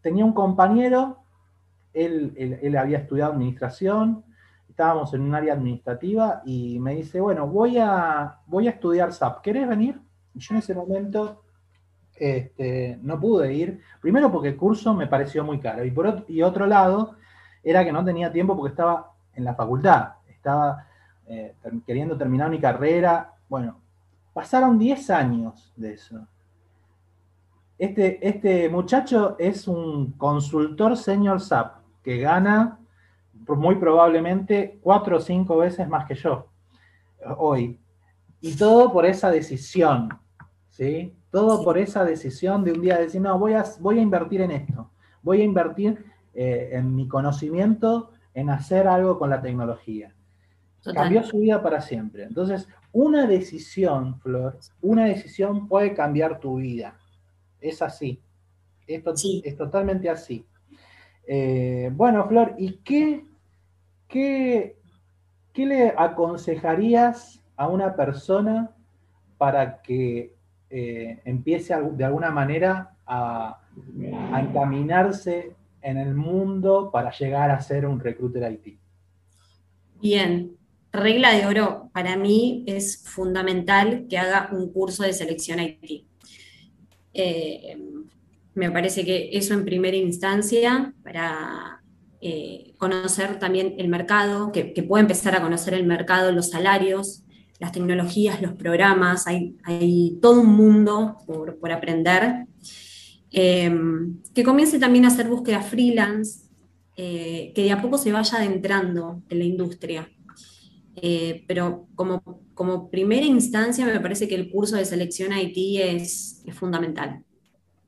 tenía 0.00 0.24
un 0.24 0.32
compañero, 0.32 1.18
él, 1.92 2.76
había 2.78 2.98
estudiado 2.98 3.32
administración, 3.32 4.24
estábamos 4.68 5.12
en 5.12 5.20
un 5.20 5.34
área 5.34 5.52
administrativa 5.52 6.42
y 6.44 6.78
me 6.78 6.94
dice, 6.94 7.20
bueno, 7.20 7.46
voy 7.46 7.78
a, 7.78 8.40
voy 8.46 8.66
a 8.66 8.70
estudiar 8.70 9.12
SAP, 9.12 9.42
¿querés 9.42 9.68
venir? 9.68 10.00
Y 10.34 10.40
yo 10.40 10.54
en 10.54 10.58
ese 10.60 10.74
momento 10.74 11.42
este, 12.22 12.98
no 13.02 13.18
pude 13.18 13.52
ir, 13.52 13.80
primero 14.00 14.30
porque 14.30 14.48
el 14.48 14.56
curso 14.56 14.94
me 14.94 15.08
pareció 15.08 15.44
muy 15.44 15.58
caro 15.58 15.84
y 15.84 15.90
por 15.90 16.06
otro, 16.06 16.24
y 16.28 16.42
otro 16.42 16.66
lado 16.66 17.16
era 17.64 17.84
que 17.84 17.92
no 17.92 18.04
tenía 18.04 18.30
tiempo 18.30 18.56
porque 18.56 18.70
estaba 18.70 19.12
en 19.34 19.44
la 19.44 19.54
facultad, 19.54 20.14
estaba 20.28 20.86
eh, 21.26 21.54
queriendo 21.86 22.16
terminar 22.16 22.48
mi 22.48 22.60
carrera, 22.60 23.32
bueno, 23.48 23.80
pasaron 24.32 24.78
10 24.78 25.10
años 25.10 25.72
de 25.76 25.94
eso. 25.94 26.26
Este, 27.78 28.26
este, 28.26 28.68
muchacho 28.68 29.36
es 29.38 29.66
un 29.66 30.12
consultor 30.12 30.96
senior 30.96 31.40
SAP 31.40 31.78
que 32.04 32.18
gana 32.18 32.78
muy 33.48 33.74
probablemente 33.74 34.78
cuatro 34.80 35.16
o 35.16 35.20
cinco 35.20 35.56
veces 35.56 35.88
más 35.88 36.06
que 36.06 36.14
yo 36.14 36.48
hoy. 37.38 37.78
Y 38.40 38.56
todo 38.56 38.92
por 38.92 39.06
esa 39.06 39.30
decisión, 39.30 40.08
¿sí? 40.72 41.14
Todo 41.30 41.62
por 41.62 41.78
esa 41.78 42.04
decisión 42.04 42.64
de 42.64 42.72
un 42.72 42.80
día 42.80 42.98
decir, 42.98 43.20
no, 43.20 43.38
voy 43.38 43.52
a, 43.52 43.64
voy 43.78 43.98
a 43.98 44.02
invertir 44.02 44.40
en 44.40 44.50
esto, 44.50 44.90
voy 45.22 45.42
a 45.42 45.44
invertir 45.44 46.04
eh, 46.34 46.70
en 46.72 46.96
mi 46.96 47.06
conocimiento, 47.06 48.10
en 48.34 48.50
hacer 48.50 48.88
algo 48.88 49.18
con 49.18 49.30
la 49.30 49.40
tecnología. 49.40 50.14
Cambió 50.94 51.22
su 51.22 51.38
vida 51.38 51.62
para 51.62 51.80
siempre. 51.80 52.24
Entonces, 52.24 52.66
una 52.90 53.26
decisión, 53.26 54.18
Flor, 54.18 54.58
una 54.80 55.04
decisión 55.04 55.68
puede 55.68 55.94
cambiar 55.94 56.40
tu 56.40 56.56
vida. 56.56 56.98
Es 57.60 57.82
así. 57.82 58.20
Es, 58.86 59.02
es 59.44 59.56
totalmente 59.56 60.10
así. 60.10 60.44
Eh, 61.24 61.90
bueno, 61.92 62.26
Flor, 62.26 62.54
¿y 62.58 62.78
qué, 62.78 63.24
qué, 64.08 64.76
qué, 65.52 65.66
le 65.66 65.94
aconsejarías 65.96 67.40
a 67.56 67.68
una 67.68 67.94
persona 67.94 68.74
para 69.38 69.82
que 69.82 70.34
eh, 70.74 71.20
empiece 71.26 71.74
de 71.92 72.04
alguna 72.04 72.30
manera 72.30 72.96
a, 73.06 73.58
encaminarse 74.40 75.54
en 75.82 75.98
el 75.98 76.14
mundo 76.14 76.90
para 76.90 77.10
llegar 77.12 77.50
a 77.50 77.60
ser 77.60 77.86
un 77.86 78.00
recruiter 78.00 78.50
IT? 78.50 78.78
Bien, 80.00 80.56
regla 80.90 81.32
de 81.32 81.46
oro, 81.46 81.90
para 81.92 82.16
mí 82.16 82.64
es 82.66 83.02
fundamental 83.04 84.06
que 84.08 84.16
haga 84.16 84.48
un 84.52 84.72
curso 84.72 85.02
de 85.02 85.12
selección 85.12 85.60
IT. 85.60 86.06
Eh, 87.14 87.76
me 88.54 88.70
parece 88.70 89.04
que 89.04 89.30
eso 89.32 89.54
en 89.54 89.64
primera 89.64 89.96
instancia 89.96 90.94
para 91.02 91.82
eh, 92.24 92.74
conocer 92.78 93.38
también 93.40 93.74
el 93.78 93.88
mercado, 93.88 94.52
que, 94.52 94.64
pueda 94.86 95.02
empezar 95.02 95.34
a 95.34 95.42
conocer 95.42 95.74
el 95.74 95.84
mercado, 95.84 96.30
los 96.30 96.50
salarios, 96.50 97.21
las 97.62 97.72
tecnologías, 97.72 98.42
los 98.42 98.52
programas, 98.52 99.26
hay, 99.26 100.18
todo 100.20 100.42
un 100.42 100.54
mundo 100.54 101.16
por, 101.26 101.72
aprender. 101.72 102.46
Em, 103.30 104.20
que 104.34 104.44
comience 104.44 104.78
también 104.78 105.06
a 105.06 105.08
hacer 105.08 105.28
búsqueda 105.28 105.62
freelance, 105.62 106.50
eh, 106.96 107.52
que 107.54 107.62
de 107.62 107.72
a 107.72 107.80
poco 107.80 107.96
se 107.96 108.12
vaya 108.12 108.36
adentrando 108.36 109.22
en 109.30 109.38
la 109.38 109.44
industria. 109.44 110.08
pero 111.46 111.86
como 111.94 112.42
como 112.54 112.90
primera 112.90 113.26
instancia 113.26 113.86
me 113.86 114.00
parece 114.00 114.28
que 114.28 114.34
el 114.34 114.50
curso 114.50 114.76
de 114.76 114.84
selección 114.84 115.32
IT 115.36 115.80
es, 115.80 116.44
fundamental. 116.52 117.24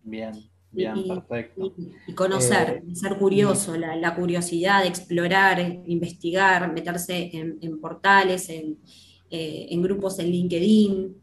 Bien, 0.03 0.33
bien, 0.71 1.07
perfecto. 1.07 1.75
Y, 2.07 2.13
conocer, 2.15 2.83
eh, 2.87 2.95
ser 2.95 3.17
curioso, 3.19 3.77
la, 3.77 4.15
curiosidad, 4.15 4.85
explorar, 4.87 5.61
investigar, 5.87 6.73
meterse 6.73 7.31
en, 7.33 7.81
portales, 7.81 8.49
eh, 9.37 9.67
en, 9.69 9.83
grupos 9.83 10.17
en 10.21 10.27
LinkedIn. 10.27 11.21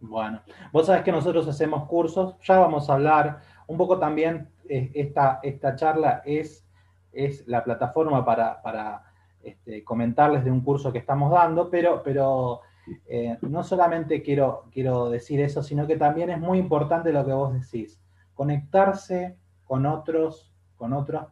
Bueno, 0.00 0.42
vos 0.72 0.86
sabés 0.86 1.04
que 1.04 1.12
nosotros 1.12 1.46
hacemos 1.46 1.86
cursos, 1.86 2.34
ya 2.42 2.58
vamos 2.58 2.90
a 2.90 2.94
hablar 2.94 3.38
un 3.68 3.78
poco 3.78 3.96
también, 3.96 4.48
eh, 4.68 4.90
esta, 4.92 5.38
esta 5.44 5.76
charla 5.76 6.20
es, 6.24 6.66
es 7.12 7.46
la 7.46 7.62
plataforma 7.62 8.24
para, 8.24 9.04
este, 9.40 9.84
comentarles 9.84 10.44
de 10.44 10.50
un 10.50 10.62
curso 10.62 10.90
que 10.92 10.98
estamos 10.98 11.30
dando, 11.30 11.70
pero, 11.70 12.02
pero 12.02 12.62
eh, 13.06 13.38
no 13.42 13.62
solamente 13.62 14.20
quiero, 14.20 14.64
quiero 14.72 15.08
decir 15.08 15.40
eso, 15.40 15.62
sino 15.62 15.86
que 15.86 15.96
también 15.96 16.30
es 16.30 16.40
muy 16.40 16.58
importante 16.58 17.12
lo 17.12 17.24
que 17.24 17.32
vos 17.32 17.52
decís, 17.52 18.00
conectarse 18.34 19.36
con 19.62 19.86
otros, 19.86 20.52
con 20.74 20.92
otros 20.92 21.22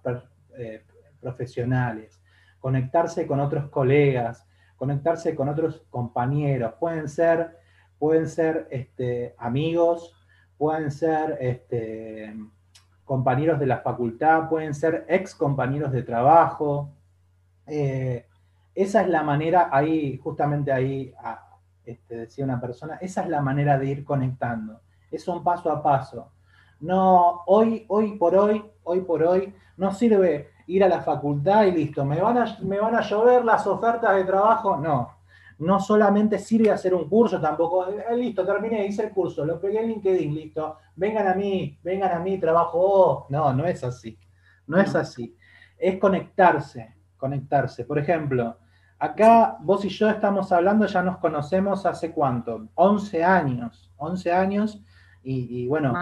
profesionales, 1.21 2.23
conectarse 2.61 3.27
con 3.27 3.41
otros 3.41 3.71
colegas, 3.71 4.46
conectarse 4.77 5.35
con 5.35 5.49
otros 5.49 5.83
compañeros, 5.91 6.75
pueden 6.79 7.09
ser, 7.09 7.59
pueden 7.99 8.29
ser 8.29 8.69
este, 8.71 9.35
amigos, 9.39 10.15
pueden 10.59 10.91
ser 10.91 11.39
este, 11.41 12.35
compañeros 13.05 13.59
de 13.59 13.67
la 13.67 13.79
facultad, 13.79 14.49
pueden 14.49 14.75
ser 14.75 15.07
ex 15.09 15.35
compañeros 15.35 15.93
de 15.93 16.03
trabajo. 16.03 16.91
Eh, 17.67 18.27
esa 18.75 19.01
es 19.01 19.09
la 19.09 19.23
manera, 19.23 19.71
ahí, 19.73 20.19
justamente 20.19 20.71
ahí 20.73 21.15
este, 21.85 22.17
decía 22.17 22.45
una 22.45 22.61
persona, 22.61 22.97
esa 23.01 23.23
es 23.23 23.29
la 23.29 23.41
manera 23.41 23.79
de 23.79 23.87
ir 23.87 24.05
conectando. 24.05 24.81
Es 25.11 25.27
un 25.29 25.43
paso 25.43 25.71
a 25.71 25.83
paso. 25.83 26.33
No, 26.81 27.43
hoy, 27.47 27.87
hoy 27.89 28.19
por 28.19 28.35
hoy, 28.35 28.63
hoy 28.85 29.01
por 29.01 29.23
hoy, 29.23 29.55
no 29.79 29.93
sirve 29.93 30.51
ir 30.67 30.85
a 30.85 30.89
la 30.89 31.01
facultad 31.01 31.65
y 31.65 31.73
listo, 31.73 32.05
¿me 32.05 32.21
van 32.21 32.39
a, 32.39 32.59
me 32.63 32.79
van 32.79 32.95
a 32.95 33.01
llover 33.01 33.45
las 33.45 33.67
ofertas 33.67 34.17
de 34.17 34.25
trabajo? 34.25 34.77
No, 34.77 35.17
no 35.59 35.81
solamente 35.81 36.39
sirve 36.39 36.71
hacer 36.71 36.95
un 36.95 37.09
curso, 37.09 37.41
tampoco, 37.41 37.89
eh, 37.89 38.17
listo, 38.17 38.45
terminé, 38.45 38.87
hice 38.87 39.05
el 39.05 39.11
curso, 39.11 39.45
lo 39.45 39.61
pegué 39.61 39.81
en 39.81 39.89
LinkedIn, 39.89 40.35
listo, 40.35 40.77
vengan 40.97 41.29
a 41.29 41.35
mí, 41.35 41.79
vengan 41.83 42.13
a 42.13 42.19
mí, 42.19 42.39
trabajo 42.39 43.27
No, 43.31 43.53
no 43.53 43.65
es 43.65 43.83
así, 43.85 44.19
no 44.67 44.79
es 44.79 44.95
así. 44.95 45.37
Es 45.79 45.99
conectarse, 45.99 46.95
conectarse. 47.17 47.85
Por 47.85 47.99
ejemplo, 47.99 48.59
acá 48.99 49.57
vos 49.61 49.85
y 49.85 49.89
yo 49.89 50.09
estamos 50.09 50.53
hablando, 50.53 50.87
ya 50.87 51.03
nos 51.03 51.19
conocemos 51.19 51.87
hace 51.87 52.13
cuánto, 52.13 52.69
11 52.75 53.25
años, 53.25 53.93
11 53.97 54.33
años, 54.33 54.83
y, 55.29 55.67
bueno, 55.67 55.93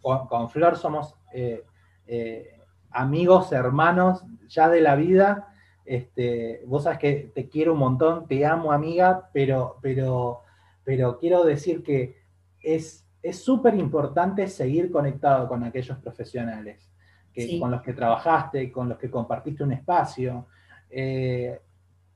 con, 0.00 0.48
Flor 0.48 0.76
somos... 0.76 1.16
Eh, 1.32 1.64
eh, 2.06 2.59
amigos, 2.90 3.52
hermanos 3.52 4.24
ya 4.48 4.68
de 4.68 4.80
la 4.80 4.96
vida. 4.96 5.48
Este, 5.84 6.62
vos 6.66 6.84
sabes 6.84 6.98
que 6.98 7.32
te 7.34 7.48
quiero 7.48 7.72
un 7.72 7.80
montón, 7.80 8.26
te 8.26 8.44
amo 8.46 8.72
amiga, 8.72 9.30
pero, 9.32 9.78
pero, 9.80 10.42
pero 10.84 11.18
quiero 11.18 11.44
decir 11.44 11.82
que 11.82 12.20
es 12.62 13.04
súper 13.32 13.74
importante 13.74 14.46
seguir 14.48 14.90
conectado 14.90 15.48
con 15.48 15.64
aquellos 15.64 15.98
profesionales 15.98 16.90
que, 17.32 17.58
con 17.58 17.70
los 17.70 17.82
que 17.82 17.92
trabajaste, 17.92 18.70
con 18.70 18.88
los 18.88 18.98
que 18.98 19.10
compartiste 19.10 19.64
un 19.64 19.72
espacio. 19.72 20.46
Eh, 20.90 21.60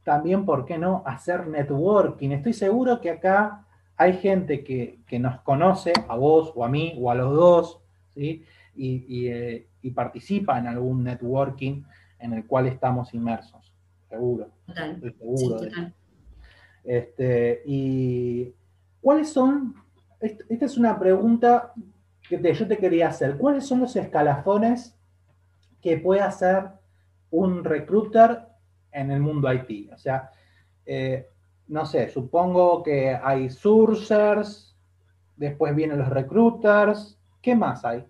también, 0.02 0.44
¿por 0.44 0.64
qué 0.64 0.76
no?, 0.76 1.02
hacer 1.06 1.46
networking. 1.46 2.30
Estoy 2.30 2.52
seguro 2.52 3.00
que 3.00 3.10
acá 3.10 3.66
hay 3.96 4.14
gente 4.14 4.64
que, 4.64 5.18
nos 5.18 5.40
conoce, 5.40 5.92
a 6.08 6.16
vos 6.16 6.52
o 6.54 6.64
a 6.64 6.68
mí 6.68 6.94
o 7.00 7.10
a 7.10 7.14
los 7.14 7.34
dos, 7.34 7.80
¿sí? 8.10 8.44
y, 8.74 9.28
eh, 9.28 9.68
y 9.84 9.90
participa 9.90 10.58
en 10.58 10.66
algún 10.66 11.04
networking 11.04 11.82
en 12.18 12.32
el 12.32 12.46
cual 12.46 12.66
estamos 12.66 13.12
inmersos, 13.12 13.70
seguro. 14.08 14.48
Estoy 14.66 15.12
seguro 15.12 15.60
Este, 16.82 17.62
y 17.66 18.50
¿cuáles 19.02 19.28
son? 19.28 19.74
Esta 20.20 20.64
es 20.64 20.78
una 20.78 20.98
pregunta 20.98 21.74
que 22.26 22.54
yo 22.54 22.66
te 22.66 22.78
quería 22.78 23.08
hacer. 23.08 23.36
¿Cuáles 23.36 23.66
son 23.66 23.80
los 23.80 23.94
escalafones 23.94 24.96
que 25.82 25.98
puede 25.98 26.22
hacer 26.22 26.64
un 27.30 27.62
recruiter 27.62 28.40
en 28.90 29.10
el 29.10 29.20
mundo 29.20 29.52
IT? 29.52 29.92
O 29.92 29.98
sea, 29.98 30.30
eh, 30.86 31.28
no 31.68 31.84
sé, 31.84 32.08
supongo 32.08 32.82
que 32.82 33.14
hay 33.14 33.50
sourcers, 33.50 34.74
después 35.36 35.76
vienen 35.76 35.98
los 35.98 36.08
recruiters, 36.08 37.18
¿qué 37.42 37.54
más 37.54 37.84
hay? 37.84 38.06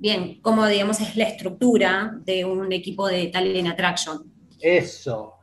Bien 0.00 0.40
cómo, 0.40 0.66
digamos, 0.66 1.00
es 1.00 1.14
la 1.16 1.24
estructura 1.24 2.18
de 2.24 2.44
un 2.44 2.72
equipo 2.72 3.06
de 3.06 3.28
talent 3.28 3.68
attraction. 3.68 4.32
Eso. 4.58 5.34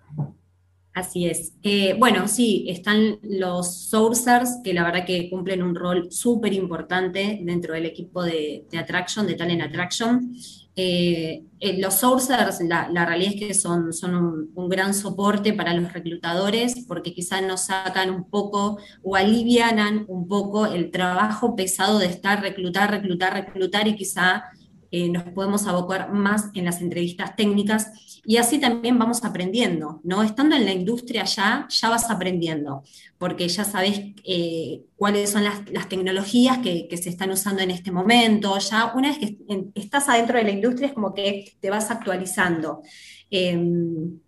Así 0.97 1.27
es. 1.27 1.53
Eh, 1.61 1.93
bueno, 1.99 2.27
sí, 2.27 2.65
están 2.69 3.19
los 3.21 3.87
sourcers, 3.87 4.61
que 4.63 4.73
la 4.73 4.83
verdad 4.83 5.05
que 5.05 5.29
cumplen 5.29 5.61
un 5.61 5.75
rol 5.75 6.11
súper 6.11 6.53
importante 6.53 7.39
dentro 7.43 7.75
del 7.75 7.85
equipo 7.85 8.23
de, 8.23 8.65
attraction, 8.75 9.27
de 9.27 9.35
talent 9.35 9.61
attraction. 9.61 10.33
Eh, 10.75 11.43
eh, 11.59 11.77
los 11.79 11.93
sourcers, 11.99 12.61
la, 12.61 13.05
realidad 13.05 13.33
es 13.35 13.39
que 13.39 13.53
son, 13.53 13.93
son 13.93 14.49
un, 14.55 14.69
gran 14.69 14.95
soporte 14.95 15.53
para 15.53 15.75
los 15.75 15.93
reclutadores 15.93 16.83
porque 16.87 17.13
quizás 17.13 17.43
nos 17.43 17.65
sacan 17.67 18.09
un 18.09 18.27
poco 18.27 18.79
o 19.03 19.15
alivianan 19.15 20.03
un 20.07 20.27
poco 20.27 20.65
el 20.65 20.89
trabajo 20.89 21.55
pesado 21.55 21.99
de 21.99 22.07
estar 22.07 22.41
reclutar, 22.41 22.89
reclutar, 22.89 23.33
reclutar 23.35 23.87
y 23.87 23.95
quizá 23.95 24.45
eh, 24.91 25.09
nos 25.09 25.23
podemos 25.23 25.67
abocar 25.67 26.11
más 26.11 26.49
en 26.53 26.65
las 26.65 26.81
entrevistas 26.81 27.35
técnicas 27.35 28.21
y 28.25 28.37
así 28.37 28.59
también 28.59 28.99
vamos 28.99 29.23
aprendiendo, 29.23 30.01
¿no? 30.03 30.21
Estando 30.21 30.55
en 30.55 30.65
la 30.65 30.73
industria 30.73 31.23
ya, 31.23 31.65
ya 31.69 31.89
vas 31.89 32.09
aprendiendo, 32.09 32.83
porque 33.17 33.47
ya 33.47 33.63
sabes 33.63 34.01
eh, 34.25 34.81
cuáles 34.97 35.29
son 35.29 35.43
las, 35.43 35.63
tecnologías 35.87 36.57
que, 36.57 36.89
se 37.01 37.09
están 37.09 37.31
usando 37.31 37.61
en 37.61 37.71
este 37.71 37.91
momento, 37.91 38.57
ya 38.59 38.93
una 38.95 39.09
vez 39.09 39.19
que 39.19 39.37
estás 39.75 40.09
adentro 40.09 40.37
de 40.37 40.43
la 40.43 40.51
industria 40.51 40.87
es 40.87 40.93
como 40.93 41.13
que 41.13 41.53
te 41.61 41.69
vas 41.69 41.89
actualizando. 41.89 42.81
Em, 43.29 44.19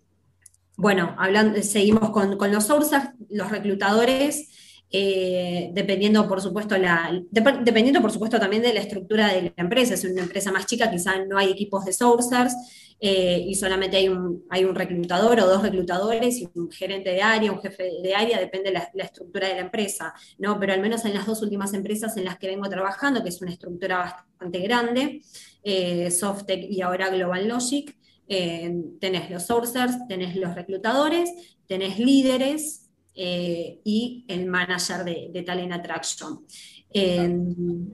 bueno, 0.77 1.13
hablando, 1.17 1.61
seguimos 1.61 2.09
con, 2.11 2.37
los 2.53 2.63
sources, 2.63 3.01
los 3.29 3.51
reclutadores, 3.51 4.49
eh, 4.91 5.69
dependiendo 5.73 6.27
por 6.27 6.41
supuesto 6.41 6.75
dependiendo 7.31 8.01
por 8.01 8.11
supuesto 8.11 8.39
también 8.39 8.63
de 8.63 8.73
la 8.73 8.79
estructura 8.79 9.27
de 9.27 9.41
la 9.43 9.53
empresa. 9.57 9.93
Es 9.93 10.03
una 10.03 10.23
empresa 10.23 10.51
más 10.51 10.65
chica, 10.65 10.89
quizás 10.89 11.27
no 11.27 11.37
hay 11.37 11.51
equipos 11.51 11.85
de 11.85 11.93
sourcers, 11.93 12.53
eh, 13.01 13.45
y 13.47 13.55
solamente 13.55 13.95
hay 13.95 14.09
un, 14.09 14.43
hay 14.49 14.65
un 14.65 14.75
reclutador 14.75 15.39
o 15.39 15.47
dos 15.47 15.61
reclutadores 15.61 16.41
y 16.41 16.49
un 16.53 16.69
gerente 16.69 17.11
de 17.11 17.21
área, 17.21 17.51
un 17.51 17.61
jefe 17.61 17.91
de 18.03 18.13
área, 18.13 18.39
depende 18.39 18.71
de 18.71 18.81
la, 18.93 19.03
estructura 19.05 19.47
de 19.47 19.53
la 19.55 19.61
empresa, 19.61 20.13
¿no? 20.37 20.59
Pero 20.59 20.73
al 20.73 20.81
menos 20.81 21.05
en 21.05 21.13
las 21.13 21.25
dos 21.25 21.41
últimas 21.41 21.73
empresas 21.73 22.17
en 22.17 22.25
las 22.25 22.37
que 22.37 22.47
vengo 22.47 22.67
trabajando, 22.67 23.23
que 23.23 23.29
es 23.29 23.41
una 23.41 23.51
estructura 23.51 23.99
bastante 23.99 24.59
grande, 24.59 25.21
eh, 25.63 26.11
Softec 26.11 26.69
y 26.69 26.81
ahora 26.81 27.09
Global 27.09 27.47
Logic, 27.47 27.95
eh, 28.27 28.75
tenés 28.99 29.29
los 29.31 29.43
sourcers, 29.43 30.05
tenés 30.07 30.35
los 30.35 30.53
reclutadores, 30.53 31.57
tenés 31.67 31.99
líderes, 31.99 32.88
y 33.21 34.25
el 34.27 34.45
manager 34.45 35.03
de, 35.03 35.29
de 35.31 35.43
Talent 35.43 35.73
Attraction. 35.73 36.45
Em, 36.91 37.91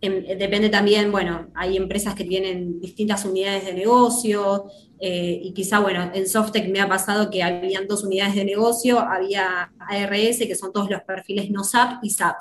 depende 0.00 0.68
también, 0.68 1.10
bueno, 1.10 1.48
hay 1.54 1.76
empresas 1.76 2.14
que 2.14 2.24
tienen 2.24 2.80
distintas 2.80 3.24
unidades 3.24 3.64
de 3.64 3.74
negocio 3.74 4.66
eh, 5.00 5.40
y 5.42 5.52
quizá, 5.52 5.80
bueno, 5.80 6.10
en 6.14 6.28
Softec 6.28 6.70
me 6.70 6.80
ha 6.80 6.88
pasado 6.88 7.30
que 7.30 7.42
habían 7.42 7.86
dos 7.86 8.04
unidades 8.04 8.34
de 8.34 8.44
negocio, 8.44 8.98
había 9.00 9.72
ARS, 9.78 10.38
que 10.38 10.54
son 10.54 10.72
todos 10.72 10.90
los 10.90 11.02
perfiles 11.02 11.50
no 11.50 11.64
SAP 11.64 12.04
y 12.04 12.10
SAP. 12.10 12.36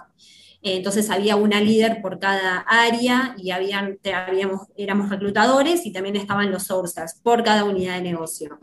Eh, 0.62 0.78
entonces 0.78 1.10
había 1.10 1.36
una 1.36 1.62
líder 1.62 2.02
por 2.02 2.20
cada 2.20 2.60
área 2.60 3.36
y 3.38 3.52
habían, 3.52 4.00
habíamos, 4.14 4.68
éramos 4.76 5.10
reclutadores 5.10 5.86
y 5.86 5.92
también 5.92 6.16
estaban 6.16 6.52
los 6.52 6.64
sourcers 6.64 7.20
por 7.24 7.44
cada 7.44 7.64
unidad 7.64 7.96
de 7.96 8.02
negocio. 8.02 8.60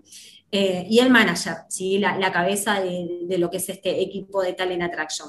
Eh, 0.56 0.86
y 0.88 1.00
el 1.00 1.10
manager, 1.10 1.64
¿sí? 1.68 1.98
la, 1.98 2.30
cabeza 2.30 2.80
de, 2.80 3.38
lo 3.38 3.50
que 3.50 3.56
es 3.56 3.68
este 3.68 4.00
equipo 4.00 4.40
de 4.40 4.52
Talent 4.52 4.84
Attraction. 4.84 5.28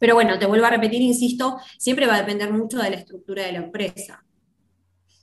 Pero 0.00 0.16
bueno, 0.16 0.36
te 0.36 0.46
vuelvo 0.46 0.66
a 0.66 0.70
repetir, 0.70 1.00
insisto, 1.00 1.58
siempre 1.78 2.08
va 2.08 2.16
a 2.16 2.22
depender 2.22 2.52
mucho 2.52 2.78
de 2.78 2.90
la 2.90 2.96
estructura 2.96 3.44
de 3.44 3.52
la 3.52 3.58
empresa. 3.58 4.24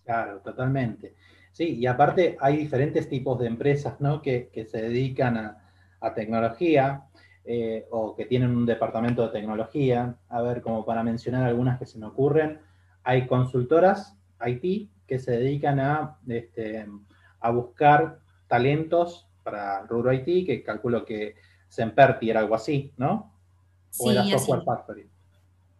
Claro, 0.05 0.39
totalmente. 0.39 1.15
Sí, 1.51 1.79
y 1.79 1.85
aparte 1.85 2.37
hay 2.39 2.55
diferentes 2.55 3.09
tipos 3.09 3.37
de 3.39 3.47
empresas 3.47 3.99
¿no? 3.99 4.21
que, 4.21 4.49
se 4.71 4.83
dedican 4.83 5.35
a, 5.35 6.13
tecnología 6.15 7.03
eh, 7.43 7.87
o 7.91 8.15
que 8.15 8.23
tienen 8.23 8.55
un 8.55 8.65
departamento 8.65 9.23
de 9.23 9.33
tecnología. 9.37 10.15
A 10.29 10.41
ver, 10.41 10.61
como 10.61 10.85
para 10.85 11.03
mencionar 11.03 11.43
algunas 11.43 11.77
que 11.77 11.85
se 11.85 11.99
me 11.99 12.05
ocurren, 12.05 12.61
hay 13.03 13.27
consultoras 13.27 14.17
IT 14.45 14.89
que 15.05 15.19
se 15.19 15.31
dedican 15.31 15.81
a, 15.81 16.19
este, 16.25 16.87
a 17.41 17.51
buscar 17.51 18.21
talentos 18.49 19.27
para 19.43 19.83
Ruro 19.83 20.11
IT, 20.11 20.45
que 20.45 20.63
calculo 20.63 21.05
que 21.05 21.35
Semperti 21.69 22.29
era 22.29 22.41
algo 22.41 22.55
así, 22.55 22.91
¿no? 22.97 23.33
¿O 23.99 24.11
era 24.11 24.25
Software 24.25 24.63
Factory? 24.65 25.07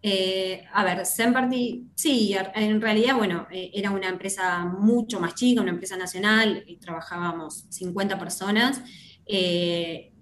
Eh, 0.01 0.63
a 0.71 0.85
ver, 0.85 1.05
Semperty, 1.05 1.89
sí, 1.93 2.33
en 2.55 2.79
realidad, 2.79 3.17
bueno, 3.17 3.47
eh, 3.51 3.71
era 3.73 3.91
una 3.91 4.07
empresa 4.07 4.63
mucho 4.65 5.19
más 5.19 5.35
chica, 5.35 5.61
una 5.61 5.71
empresa 5.71 5.97
nacional, 5.97 6.63
y 6.65 6.77
trabajábamos 6.77 7.65
50 7.69 8.17
personas, 8.17 8.81
eh, 9.25 10.13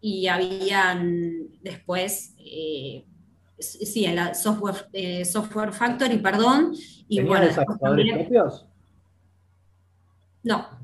y 0.00 0.28
habían 0.28 1.48
después 1.62 2.34
sí, 3.58 4.04
en 4.04 4.16
la 4.16 4.34
Software, 4.34 5.24
software 5.24 5.72
Factory, 5.72 6.18
perdón. 6.18 6.74
Y 7.08 7.22
bueno, 7.22 7.46
desarrolladores 7.46 8.12
propios? 8.12 8.66
No. 10.42 10.83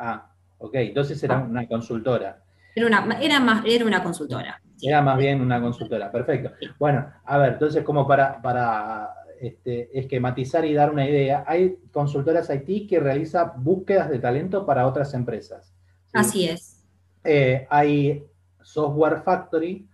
Ah, 0.00 0.32
ok, 0.58 0.74
entonces 0.76 1.22
era 1.22 1.38
una 1.38 1.68
consultora. 1.68 2.42
Era 2.74 2.86
una, 2.86 3.18
era 3.20 3.38
más, 3.40 3.64
era 3.66 3.84
una 3.84 4.02
consultora. 4.02 4.60
Era 4.80 5.02
más 5.02 5.18
bien 5.18 5.40
una 5.40 5.60
consultora, 5.60 6.10
perfecto. 6.10 6.52
Bueno, 6.78 7.06
a 7.24 7.38
ver, 7.38 7.52
entonces 7.52 7.84
como 7.84 8.06
para, 8.06 8.40
para 8.40 9.10
este, 9.40 9.98
esquematizar 9.98 10.64
y 10.64 10.72
dar 10.72 10.90
una 10.90 11.06
idea, 11.06 11.44
hay 11.46 11.76
consultoras 11.92 12.50
IT 12.50 12.88
que 12.88 12.98
realizan 12.98 13.52
búsquedas 13.56 14.08
de 14.08 14.18
talento 14.18 14.64
para 14.64 14.86
otras 14.86 15.12
empresas. 15.12 15.74
Así 16.14 16.48
es. 16.48 16.82
Eh, 17.24 17.66
hay 17.68 18.24
Software 18.62 19.22
Factory, 19.22 19.86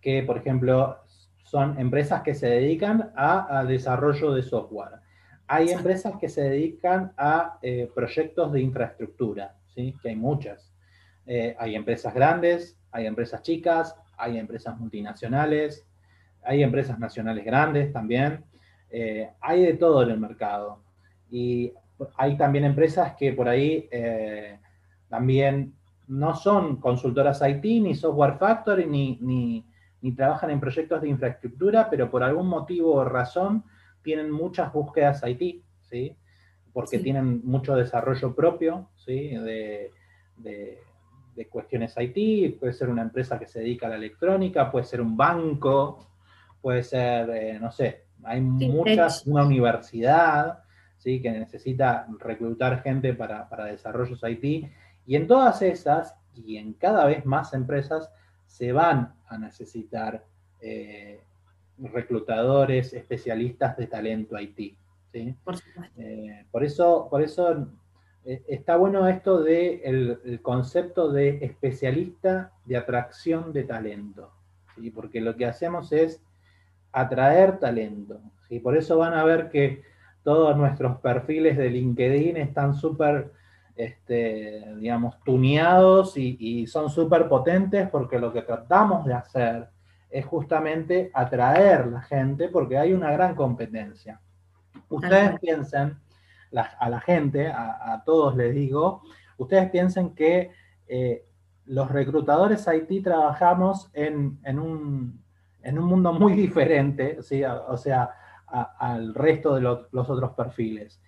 que 0.00 0.22
por 0.22 0.38
ejemplo 0.38 0.98
son 1.44 1.78
empresas 1.78 2.22
que 2.22 2.34
se 2.34 2.46
dedican 2.46 3.12
a, 3.14 3.62
desarrollo 3.68 4.32
de 4.32 4.42
software. 4.42 5.01
Hay 5.46 5.70
empresas 5.70 6.14
que 6.20 6.28
se 6.28 6.42
dedican 6.42 7.12
a 7.16 7.58
eh, 7.62 7.90
proyectos 7.94 8.52
de 8.52 8.60
infraestructura, 8.60 9.56
¿sí? 9.74 9.94
que 10.02 10.10
hay 10.10 10.16
muchas. 10.16 10.72
Eh, 11.26 11.54
hay 11.58 11.74
empresas 11.74 12.14
grandes, 12.14 12.78
hay 12.90 13.06
empresas 13.06 13.42
chicas, 13.42 13.94
hay 14.16 14.38
empresas 14.38 14.78
multinacionales, 14.78 15.86
hay 16.42 16.62
empresas 16.62 16.98
nacionales 16.98 17.44
grandes 17.44 17.92
también. 17.92 18.44
Eh, 18.90 19.30
hay 19.40 19.64
de 19.64 19.74
todo 19.74 20.02
en 20.02 20.10
el 20.10 20.20
mercado. 20.20 20.82
Y 21.30 21.72
hay 22.16 22.36
también 22.36 22.64
empresas 22.64 23.14
que 23.16 23.32
por 23.32 23.48
ahí 23.48 23.88
también 25.08 25.74
no 26.08 26.34
son 26.34 26.76
consultoras 26.76 27.42
IT, 27.46 27.64
ni 27.64 27.94
software 27.94 28.38
factory, 28.38 28.86
ni, 28.86 29.18
ni, 29.20 29.64
ni 30.02 30.12
trabajan 30.12 30.50
en 30.50 30.60
proyectos 30.60 31.00
de 31.00 31.08
infraestructura, 31.08 31.88
pero 31.88 32.10
por 32.10 32.22
algún 32.22 32.48
motivo 32.48 32.94
o 32.94 33.04
razón 33.04 33.64
tienen 34.02 34.30
muchas 34.30 34.72
búsquedas 34.72 35.22
IT, 35.26 35.62
¿sí? 35.80 36.16
Porque 36.72 36.98
tienen 36.98 37.42
mucho 37.44 37.74
desarrollo 37.74 38.34
propio, 38.34 38.90
¿sí? 38.96 39.28
De, 39.36 39.90
cuestiones 41.50 41.94
IT, 41.98 42.58
puede 42.60 42.72
ser 42.72 42.88
una 42.88 43.02
empresa 43.02 43.38
que 43.38 43.46
se 43.46 43.60
dedica 43.60 43.86
a 43.86 43.90
la 43.90 43.96
electrónica, 43.96 44.70
puede 44.70 44.84
ser 44.84 45.00
un 45.00 45.16
banco, 45.16 46.06
puede 46.60 46.82
ser, 46.82 47.30
eh, 47.30 47.58
no 47.58 47.72
sé, 47.72 48.04
hay 48.22 48.40
muchas, 48.40 49.26
una 49.26 49.44
universidad, 49.44 50.62
¿sí? 50.98 51.20
Que 51.20 51.30
necesita 51.30 52.06
reclutar 52.20 52.82
gente 52.82 53.14
para, 53.14 53.48
para 53.48 53.64
desarrollos 53.66 54.22
IT, 54.22 54.70
y 55.04 55.16
en 55.16 55.26
todas 55.26 55.62
esas, 55.62 56.14
y 56.34 56.56
en 56.58 56.74
cada 56.74 57.06
vez 57.06 57.24
más 57.26 57.54
empresas, 57.54 58.10
se 58.46 58.72
van 58.72 59.14
a 59.26 59.38
necesitar 59.38 60.24
eh, 60.60 61.20
reclutadores, 61.90 62.92
especialistas 62.92 63.76
de 63.76 63.86
talento 63.86 64.38
IT. 64.38 64.76
Eh, 65.14 65.34
por, 66.50 66.64
eso, 66.64 67.08
por 67.10 67.22
eso 67.22 67.68
eh, 68.24 68.42
está 68.48 68.76
bueno 68.76 69.06
esto 69.08 69.42
del 69.42 70.18
de 70.22 70.22
el 70.24 70.42
concepto 70.42 71.12
de 71.12 71.38
especialista 71.42 72.52
de 72.64 72.76
atracción 72.76 73.52
de 73.52 73.64
talento, 73.64 74.32
porque 74.94 75.20
lo 75.20 75.36
que 75.36 75.46
hacemos 75.46 75.92
es 75.92 76.22
atraer 76.92 77.58
talento. 77.58 78.20
¿sí? 78.48 78.58
Por 78.60 78.76
eso 78.76 78.96
van 78.98 79.14
a 79.14 79.24
ver 79.24 79.50
que 79.50 79.82
todos 80.22 80.56
nuestros 80.56 80.98
perfiles 81.00 81.56
de 81.56 81.70
LinkedIn 81.70 82.36
están 82.36 82.74
súper 82.74 83.32
este, 83.76 84.74
digamos, 84.76 85.18
tuneados 85.24 86.16
y, 86.16 86.66
son 86.66 86.90
súper 86.90 87.28
potentes 87.28 87.88
porque 87.88 88.18
lo 88.18 88.32
que 88.32 88.42
tratamos 88.42 89.04
de 89.06 89.14
hacer 89.14 89.68
es 90.12 90.26
justamente 90.26 91.10
atraer 91.14 91.86
la 91.86 92.02
gente 92.02 92.48
porque 92.48 92.78
hay 92.78 92.92
una 92.92 93.10
gran 93.10 93.34
competencia. 93.34 94.20
Ustedes 94.88 95.40
piensen, 95.40 95.96
a 96.54 96.90
la 96.90 97.00
gente, 97.00 97.48
a, 97.48 98.02
todos 98.04 98.36
les 98.36 98.54
digo, 98.54 99.02
ustedes 99.38 99.70
piensen 99.70 100.14
que 100.14 100.50
eh, 100.86 101.24
los 101.64 101.90
reclutadores 101.90 102.66
IT 102.66 103.04
trabajamos 103.04 103.90
en, 103.94 104.38
un, 104.58 105.22
mundo 105.74 106.12
muy 106.12 106.34
diferente, 106.34 107.22
¿sí? 107.22 107.42
o 107.44 107.76
sea, 107.76 108.10
al 108.78 109.14
resto 109.14 109.54
de 109.54 109.62
los 109.62 110.10
otros 110.10 110.32
perfiles. 110.32 111.00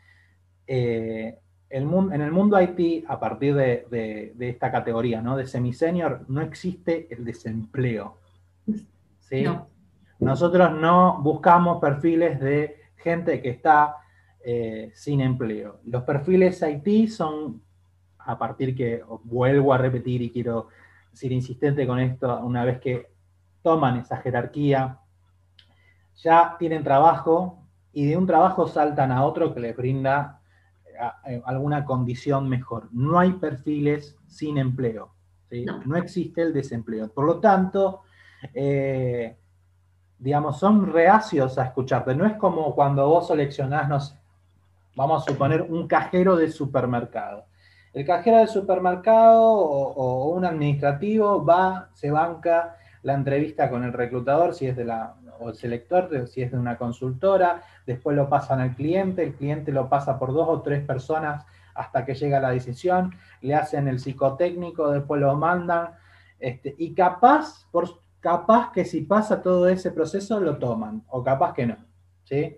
Eh, 0.67 1.39
en 1.71 2.21
el 2.21 2.31
mundo 2.31 2.61
IT, 2.61 3.05
a 3.09 3.19
partir 3.19 3.55
de, 3.55 4.35
esta 4.39 4.71
categoría, 4.71 5.21
¿no? 5.21 5.37
De 5.37 5.47
semi-senior, 5.47 6.25
no 6.29 6.41
existe 6.41 7.09
el 7.11 7.25
desempleo. 7.25 8.19
¿Sí? 9.43 9.47
Nosotros 10.21 10.73
no 10.73 11.21
buscamos 11.23 11.81
perfiles 11.81 12.41
de 12.41 12.77
gente 12.97 13.43
que 13.43 13.51
está 13.51 13.97
eh, 14.45 14.93
sin 14.95 15.21
empleo. 15.21 15.81
Los 15.85 16.05
perfiles 16.05 16.63
IT 16.63 17.09
son, 17.09 17.63
a 18.19 18.39
partir 18.39 18.75
que 18.75 19.03
vuelvo 19.25 19.73
a 19.73 19.79
repetir 19.79 20.23
y 20.23 20.31
quiero 20.31 20.69
ser 21.13 21.33
insistente 21.33 21.87
con 21.87 21.99
esto, 21.99 22.41
una 22.41 22.65
vez 22.65 22.81
que 22.81 23.11
toman 23.63 23.97
esa 23.97 24.19
jerarquía, 24.19 24.99
ya 26.17 26.57
tienen 26.59 26.85
trabajo 26.85 27.65
y 27.93 28.07
de 28.07 28.17
un 28.17 28.27
trabajo 28.27 28.67
saltan 28.67 29.13
a 29.13 29.25
otro 29.25 29.55
que 29.55 29.61
les 29.61 29.77
brinda 29.77 30.41
eh, 31.27 31.43
alguna 31.45 31.85
condición 31.85 32.49
mejor. 32.49 32.89
No 32.93 33.19
hay 33.19 33.33
perfiles 33.33 34.17
sin 34.27 34.59
empleo. 34.59 35.13
No. 35.87 35.97
existe 35.97 36.43
el 36.43 36.53
desempleo. 36.53 37.13
Por 37.13 37.27
lo 37.27 37.39
tanto, 37.39 38.03
eh, 38.53 39.37
digamos, 40.19 40.59
son 40.59 40.93
reacios 40.93 41.59
a 41.59 41.65
escucharte. 41.65 42.15
No 42.15 42.27
es 42.27 42.35
como 42.35 42.75
cuando 42.75 43.09
vos 43.09 43.29
seleccionás, 43.29 43.89
no 43.89 43.99
vamos 44.97 45.23
a 45.23 45.31
suponer 45.31 45.63
un 45.63 45.87
cajero 45.87 46.37
de 46.37 46.51
supermercado. 46.51 47.47
El 47.93 48.05
cajero 48.05 48.39
de 48.39 48.47
supermercado 48.47 49.43
o, 49.43 50.29
un 50.31 50.45
administrativo 50.45 51.45
va, 51.45 51.91
se 51.95 52.11
banca 52.11 52.77
la 53.03 53.15
entrevista 53.15 53.71
con 53.71 53.85
el 53.85 53.93
reclutador, 53.93 54.55
si 54.55 54.67
es 54.67 54.77
de 54.77 54.85
la, 54.85 55.15
o 55.39 55.51
el 55.51 55.55
selector, 55.55 56.27
si 56.27 56.43
es 56.43 56.51
de 56.51 56.59
una 56.59 56.77
consultora, 56.77 57.63
después 57.87 58.17
lo 58.17 58.29
pasan 58.29 58.61
al 58.61 58.75
cliente, 58.75 59.23
el 59.23 59.35
cliente 59.35 59.71
lo 59.73 59.89
pasa 59.89 60.19
por 60.19 60.33
dos 60.33 60.49
o 60.49 60.63
tres 60.63 60.85
personas 60.85 61.45
hasta 61.75 62.05
que 62.05 62.15
llega 62.15 62.41
la 62.41 62.51
decisión, 62.51 63.15
le 63.43 63.55
hacen 63.55 63.89
el 63.89 64.01
psicotécnico, 64.01 64.91
después 64.91 65.21
lo 65.21 65.37
mandan, 65.37 65.91
este, 66.39 66.75
y 66.79 66.95
capaz, 66.95 67.67
por, 67.71 67.89
capaz 68.25 68.73
que 68.73 68.87
si 68.87 69.03
pasa 69.03 69.43
todo 69.43 69.69
ese 69.69 69.91
proceso 69.91 70.41
lo 70.41 70.57
toman, 70.57 71.05
o 71.09 71.23
capaz 71.23 71.53
que 71.53 71.67
no, 71.67 71.77
¿sí? 72.23 72.57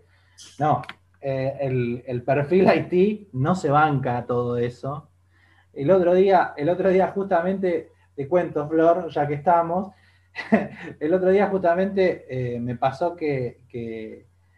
No, 0.61 0.81
eh, 1.21 1.57
el, 1.61 2.05
el, 2.07 2.23
perfil 2.23 2.69
IT 2.93 3.31
no 3.33 3.57
se 3.57 3.69
banca 3.69 4.25
todo 4.27 4.59
eso. 4.59 5.11
El 5.73 5.91
otro 5.91 6.15
día, 6.15 6.55
el 6.57 6.69
otro 6.69 6.89
día 6.89 7.09
justamente, 7.09 7.91
te 8.15 8.29
cuento, 8.29 8.69
Flor, 8.69 9.09
ya 9.11 9.27
que 9.27 9.35
estamos, 9.35 9.91
el 11.01 11.13
otro 11.13 11.31
día 11.31 11.49
justamente 11.49 12.27
eh, 12.31 12.61
me 12.61 12.77
pasó 12.77 13.17
que, 13.17 13.65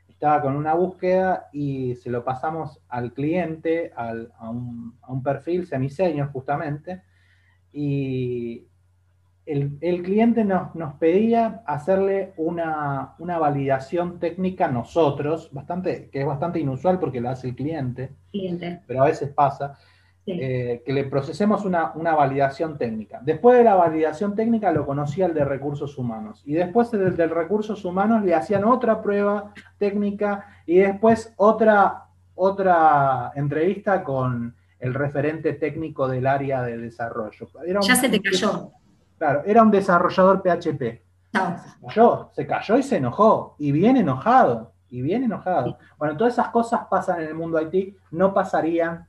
estaba 0.07 0.43
con 0.43 0.57
una 0.57 0.75
búsqueda 0.75 1.49
y 1.55 1.95
se 1.95 2.11
lo 2.11 2.23
pasamos 2.23 2.83
al 2.89 3.15
cliente, 3.15 3.93
a, 3.97 4.13
un, 4.51 5.23
perfil 5.25 5.67
semiseño 5.67 6.29
justamente, 6.35 7.03
y 7.73 8.68
el, 9.49 10.03
cliente 10.03 10.45
nos, 10.45 10.95
pedía 10.99 11.63
hacerle 11.67 12.35
una, 12.37 13.15
validación 13.19 14.19
técnica 14.19 14.69
nosotros, 14.69 15.51
bastante, 15.53 16.11
que 16.11 16.21
es 16.21 16.27
bastante 16.27 16.61
inusual 16.61 16.99
porque 16.99 17.21
lo 17.21 17.31
hace 17.31 17.49
el 17.49 17.55
cliente, 17.55 18.11
cliente. 18.31 18.83
pero 18.87 19.03
a 19.03 19.07
veces 19.07 19.31
pasa. 19.31 19.79
Eh, 20.31 20.83
que 20.85 20.93
le 20.93 21.05
procesemos 21.05 21.65
una, 21.65 21.95
validación 21.95 22.77
técnica. 22.77 23.19
Después 23.23 23.57
de 23.57 23.65
la 23.65 23.77
validación 23.77 24.35
técnica 24.35 24.71
lo 24.73 24.85
conocía 24.85 25.25
el 25.25 25.33
de 25.33 25.43
recursos 25.43 25.97
humanos. 25.97 26.43
Y 26.45 26.53
después 26.53 26.91
del 26.91 27.17
de 27.17 27.27
recursos 27.29 27.83
humanos 27.87 28.23
le 28.23 28.35
hacían 28.35 28.65
otra 28.65 29.01
prueba 29.01 29.55
técnica 29.79 30.45
y 30.67 30.81
después 30.81 31.33
otra, 31.39 32.09
otra 32.35 33.33
entrevista 33.37 34.05
con 34.05 34.55
el 34.81 34.93
referente 34.93 35.55
técnico 35.55 36.07
del 36.07 36.27
área 36.27 36.63
de 36.63 36.77
desarrollo. 36.77 37.49
ya 37.81 37.97
se 37.97 38.11
te 38.11 38.21
cayó. 38.21 38.73
Claro, 39.19 39.43
era 39.45 39.63
un 39.63 39.71
desarrollador 39.71 40.43
PHP. 40.43 41.03
Se 41.33 41.87
cayó, 41.87 42.31
se 42.35 42.47
cayó 42.47 42.79
y 42.79 42.83
se 42.83 42.97
enojó. 42.97 43.57
Y 43.59 43.73
bien 43.73 43.97
enojado. 43.97 44.73
Y 44.89 45.03
bien 45.03 45.25
enojado. 45.25 45.79
Bueno, 45.99 46.17
todas 46.17 46.33
esas 46.33 46.49
cosas 46.49 46.83
pasan 46.91 47.21
en 47.21 47.29
el 47.29 47.35
mundo 47.35 47.61
IT, 47.61 47.97
no 48.11 48.33
pasarían 48.33 49.07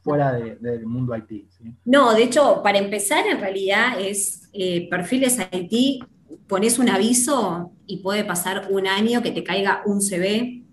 fuera 0.00 0.32
del 0.32 0.86
mundo 0.86 1.16
IT. 1.16 1.48
No, 1.84 2.14
de 2.14 2.24
hecho, 2.24 2.62
para 2.62 2.78
empezar, 2.78 3.26
en 3.26 3.40
realidad 3.40 4.00
es 4.00 4.48
eh, 4.52 4.88
perfiles 4.88 5.38
IT, 5.52 6.04
pones 6.48 6.78
un 6.78 6.88
aviso 6.88 7.72
y 7.86 7.98
puede 7.98 8.24
pasar 8.24 8.68
un 8.70 8.86
año 8.86 9.22
que 9.22 9.30
te 9.30 9.44
caiga 9.44 9.82
un 9.86 10.00
CV, 10.00 10.64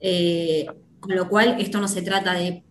eh, 0.00 0.66
con 1.00 1.16
lo 1.16 1.28
cual 1.28 1.56
esto 1.58 1.80
no 1.80 1.88
se 1.88 2.02
trata 2.02 2.34
de 2.34 2.64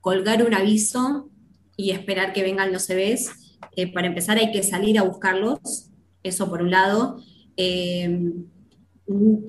colgar 0.00 0.44
un 0.44 0.54
aviso 0.54 1.30
y 1.76 1.90
esperar 1.90 2.32
que 2.32 2.42
vengan 2.42 2.72
los 2.72 2.86
CVs. 2.86 3.43
Eh, 3.76 3.92
para 3.92 4.06
empezar 4.06 4.38
hay 4.38 4.52
que 4.52 4.62
salir 4.62 4.98
a 4.98 5.02
buscarlos, 5.02 5.90
eso 6.22 6.48
por 6.48 6.62
un 6.62 6.70
lado. 6.70 7.20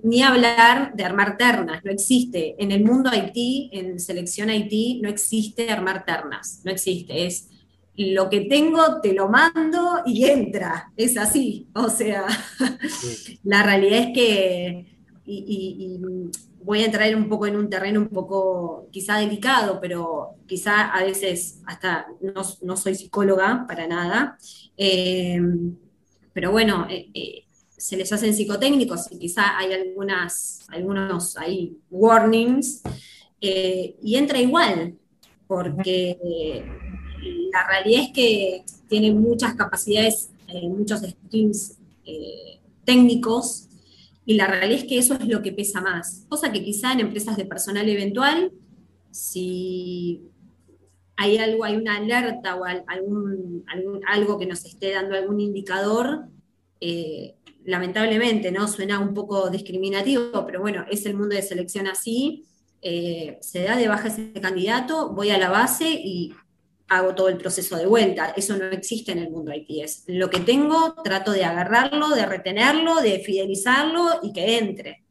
ni 0.04 0.22
hablar 0.22 0.94
de 0.96 1.04
armar 1.04 1.38
ternas, 1.38 1.84
no 1.84 1.92
existe. 1.92 2.56
En 2.60 2.72
el 2.72 2.84
mundo 2.84 3.10
IT, 3.14 3.70
en 3.72 4.00
selección 4.00 4.50
IT, 4.50 5.02
no 5.02 5.10
existe 5.10 5.72
armar 5.72 6.06
ternas, 6.06 6.62
no 6.64 6.72
existe. 6.72 7.26
Es 7.26 7.50
lo 7.98 8.30
que 8.30 8.42
tengo, 8.42 9.00
te 9.02 9.14
lo 9.14 9.30
mando 9.30 10.02
y 10.06 10.26
entra. 10.26 10.92
Es 10.98 11.18
así. 11.18 11.68
O 11.74 11.90
sea, 11.90 12.26
la 13.44 13.64
realidad 13.64 14.00
es 14.00 14.14
que, 14.14 14.86
y, 15.26 16.00
voy 16.66 16.82
a 16.82 16.86
entrar 16.86 17.16
un 17.16 17.30
poco 17.30 17.46
en 17.46 17.56
un 17.56 17.70
terreno 17.70 18.00
un 18.00 18.10
poco 18.10 18.88
quizá 18.92 19.18
delicado, 19.18 19.80
pero 19.80 20.32
quizá 20.48 20.90
a 20.92 21.04
veces 21.04 21.62
hasta 21.68 22.08
no, 22.62 22.76
soy 22.76 22.96
psicóloga 22.96 23.66
para 23.68 23.88
nada. 23.88 24.38
Eh, 24.76 25.40
pero 26.34 26.52
bueno, 26.52 26.88
eh, 26.90 27.08
eh, 27.14 27.44
se 27.78 27.96
les 27.96 28.12
hacen 28.12 28.34
psicotécnicos 28.34 29.12
y 29.12 29.20
quizá 29.20 29.58
hay 29.58 29.74
algunas, 29.74 30.66
algunos 30.70 31.38
hay 31.38 31.78
warnings, 31.92 32.82
y 33.40 34.16
entra 34.16 34.42
igual, 34.42 34.96
porque 35.46 36.18
la 37.54 37.68
realidad 37.68 38.06
es 38.06 38.12
que 38.12 38.64
tiene 38.90 39.12
muchas 39.12 39.54
capacidades, 39.54 40.32
muchos 40.64 41.02
skills 41.02 41.78
técnicos, 42.86 43.68
y 44.26 44.36
la 44.36 44.48
realidad 44.48 44.82
es 44.82 44.86
que 44.86 44.98
eso 44.98 45.14
es 45.14 45.28
lo 45.28 45.42
que 45.42 45.52
pesa 45.52 45.82
más. 45.82 46.26
Cosa 46.28 46.52
que 46.52 46.64
quizá 46.64 46.92
en 46.92 47.02
empresas 47.02 47.38
de 47.38 47.46
personal 47.46 47.88
eventual, 47.88 48.52
si 49.12 50.24
hay 51.16 51.38
algo, 51.38 51.64
hay 51.64 51.76
una 51.76 51.98
alerta 51.98 52.56
o 52.56 52.66
algún, 52.66 53.64
algo 54.08 54.38
que 54.38 54.48
nos 54.48 54.66
esté 54.66 54.94
dando 54.94 55.16
algún 55.16 55.40
indicador, 55.40 56.26
eh, 56.82 57.36
lamentablemente, 57.64 58.52
¿no? 58.52 58.68
Suena 58.68 59.00
un 59.00 59.14
poco 59.14 59.50
discriminativo, 59.50 60.46
pero 60.46 60.60
bueno, 60.60 60.86
es 60.90 61.06
el 61.06 61.16
mundo 61.16 61.36
de 61.36 61.42
selección 61.42 61.88
así. 61.88 62.46
Eh, 62.82 63.38
se 63.42 63.64
da 63.64 63.76
de 63.78 63.88
baja 63.88 64.08
ese 64.08 64.34
candidato, 64.34 65.14
voy 65.14 65.30
a 65.30 65.38
la 65.38 65.50
base 65.50 65.90
y 65.90 66.34
hago 66.88 67.16
todo 67.16 67.30
el 67.30 67.38
proceso 67.38 67.78
de 67.78 67.88
vuelta. 67.88 68.34
Eso 68.36 68.58
no 68.58 68.66
existe 68.66 69.12
en 69.12 69.20
el 69.20 69.32
mundo 69.32 69.52
IT. 69.54 69.70
Es 69.84 70.04
lo 70.08 70.30
que 70.30 70.40
tengo, 70.40 70.94
trato 71.04 71.32
de 71.32 71.44
agarrarlo, 71.44 72.10
de 72.10 72.26
retenerlo, 72.26 73.02
de 73.02 73.20
fidelizarlo 73.20 74.20
y 74.22 74.34
que 74.34 74.58
entre. 74.58 75.04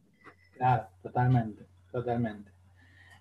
Claro, 0.53 0.87
totalmente, 1.01 1.65
totalmente. 1.91 2.51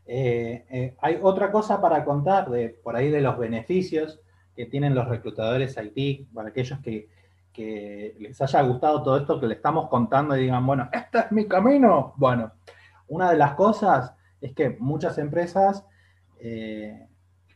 Eh, 0.07 0.65
eh, 0.71 0.97
hay 1.01 1.19
otra 1.23 1.51
cosa 1.51 1.81
para 1.81 2.05
contar 2.05 2.51
de 2.51 2.69
por 2.69 2.95
ahí 2.95 3.11
de 3.11 3.23
los 3.23 3.39
beneficios 3.39 4.21
que 4.55 4.67
tienen 4.67 4.95
los 4.95 5.09
reclutadores 5.09 5.77
IT, 5.77 6.29
para 6.33 6.51
aquellos 6.51 6.79
que, 6.81 7.09
les 8.19 8.41
haya 8.41 8.63
gustado 8.63 9.03
todo 9.03 9.17
esto 9.17 9.41
que 9.41 9.47
le 9.47 9.55
estamos 9.55 9.89
contando 9.89 10.37
y 10.37 10.43
digan, 10.43 10.67
bueno, 10.67 10.89
este 10.93 11.21
es 11.21 11.33
mi 11.33 11.47
camino. 11.47 12.13
Bueno, 12.17 12.53
una 13.07 13.31
de 13.31 13.37
las 13.37 13.55
cosas 13.55 14.13
es 14.41 14.53
que 14.55 14.71
muchas 14.71 15.19
empresas 15.19 15.85
eh, 16.41 17.07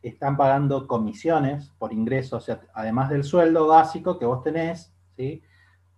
están 0.03 0.37
pagando 0.37 0.87
comisiones 0.87 1.71
por 1.79 1.93
ingresos, 1.93 2.51
además 2.75 3.11
del 3.11 3.25
sueldo 3.25 3.67
básico 3.67 4.19
que 4.19 4.27
vos 4.27 4.43
tenés, 4.43 4.95
¿sí? 5.17 5.43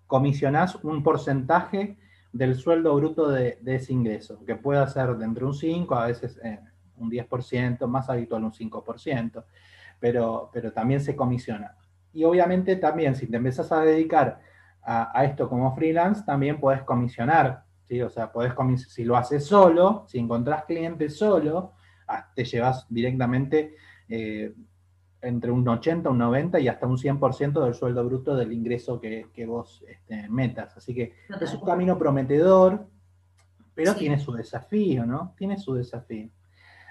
comisionás 0.07 0.77
un 0.77 1.03
porcentaje 1.03 1.97
del 2.33 2.55
sueldo 2.55 2.95
bruto 2.95 3.29
de, 3.29 3.59
ese 3.67 3.93
ingreso, 3.93 4.45
que 4.45 4.57
puede 4.57 4.87
ser 4.89 5.17
de 5.17 5.25
entre 5.25 5.45
un 5.45 5.55
5, 5.55 5.95
a 5.95 6.07
veces 6.07 6.39
eh, 6.43 6.61
un 6.97 7.11
10%, 7.11 7.87
más 7.87 8.09
habitual 8.09 8.45
un 8.45 8.53
5%, 8.53 9.45
pero, 9.99 10.51
pero 10.53 10.73
también 10.73 11.01
se 11.01 11.17
comisiona. 11.17 11.77
Y 12.13 12.25
obviamente 12.25 12.77
también 12.77 13.15
si 13.15 13.27
te 13.27 13.37
empezás 13.37 13.71
a 13.73 13.83
dedicar 13.83 14.41
a, 14.83 15.25
esto 15.25 15.49
como 15.49 15.75
freelance, 15.75 16.25
también 16.25 16.59
puedes 16.59 16.83
comisionar, 16.83 17.65
¿sí? 17.87 18.01
o 18.01 18.09
sea, 18.09 18.33
podés 18.33 18.55
si 18.89 19.05
lo 19.05 19.17
haces 19.17 19.45
solo, 19.45 20.05
si 20.09 20.19
encontrás 20.19 20.65
clientes 20.65 21.17
solo, 21.17 21.75
ah, 22.09 22.29
te 22.35 22.45
llevas 22.45 22.87
directamente 22.89 23.77
eh, 24.11 24.53
entre 25.23 25.51
un 25.51 25.67
80, 25.67 26.11
un 26.11 26.19
90 26.19 26.61
y 26.61 26.69
hasta 26.69 26.87
un 26.87 26.97
100% 26.97 27.63
del 27.65 27.75
sueldo 27.75 28.05
bruto 28.05 28.35
del 28.35 28.53
ingreso 28.53 29.01
que, 29.01 29.47
vos 29.47 29.85
este, 29.87 30.29
metas. 30.29 30.77
Así 30.77 30.95
que 30.95 31.15
es 31.41 31.55
un 31.55 31.61
camino 31.61 31.99
prometedor, 31.99 32.87
pero 33.75 33.95
tiene 33.95 34.19
su 34.19 34.33
desafío, 34.33 35.07
¿no? 35.07 35.35
Tiene 35.37 35.59
su 35.59 35.75
desafío. 35.75 36.31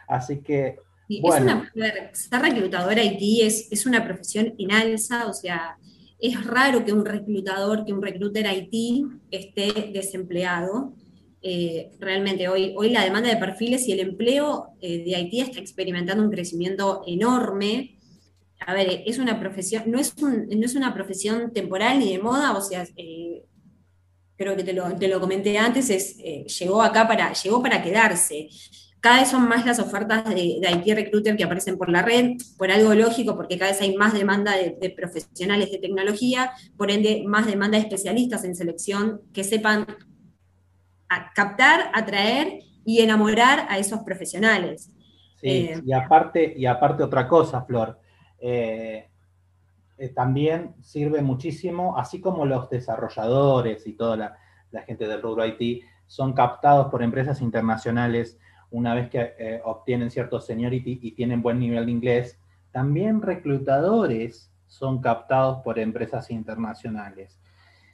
Así 0.07 0.41
que... 0.41 0.79
bueno. 1.21 1.63
es 1.63 1.75
una, 1.75 2.13
ser 2.13 2.41
reclutadora 2.41 3.03
IT 3.03 3.43
es, 3.43 3.71
es 3.71 3.85
una 3.85 4.03
profesión 4.03 4.53
en 4.57 4.71
alza, 4.71 5.27
o 5.27 5.33
sea, 5.33 5.77
es 6.19 6.45
raro 6.45 6.83
que 6.83 6.93
un 6.93 7.05
reclutador, 7.05 7.85
que 7.85 7.93
un 7.93 8.01
recruiter 8.01 8.45
IT 8.45 9.07
esté 9.31 9.91
desempleado. 9.93 10.93
Eh, 11.41 11.91
realmente 11.99 12.49
hoy, 12.49 12.73
hoy 12.75 12.89
la 12.89 13.03
demanda 13.03 13.29
de 13.29 13.37
perfiles 13.37 13.87
y 13.87 13.93
el 13.93 14.01
empleo 14.01 14.73
eh, 14.81 15.03
de 15.05 15.15
Haití 15.15 15.39
está 15.39 15.59
experimentando 15.59 16.23
un 16.23 16.31
crecimiento 16.31 17.01
enorme. 17.07 17.97
A 18.59 18.73
ver, 18.73 19.03
es 19.05 19.19
una 19.19 19.39
profesión, 19.39 19.83
no 19.87 19.99
es, 19.99 20.17
no 20.21 20.65
es 20.65 20.75
una 20.75 20.93
profesión 20.93 21.53
temporal 21.53 21.99
ni 21.99 22.11
de 22.11 22.19
moda, 22.19 22.57
o 22.57 22.61
sea, 22.61 22.85
eh, 22.97 23.45
creo 24.35 24.55
que 24.57 24.63
te 24.63 24.73
lo, 24.73 25.19
comenté 25.19 25.57
antes, 25.57 25.89
es, 25.89 26.17
llegó 26.59 26.81
acá 26.81 27.07
para, 27.07 27.31
llegó 27.31 27.61
para 27.61 27.81
quedarse. 27.81 28.49
Cada 28.99 29.21
vez 29.21 29.29
son 29.29 29.47
más 29.47 29.65
las 29.65 29.79
ofertas 29.79 30.25
de, 30.25 30.59
de 30.61 30.71
IT 30.71 30.93
Recruiter 30.93 31.37
que 31.37 31.45
aparecen 31.45 31.77
por 31.77 31.89
la 31.89 32.01
red, 32.01 32.31
por 32.57 32.69
algo 32.69 32.93
lógico, 32.93 33.37
porque 33.37 33.57
cada 33.57 33.71
vez 33.71 33.79
hay 33.79 33.95
más 33.95 34.13
demanda 34.13 34.57
de, 34.57 34.75
de 34.79 34.89
profesionales 34.89 35.71
de 35.71 35.77
tecnología, 35.77 36.51
por 36.75 36.91
ende 36.91 37.23
más 37.25 37.45
demanda 37.47 37.77
de 37.77 37.83
especialistas 37.83 38.43
en 38.43 38.55
selección 38.55 39.21
que 39.33 39.45
sepan 39.45 39.87
a 41.09 41.33
captar, 41.33 41.91
atraer 41.93 42.59
y 42.85 43.01
enamorar 43.01 43.65
a 43.69 43.77
esos 43.77 43.99
profesionales. 43.99 44.91
Sí, 45.35 45.47
eh, 45.47 45.81
y, 45.85 45.93
aparte, 45.93 46.53
y 46.55 46.65
aparte 46.65 47.03
otra 47.03 47.27
cosa, 47.27 47.61
Flor, 47.63 47.99
eh, 48.39 49.09
eh, 49.97 50.09
también 50.09 50.75
sirve 50.81 51.21
muchísimo, 51.21 51.97
así 51.97 52.19
como 52.19 52.45
los 52.45 52.69
desarrolladores 52.69 53.85
y 53.87 53.93
toda 53.93 54.17
la, 54.71 54.81
gente 54.85 55.07
del 55.07 55.21
rubro 55.21 55.45
IT 55.45 55.83
son 56.05 56.33
captados 56.33 56.87
por 56.91 57.01
empresas 57.01 57.41
internacionales 57.41 58.37
una 58.71 58.93
vez 58.93 59.09
que 59.09 59.61
obtienen 59.65 60.11
cierto 60.11 60.39
seniority 60.39 60.99
y 61.01 61.11
tienen 61.13 61.41
buen 61.41 61.59
nivel 61.59 61.87
de 61.87 61.91
inglés, 61.91 62.39
también 62.71 63.21
reclutadores 63.23 64.51
son 64.67 65.01
captados 65.01 65.63
por 65.63 65.79
empresas 65.79 66.29
internacionales. 66.29 67.39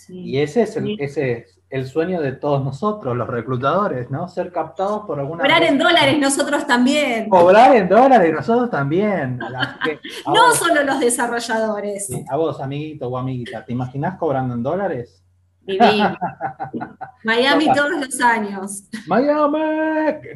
Y 0.09 0.39
ese 0.39 0.63
es, 0.63 0.75
el, 0.77 0.97
ese 0.99 1.31
es 1.31 1.61
el 1.69 1.87
sueño 1.87 2.21
de 2.21 2.31
todos 2.33 2.63
nosotros, 2.63 3.15
los 3.15 3.27
reclutadores, 3.27 4.09
¿no? 4.09 4.27
Ser 4.27 4.51
captados 4.51 5.05
por 5.05 5.19
alguna... 5.19 5.43
Cobrar 5.43 5.63
en 5.63 5.77
dólares 5.77 6.17
nosotros 6.19 6.65
también. 6.67 7.29
Cobrar 7.29 7.75
en 7.75 7.89
dólares 7.89 8.33
nosotros 8.33 8.69
también. 8.69 9.39
no 10.27 10.51
solo 10.53 10.83
los 10.83 10.99
desarrolladores. 10.99 12.09
a 12.29 12.35
vos, 12.35 12.61
amiguito 12.61 13.07
o 13.07 13.17
amiguita, 13.17 13.65
¿te 13.65 13.73
imaginas 13.73 14.17
cobrando 14.17 14.53
en 14.53 14.63
dólares? 14.63 15.21
Miami 17.23 17.73
todos 17.73 17.91
los 17.91 18.21
años. 18.21 18.83
Miami. 19.07 19.57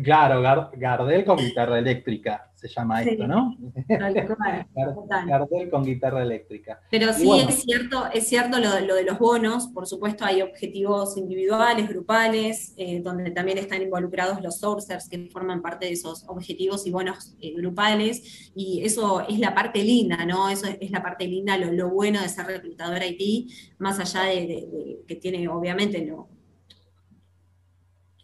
Claro, 0.03 0.41
Gardel 0.41 1.24
con 1.24 1.38
guitarra 1.38 1.78
eléctrica 1.78 2.49
se 2.60 2.68
llama 2.68 3.01
esto, 3.01 3.26
¿no? 3.26 3.55
Gardel 3.88 5.70
con 5.72 5.86
guitarra 5.86 6.24
eléctrica. 6.24 6.82
Pero 6.91 7.14
sí, 7.14 7.30
es 7.47 7.64
cierto, 7.64 8.07
es 8.14 8.28
cierto 8.28 8.60
lo, 8.60 8.95
de 8.95 9.03
los 9.03 9.18
bonos, 9.18 9.68
por 9.68 9.88
supuesto 9.88 10.26
hay 10.26 10.41
objetivos 10.41 11.16
individuales, 11.16 11.88
grupales, 11.88 12.74
eh, 12.76 13.01
donde 13.01 13.32
también 13.32 13.57
están 13.57 13.82
involucrados 13.82 14.41
los 14.41 14.60
sourcers 14.60 15.07
que 15.07 15.30
forman 15.32 15.62
parte 15.62 15.86
de 15.86 15.93
esos 15.93 16.26
objetivos 16.28 16.86
y 16.86 16.91
bonos 16.91 17.36
eh, 17.39 17.53
grupales, 17.55 18.51
y 18.53 18.82
eso 18.84 19.22
es 19.22 19.39
la 19.39 19.55
parte 19.55 19.82
linda, 19.84 20.26
¿no? 20.26 20.49
Eso 20.49 20.68
es, 20.68 20.91
la 20.91 21.01
parte 21.01 21.28
linda, 21.28 21.57
lo, 21.57 21.89
bueno 21.89 22.22
de 22.22 22.28
ser 22.28 22.45
reclutador 22.45 23.01
IT, 23.03 23.51
más 23.78 23.99
allá 23.99 24.24
de, 24.30 24.99
que 25.07 25.16
tiene 25.16 25.47
obviamente 25.47 26.05
lo, 26.05 26.28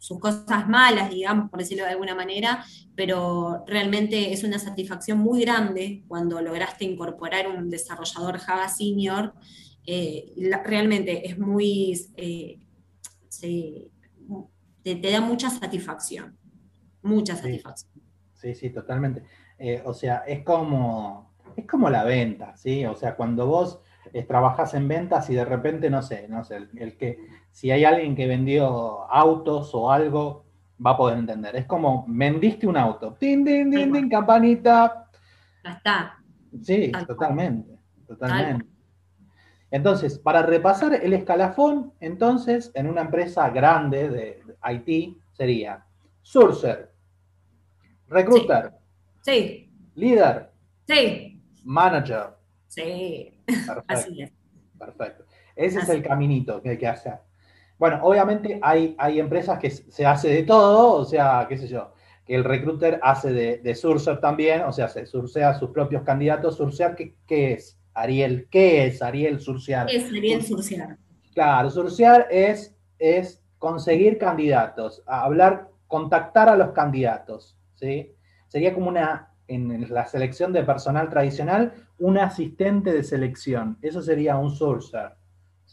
sus 0.06 0.20
cosas 0.20 0.70
malas, 0.70 1.10
digamos, 1.10 1.50
por 1.50 1.58
decirlo 1.58 1.84
de 1.84 1.90
alguna 1.90 2.14
manera, 2.14 2.64
pero 2.96 3.64
realmente 3.66 4.32
es 4.32 4.44
una 4.44 4.60
satisfacción 4.60 5.18
muy 5.18 5.42
grande 5.42 6.04
cuando 6.08 6.40
lograste 6.42 6.86
incorporar 6.86 7.48
un 7.48 7.72
desarrollador 7.72 8.38
Java 8.38 8.70
Senior. 8.70 9.34
Eh, 9.84 10.32
realmente 10.64 11.28
es 11.28 11.40
muy, 11.40 12.00
eh, 12.18 12.60
te, 14.84 15.12
da 15.12 15.22
mucha 15.22 15.50
satisfacción, 15.50 16.38
mucha 17.02 17.36
satisfacción. 17.36 17.92
Sí, 18.36 18.54
sí, 18.54 18.70
totalmente. 18.70 19.24
Eh, 19.58 19.82
o 19.86 19.94
sea, 19.96 20.18
es 20.28 20.44
como, 20.44 21.34
es 21.56 21.66
como 21.66 21.90
la 21.90 22.04
venta, 22.04 22.56
¿sí? 22.56 22.86
O 22.86 22.96
sea, 22.96 23.16
cuando 23.16 23.48
vos 23.48 23.80
trabajas 24.28 24.76
en 24.76 24.88
ventas 24.88 25.32
y 25.32 25.34
de 25.34 25.46
repente, 25.46 25.90
no 25.90 26.04
sé, 26.04 26.28
no 26.30 26.44
sé, 26.44 26.58
el 26.78 26.96
que 26.96 27.18
si 27.56 27.72
hay 27.72 27.86
alguien 27.86 28.18
que 28.18 28.28
vendió 28.28 29.10
autos 29.10 29.74
o 29.74 29.90
algo, 29.90 30.44
va 30.86 30.92
a 30.92 30.98
poder 30.98 31.20
entender. 31.20 31.56
Es 31.56 31.66
como, 31.66 32.04
vendiste 32.06 32.68
un 32.68 32.76
auto. 32.76 33.14
Tin, 33.14 33.46
tin, 33.46 33.72
tin, 33.72 33.94
tin, 33.94 34.10
campanita. 34.10 35.10
Ya 35.64 35.72
está. 35.72 36.22
Sí, 36.62 36.92
totalmente. 37.08 37.80
Totalmente. 38.06 38.66
Entonces, 39.72 40.20
para 40.20 40.42
repasar 40.42 40.96
el 40.96 41.14
escalafón, 41.14 41.94
entonces, 42.02 42.72
en 42.74 42.88
una 42.88 43.00
empresa 43.00 43.50
grande 43.52 44.10
de 44.10 44.44
IT 44.74 45.18
sería 45.32 45.86
Sourcer, 46.24 46.92
Recruiter, 48.10 48.74
sí. 49.22 49.72
Líder, 49.96 50.52
sí. 50.86 51.42
Manager. 51.64 52.36
Sí, 52.68 53.40
Perfecto. 53.46 53.84
así 53.88 54.24
es. 54.24 54.34
Perfecto. 54.78 55.24
Ese 55.56 55.80
es 55.80 55.88
el 55.88 56.04
caminito 56.04 56.62
que 56.62 56.72
hay 56.72 56.78
que 56.78 56.88
hacer. 56.90 57.18
Bueno, 57.86 58.00
obviamente 58.02 58.60
hay, 58.64 58.96
hay 58.98 59.20
empresas 59.20 59.60
que 59.60 59.70
se 59.70 60.08
hace 60.08 60.28
de 60.30 60.42
todo, 60.42 60.94
o 60.94 61.06
sea, 61.06 61.46
qué 61.48 61.56
sé 61.56 61.68
yo, 61.68 61.94
que 62.26 62.34
el 62.34 62.44
recruiter 62.44 63.00
hace 63.04 63.32
de, 63.32 63.60
de 63.60 63.76
surcer 63.76 64.20
también, 64.20 64.64
o 64.64 64.72
sea, 64.72 64.88
se 64.88 65.06
surcea 65.06 65.50
a 65.50 65.60
sus 65.60 65.70
propios 65.70 66.02
candidatos. 66.02 66.58
¿Surcear 66.58 66.96
qué, 66.96 67.14
qué 67.28 67.54
es, 67.54 67.78
Ariel? 67.94 68.48
¿Qué 68.50 68.88
es, 68.88 69.04
Ariel, 69.04 69.40
surcear? 69.40 69.88
Es 69.92 70.12
Ariel 70.12 70.42
Surciar. 70.42 70.98
Claro, 71.36 71.70
surcear 71.70 72.26
es, 72.32 72.76
es 72.98 73.44
conseguir 73.60 74.18
candidatos, 74.18 75.04
hablar, 75.06 75.70
contactar 75.86 76.50
a 76.50 76.56
los 76.56 76.72
candidatos, 76.72 77.56
¿sí? 77.76 78.16
Sería 78.48 78.74
como 78.74 78.90
una, 78.90 79.32
en 79.48 79.94
la 79.94 80.08
selección 80.08 80.54
de 80.54 80.64
personal 80.64 81.08
tradicional, 81.12 81.72
un 82.00 82.18
asistente 82.18 82.92
de 82.92 83.04
selección. 83.04 83.78
Eso 83.84 84.02
sería 84.02 84.38
un 84.38 84.50
sourcer, 84.50 85.12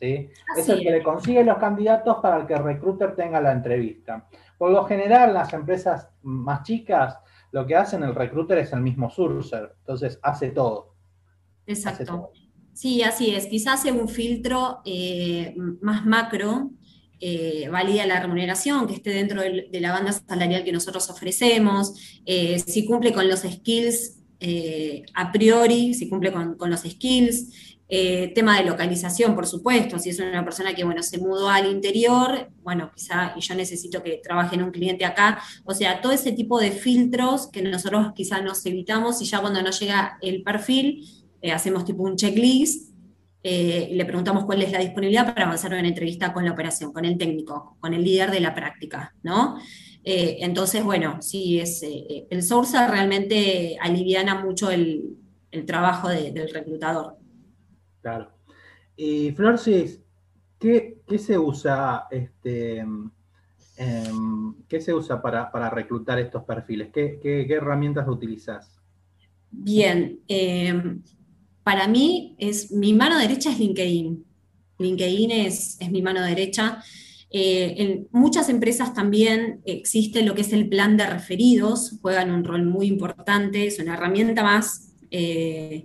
¿sí? 0.03 0.28
es 0.59 0.68
el 0.68 0.80
que 0.80 0.90
le 0.90 1.03
consigue 1.03 1.44
los 1.44 1.59
candidatos 1.59 2.16
para 2.20 2.44
que 2.46 2.55
el 2.55 2.64
recruiter 2.64 3.14
tenga 3.14 3.40
la 3.40 3.53
entrevista. 3.53 4.28
Por 4.59 4.72
lo 4.72 4.84
general, 4.84 5.32
las 5.32 5.53
empresas 5.53 6.09
más 6.22 6.64
chicas, 6.64 7.18
lo 7.53 7.64
que 7.66 7.76
hacen 7.76 8.03
el 8.03 8.14
recruiter 8.14 8.59
es 8.59 8.72
el 8.72 8.80
mismo 8.80 9.11
sourcer, 9.11 9.74
entonces 9.78 10.18
hace 10.22 10.50
todo. 10.50 10.94
hace 11.62 11.72
Exacto. 11.72 12.05
todo. 12.05 12.32
Sí, 12.74 13.03
así 13.03 13.34
es. 13.34 13.46
Quizás 13.46 13.84
un 13.84 14.09
filtro 14.09 14.80
eh, 14.84 15.55
más 15.80 16.05
macro, 16.07 16.70
eh, 17.20 17.68
valida 17.68 18.05
la 18.07 18.18
remuneración, 18.18 18.86
que 18.88 18.94
esté 18.94 19.11
dentro 19.11 19.42
del- 19.42 19.70
de 19.70 19.80
la 19.80 19.92
banda 19.92 20.11
salarial 20.12 20.64
que 20.64 20.72
nosotros 20.72 21.09
ofrecemos, 21.11 22.20
eh, 22.26 22.59
si 22.59 22.84
cumple 22.86 23.12
con 23.12 23.28
los 23.28 23.40
skills 23.40 24.18
eh, 24.44 25.05
a 25.14 25.30
priori, 25.30 25.94
si 25.94 26.09
cumple 26.09 26.32
con, 26.32 26.57
con 26.57 26.68
los 26.68 26.80
skills, 26.80 27.71
eh, 27.95 28.32
tema 28.34 28.57
de 28.59 28.64
localización, 28.64 29.34
por 29.34 29.47
supuesto, 29.47 29.99
si 29.99 30.09
es 30.11 30.18
una 30.18 30.43
persona 30.45 30.74
que, 30.74 30.82
bueno, 30.84 31.03
se 31.03 31.18
mudó 31.18 31.49
al 31.51 31.70
interior, 31.70 32.49
bueno, 32.62 32.90
quizá, 32.95 33.36
yo 33.38 33.55
necesito 33.55 34.03
que 34.03 34.18
trabaje 34.24 34.55
en 34.57 34.62
un 34.62 34.70
cliente 34.70 35.05
acá, 35.05 35.43
o 35.64 35.74
sea, 35.74 36.01
todo 36.01 36.12
ese 36.12 36.32
tipo 36.32 36.59
de 36.59 36.70
filtros 36.70 37.49
que 37.53 37.61
nosotros 37.62 38.12
quizá 38.14 38.40
nos 38.40 38.64
evitamos 38.64 39.20
y 39.20 39.26
ya 39.26 39.40
cuando 39.40 39.61
nos 39.62 39.78
llega 39.78 40.16
el 40.22 40.43
perfil, 40.43 41.05
eh, 41.43 41.53
hacemos 41.53 41.84
tipo 41.84 42.03
un 42.05 42.16
checklist 42.16 42.93
eh, 43.43 43.88
y 43.90 43.95
le 43.97 44.05
preguntamos 44.07 44.45
cuál 44.47 44.62
es 44.62 44.72
la 44.72 44.78
disponibilidad 44.78 45.26
para 45.34 45.45
avanzar 45.47 45.72
en 45.74 45.80
una 45.80 45.88
entrevista 45.88 46.32
con 46.32 46.45
la 46.47 46.53
operación, 46.53 46.93
con 46.95 47.05
el 47.05 47.18
técnico, 47.18 47.76
con 47.80 47.93
el 47.93 48.03
líder 48.05 48.30
de 48.30 48.40
la 48.40 48.55
práctica, 48.55 49.14
¿no? 49.22 49.59
Eh, 50.05 50.38
entonces, 50.40 50.82
bueno, 50.82 51.20
sí, 51.20 51.59
es, 51.61 51.82
el 51.84 52.43
sourcer 52.43 52.90
realmente 52.90 53.76
aliviana 53.80 54.43
mucho 54.43 54.70
el, 54.70 55.18
trabajo 55.66 56.09
de- 56.09 56.32
del 56.32 56.49
reclutador. 56.53 57.16
Claro. 58.03 58.32
Y 58.96 59.32
Florcis, 59.32 60.03
¿qué, 60.59 61.03
qué 61.07 61.18
se 61.18 61.38
usa, 61.38 62.07
este, 62.11 62.78
em, 63.76 64.55
qué 64.68 64.80
se 64.80 64.94
usa 64.94 65.20
para, 65.22 65.50
para 65.53 65.70
reclutar 65.70 66.18
estos 66.18 66.44
perfiles? 66.44 66.90
¿Qué, 66.92 67.18
qué- 67.22 67.46
herramientas 67.55 68.09
utilizas? 68.09 68.80
Bien, 69.50 70.20
eh, 70.28 70.98
para 71.62 71.86
mí 71.88 72.36
es, 72.38 72.72
mi 72.72 72.92
mano 72.94 73.18
derecha 73.18 73.50
es 73.53 73.59
LinkedIn. 73.59 74.24
LinkedIn 74.78 75.30
es, 75.30 75.76
es 75.80 75.90
mi 75.90 76.03
mano 76.03 76.22
derecha. 76.22 76.82
Eh, 77.30 77.74
en 77.78 78.09
muchas 78.12 78.48
empresas 78.48 78.94
también 78.94 79.61
existe 79.64 80.22
lo 80.22 80.34
que 80.34 80.42
es 80.42 80.53
el 80.53 80.68
plan 80.68 80.96
de 80.96 81.07
referidos, 81.07 81.98
juegan 82.03 82.30
un 82.30 82.44
rol 82.44 82.64
muy 82.64 82.86
importante, 82.86 83.66
es 83.66 83.78
una 83.78 83.94
herramienta 83.94 84.42
más. 84.42 84.94
eh, 85.11 85.84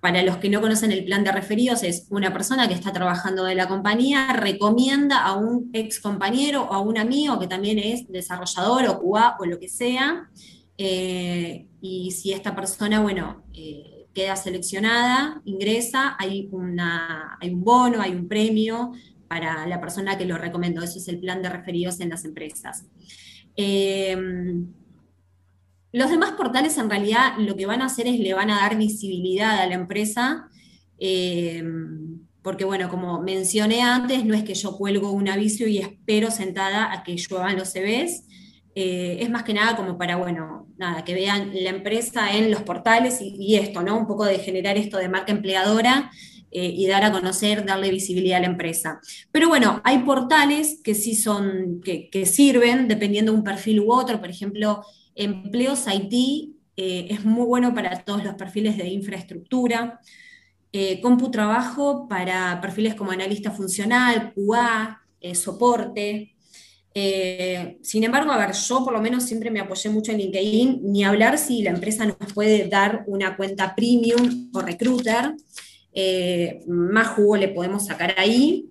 para 0.00 0.22
los 0.22 0.36
que 0.36 0.48
no 0.48 0.60
conocen 0.60 0.92
el 0.92 1.04
plan 1.04 1.24
de 1.24 1.32
referidos, 1.32 1.82
es 1.82 2.06
una 2.10 2.32
persona 2.32 2.68
que 2.68 2.74
está 2.74 2.92
trabajando 2.92 3.44
de 3.44 3.54
la 3.54 3.66
compañía, 3.66 4.32
recomienda 4.32 5.24
a 5.24 5.34
un 5.34 5.70
ex 5.72 5.98
compañero 6.00 6.62
o 6.62 6.72
a 6.72 6.80
un 6.80 6.98
amigo 6.98 7.38
que 7.40 7.48
también 7.48 7.78
es 7.78 8.06
desarrollador 8.08 8.86
o 8.86 9.00
QA 9.00 9.36
o 9.40 9.44
lo 9.44 9.58
que 9.58 9.68
sea, 9.68 10.30
eh, 10.78 11.66
y 11.80 12.12
si 12.12 12.32
esta 12.32 12.54
persona, 12.54 13.00
bueno, 13.00 13.42
eh, 13.52 14.06
queda 14.14 14.36
seleccionada, 14.36 15.42
ingresa, 15.44 16.16
hay, 16.18 16.48
una, 16.52 17.36
hay 17.40 17.50
un 17.50 17.64
bono, 17.64 18.00
hay 18.00 18.12
un 18.12 18.28
premio 18.28 18.92
para 19.26 19.66
la 19.66 19.80
persona 19.80 20.16
que 20.16 20.24
lo 20.24 20.38
recomendó. 20.38 20.82
Eso 20.82 20.98
es 20.98 21.08
el 21.08 21.18
plan 21.18 21.42
de 21.42 21.50
referidos 21.50 22.00
en 22.00 22.10
las 22.10 22.24
empresas. 22.24 22.86
Eh, 23.56 24.16
los 25.92 26.10
demás 26.10 26.32
portales 26.32 26.76
en 26.78 26.90
realidad 26.90 27.34
lo 27.38 27.56
que 27.56 27.66
van 27.66 27.82
a 27.82 27.86
hacer 27.86 28.06
es 28.06 28.20
le 28.20 28.34
van 28.34 28.50
a 28.50 28.60
dar 28.60 28.76
visibilidad 28.76 29.58
a 29.58 29.66
la 29.66 29.74
empresa, 29.74 30.48
eh, 30.98 31.62
porque 32.42 32.64
bueno, 32.64 32.88
como 32.88 33.20
mencioné 33.22 33.82
antes, 33.82 34.24
no 34.24 34.34
es 34.34 34.42
que 34.42 34.54
yo 34.54 34.76
cuelgo 34.76 35.12
un 35.12 35.28
aviso 35.28 35.66
y 35.66 35.78
espero 35.78 36.30
sentada 36.30 36.92
a 36.92 37.02
que 37.02 37.16
lluevan 37.16 37.56
los 37.56 37.72
CVs, 37.72 38.24
eh, 38.74 39.18
es 39.20 39.30
más 39.30 39.42
que 39.42 39.54
nada 39.54 39.74
como 39.76 39.98
para, 39.98 40.16
bueno, 40.16 40.68
nada, 40.76 41.04
que 41.04 41.14
vean 41.14 41.50
la 41.52 41.70
empresa 41.70 42.36
en 42.36 42.50
los 42.50 42.62
portales 42.62 43.18
y, 43.20 43.56
esto, 43.56 43.82
¿no? 43.82 43.98
Un 43.98 44.06
poco 44.06 44.24
de 44.24 44.38
generar 44.38 44.76
esto 44.76 44.98
de 44.98 45.08
marca 45.08 45.32
empleadora 45.32 46.12
eh, 46.52 46.72
y 46.76 46.86
dar 46.86 47.02
a 47.02 47.10
conocer, 47.10 47.66
darle 47.66 47.90
visibilidad 47.90 48.38
a 48.38 48.42
la 48.42 48.46
empresa. 48.46 49.00
Pero 49.32 49.48
bueno, 49.48 49.80
hay 49.84 49.98
portales 49.98 50.80
que 50.84 50.94
sí 50.94 51.16
son, 51.16 51.80
que, 51.84 52.08
que 52.08 52.24
sirven 52.24 52.86
dependiendo 52.86 53.32
de 53.32 53.38
un 53.38 53.44
perfil 53.44 53.80
u 53.80 53.92
otro, 53.92 54.20
por 54.20 54.30
ejemplo, 54.30 54.84
Empleos 55.18 55.84
IT 55.92 56.54
eh, 56.76 57.08
es 57.10 57.24
muy 57.24 57.44
bueno 57.44 57.74
para 57.74 58.04
todos 58.04 58.24
los 58.24 58.34
perfiles 58.34 58.76
de 58.76 58.88
infraestructura. 58.88 60.00
Eh, 60.70 61.00
CompuTrabajo 61.00 62.06
para 62.08 62.60
perfiles 62.60 62.94
como 62.94 63.10
analista 63.10 63.50
funcional, 63.50 64.32
QA, 64.34 65.00
eh, 65.20 65.34
soporte. 65.34 66.36
Eh, 66.92 67.78
sin 67.82 68.04
embargo, 68.04 68.32
a 68.32 68.36
ver, 68.36 68.52
yo 68.52 68.84
por 68.84 68.92
lo 68.92 69.00
menos 69.00 69.24
siempre 69.24 69.50
me 69.50 69.60
apoyé 69.60 69.88
mucho 69.88 70.12
en 70.12 70.18
LinkedIn, 70.18 70.80
ni 70.82 71.04
hablar 71.04 71.38
si 71.38 71.62
la 71.62 71.70
empresa 71.70 72.04
nos 72.04 72.32
puede 72.34 72.68
dar 72.68 73.04
una 73.06 73.36
cuenta 73.36 73.74
premium 73.74 74.50
o 74.52 74.60
recruiter, 74.60 75.34
más 76.68 77.08
jugo 77.08 77.36
le 77.36 77.48
podemos 77.48 77.86
sacar 77.86 78.14
ahí 78.18 78.70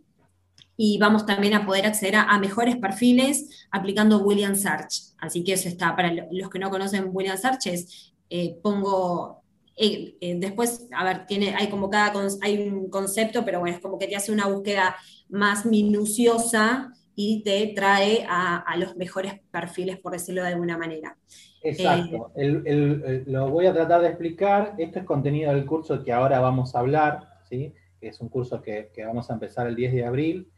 y 0.77 0.97
vamos 0.99 1.25
también 1.25 1.53
a 1.55 1.65
poder 1.65 1.85
acceder 1.87 2.15
a, 2.15 2.23
a 2.23 2.39
mejores 2.39 2.77
perfiles 2.77 3.67
aplicando 3.71 4.23
Boolean 4.23 4.55
Search. 4.55 5.13
Así 5.19 5.43
que 5.43 5.53
eso 5.53 5.67
está, 5.69 5.95
para 5.95 6.13
lo- 6.13 6.27
los 6.31 6.49
que 6.49 6.59
no 6.59 6.69
conocen 6.69 7.11
Boolean 7.11 7.37
Search, 7.37 7.67
es, 7.67 8.13
eh, 8.29 8.57
pongo, 8.61 9.41
eh, 9.75 10.15
eh, 10.21 10.35
después, 10.39 10.87
a 10.95 11.03
ver, 11.03 11.25
tiene, 11.27 11.55
hay 11.55 11.69
como 11.69 11.89
cada, 11.89 12.13
hay 12.41 12.67
un 12.69 12.89
concepto, 12.89 13.43
pero 13.43 13.59
bueno, 13.59 13.75
es 13.75 13.81
como 13.81 13.97
que 13.97 14.07
te 14.07 14.15
hace 14.15 14.31
una 14.31 14.47
búsqueda 14.47 14.95
más 15.29 15.65
minuciosa 15.65 16.93
y 17.15 17.41
te 17.43 17.73
trae 17.75 18.25
a, 18.29 18.57
a 18.57 18.77
los 18.77 18.95
mejores 18.95 19.33
perfiles, 19.51 19.97
por 19.99 20.13
decirlo 20.13 20.43
de 20.43 20.49
alguna 20.49 20.77
manera. 20.77 21.17
Exacto. 21.63 22.31
El- 22.35 22.61
el- 22.65 23.03
el- 23.05 23.23
lo 23.27 23.49
voy 23.49 23.65
a 23.65 23.73
tratar 23.73 24.01
de 24.01 24.09
explicar. 24.09 24.75
Esto 24.77 24.99
es 24.99 25.05
contenido 25.05 25.51
del 25.53 25.65
curso 25.65 26.03
que 26.03 26.13
ahora 26.13 26.39
vamos 26.39 26.75
a 26.75 26.79
hablar, 26.79 27.27
¿sí? 27.49 27.73
que 27.99 28.09
es 28.09 28.21
un 28.21 28.29
curso 28.29 28.61
que, 28.61 28.91
que 28.93 29.03
vamos 29.05 29.29
a 29.29 29.33
empezar 29.33 29.65
el 29.67 29.75
10 29.75 29.91
de 29.93 30.05
abril. 30.05 30.51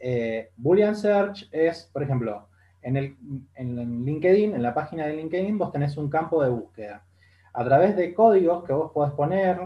Eh, 0.00 0.50
Boolean 0.56 0.96
Search 0.96 1.48
es, 1.52 1.90
por 1.92 2.02
ejemplo, 2.02 2.48
en, 2.82 2.96
el, 2.96 3.16
en 3.54 4.04
LinkedIn, 4.04 4.54
en 4.54 4.62
la 4.62 4.74
página 4.74 5.06
de 5.06 5.14
LinkedIn, 5.14 5.58
vos 5.58 5.72
tenés 5.72 5.96
un 5.96 6.08
campo 6.08 6.42
de 6.42 6.50
búsqueda. 6.50 7.04
A 7.52 7.64
través 7.64 7.96
de 7.96 8.14
códigos 8.14 8.64
que 8.64 8.72
vos 8.72 8.92
podés 8.92 9.12
poner, 9.12 9.58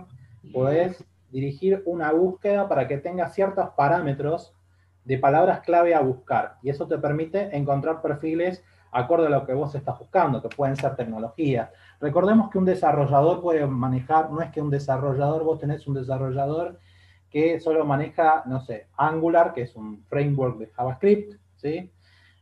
podés 0.53 1.05
dirigir 1.31 1.83
una 1.87 2.13
búsqueda 2.13 2.69
para 2.69 2.89
que 2.89 2.99
tenga 2.99 3.29
ciertos 3.29 3.71
parámetros 3.71 4.55
de 5.05 5.19
palabras 5.19 5.61
clave 5.61 5.95
a 5.95 6.01
buscar. 6.01 6.57
Y 6.63 6.71
eso 6.71 6.87
te 6.87 6.99
permite 6.99 7.57
encontrar 7.57 8.01
perfiles 8.03 8.63
acorde 8.93 9.27
a 9.27 9.31
lo 9.31 9.47
que 9.47 9.55
vos 9.55 9.75
estás 9.75 9.99
buscando, 9.99 10.43
que 10.43 10.55
pueden 10.55 10.77
ser 10.77 10.95
tecnologías. 10.97 11.71
Recordemos 12.01 12.51
que 12.51 12.59
un 12.59 12.67
desarrollador 12.67 13.41
puede 13.41 13.67
manejar, 13.67 14.31
no 14.31 14.43
es 14.43 14.51
que 14.51 14.61
un 14.61 14.71
desarrollador, 14.71 15.45
vos 15.45 15.59
tenés 15.59 15.87
un 15.87 15.95
desarrollador 15.95 16.79
que 17.33 17.59
solo 17.61 17.85
maneja, 17.87 18.43
no 18.47 18.61
sé, 18.61 18.89
Angular, 18.97 19.55
que 19.55 19.63
es 19.63 19.75
un 19.75 20.05
framework 20.05 20.59
de 20.59 20.67
JavaScript, 20.67 21.41
¿sí? 21.57 21.91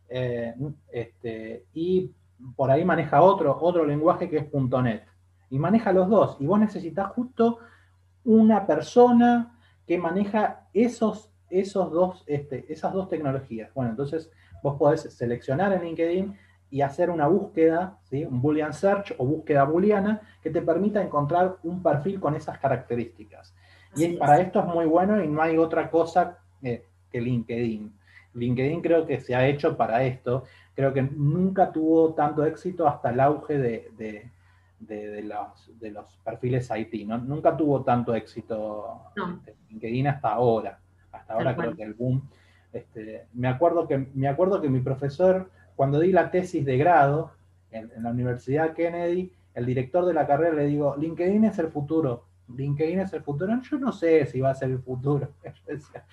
Eh, 0.09 0.53
este, 0.91 1.66
y 1.72 2.12
por 2.57 2.72
ahí 2.72 2.84
maneja 2.84 3.22
otro, 3.22 3.57
otro 3.61 3.84
lenguaje 3.84 4.28
que 4.28 4.38
es 4.38 4.47
.NET. 4.53 5.07
Y 5.49 5.59
maneja 5.61 5.93
los 5.93 6.09
dos. 6.09 6.36
Y 6.41 6.47
vos 6.47 6.59
necesitas 6.59 7.09
justo 7.12 7.59
una 8.24 8.66
persona 8.66 9.57
que 9.86 9.97
maneja 9.97 10.68
esos, 10.72 11.30
esos 11.49 11.93
dos, 11.93 12.24
este, 12.26 12.72
esas 12.72 12.93
dos 12.93 13.09
tecnologías. 13.09 13.72
Bueno, 13.74 13.93
entonces 13.93 14.28
vos 14.62 14.76
podés 14.76 15.03
seleccionar 15.03 15.72
en 15.72 15.84
LinkedIn 15.84 16.36
y 16.70 16.82
hacer 16.82 17.11
una 17.11 17.28
búsqueda, 17.28 17.99
¿sí? 18.05 18.24
un 18.24 18.43
Boolean 18.43 18.72
Search 18.72 19.14
o 19.18 19.26
búsqueda 19.26 19.64
booleana, 19.64 20.20
que 20.43 20.51
te 20.51 20.62
permita 20.62 21.03
encontrar 21.03 21.59
un 21.62 21.82
perfil 21.82 22.18
con 22.20 22.34
esas 22.34 22.59
características. 22.59 23.55
Y 23.97 24.16
para 24.16 24.41
esto 24.41 24.61
es 24.61 24.66
muy 24.66 24.86
bueno 24.86 25.22
y 25.22 25.28
no 25.28 25.43
hay 25.43 25.57
otra 25.57 25.91
cosa 25.91 26.38
que 27.11 27.20
LinkedIn. 27.20 27.93
LinkedIn 28.34 28.80
creo 28.80 29.07
que 29.07 29.20
se 29.20 29.34
ha 29.34 29.47
hecho 29.47 29.76
para 29.76 30.05
esto. 30.05 30.45
Creo 30.74 30.93
que 30.93 31.03
nunca 31.03 31.72
tuvo 31.72 32.14
tanto 32.14 32.45
éxito 32.45 32.86
hasta 32.86 33.11
el 33.11 33.20
auge 33.20 33.59
de, 33.59 34.30
los, 35.24 36.18
perfiles 36.24 36.70
IT. 36.74 37.07
¿no? 37.07 37.18
Nunca 37.18 37.57
tuvo 37.57 37.82
tanto 37.82 38.14
éxito 38.14 39.03
este, 39.16 39.57
LinkedIn 39.70 40.07
hasta 40.07 40.32
ahora. 40.32 40.78
Hasta 41.12 41.34
ahora 41.34 41.57
creo 41.57 41.74
que 41.74 41.82
el 41.82 41.95
boom. 41.95 42.22
Este, 42.72 43.26
me, 43.34 43.49
acuerdo 43.49 43.88
que, 43.88 43.99
me 44.14 44.28
acuerdo 44.28 44.61
que 44.61 44.68
mi 44.68 44.80
profesor, 44.80 45.51
cuando 45.74 45.99
di 45.99 46.12
la 46.12 46.30
tesis 46.30 46.64
de 46.64 46.78
grado 46.78 47.32
en, 47.72 47.91
en 47.97 48.05
la 48.05 48.11
Universidad 48.11 48.74
Kennedy, 48.74 49.32
el 49.55 49.66
director 49.66 50.07
de 50.07 50.14
la 50.14 50.28
carrera 50.28 50.55
le 50.55 50.66
digo, 50.66 50.95
LinkedIn 50.97 51.45
es 51.45 51.59
el 51.59 51.68
futuro. 51.68 52.29
LinkedIn 52.57 53.01
es 53.01 53.12
el 53.12 53.22
futuro. 53.22 53.61
Yo 53.62 53.78
no 53.78 53.92
sé 53.92 54.26
si 54.26 54.40
va 54.40 54.51
a 54.51 54.55
ser 54.55 54.70
el 54.70 54.80
futuro. 54.80 55.32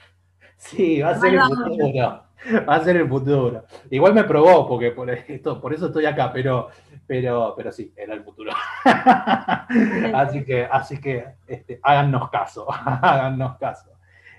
Sí, 0.60 1.02
va 1.02 1.12
a 1.12 1.20
ser 1.20 1.36
el 1.36 1.42
futuro. 1.42 2.24
Va 2.68 2.76
a 2.76 2.84
ser 2.84 2.98
el 2.98 3.08
futuro. 3.08 3.66
Igual 3.90 4.14
me 4.14 4.24
probó, 4.24 4.68
porque 4.68 4.92
por, 4.92 5.10
esto, 5.10 5.60
por 5.62 5.74
eso 5.74 5.88
estoy 5.88 6.06
acá, 6.06 6.32
pero, 6.32 6.70
pero, 7.06 7.54
pero 7.56 7.72
sí, 7.72 7.94
era 7.96 8.14
el 8.14 8.24
futuro. 8.24 8.52
así 10.14 10.44
que, 10.44 10.66
así 10.66 11.00
que 11.00 11.26
este, 11.48 11.80
háganos 11.84 12.30
caso, 12.30 12.66
háganos 12.72 13.58
caso. 13.58 13.92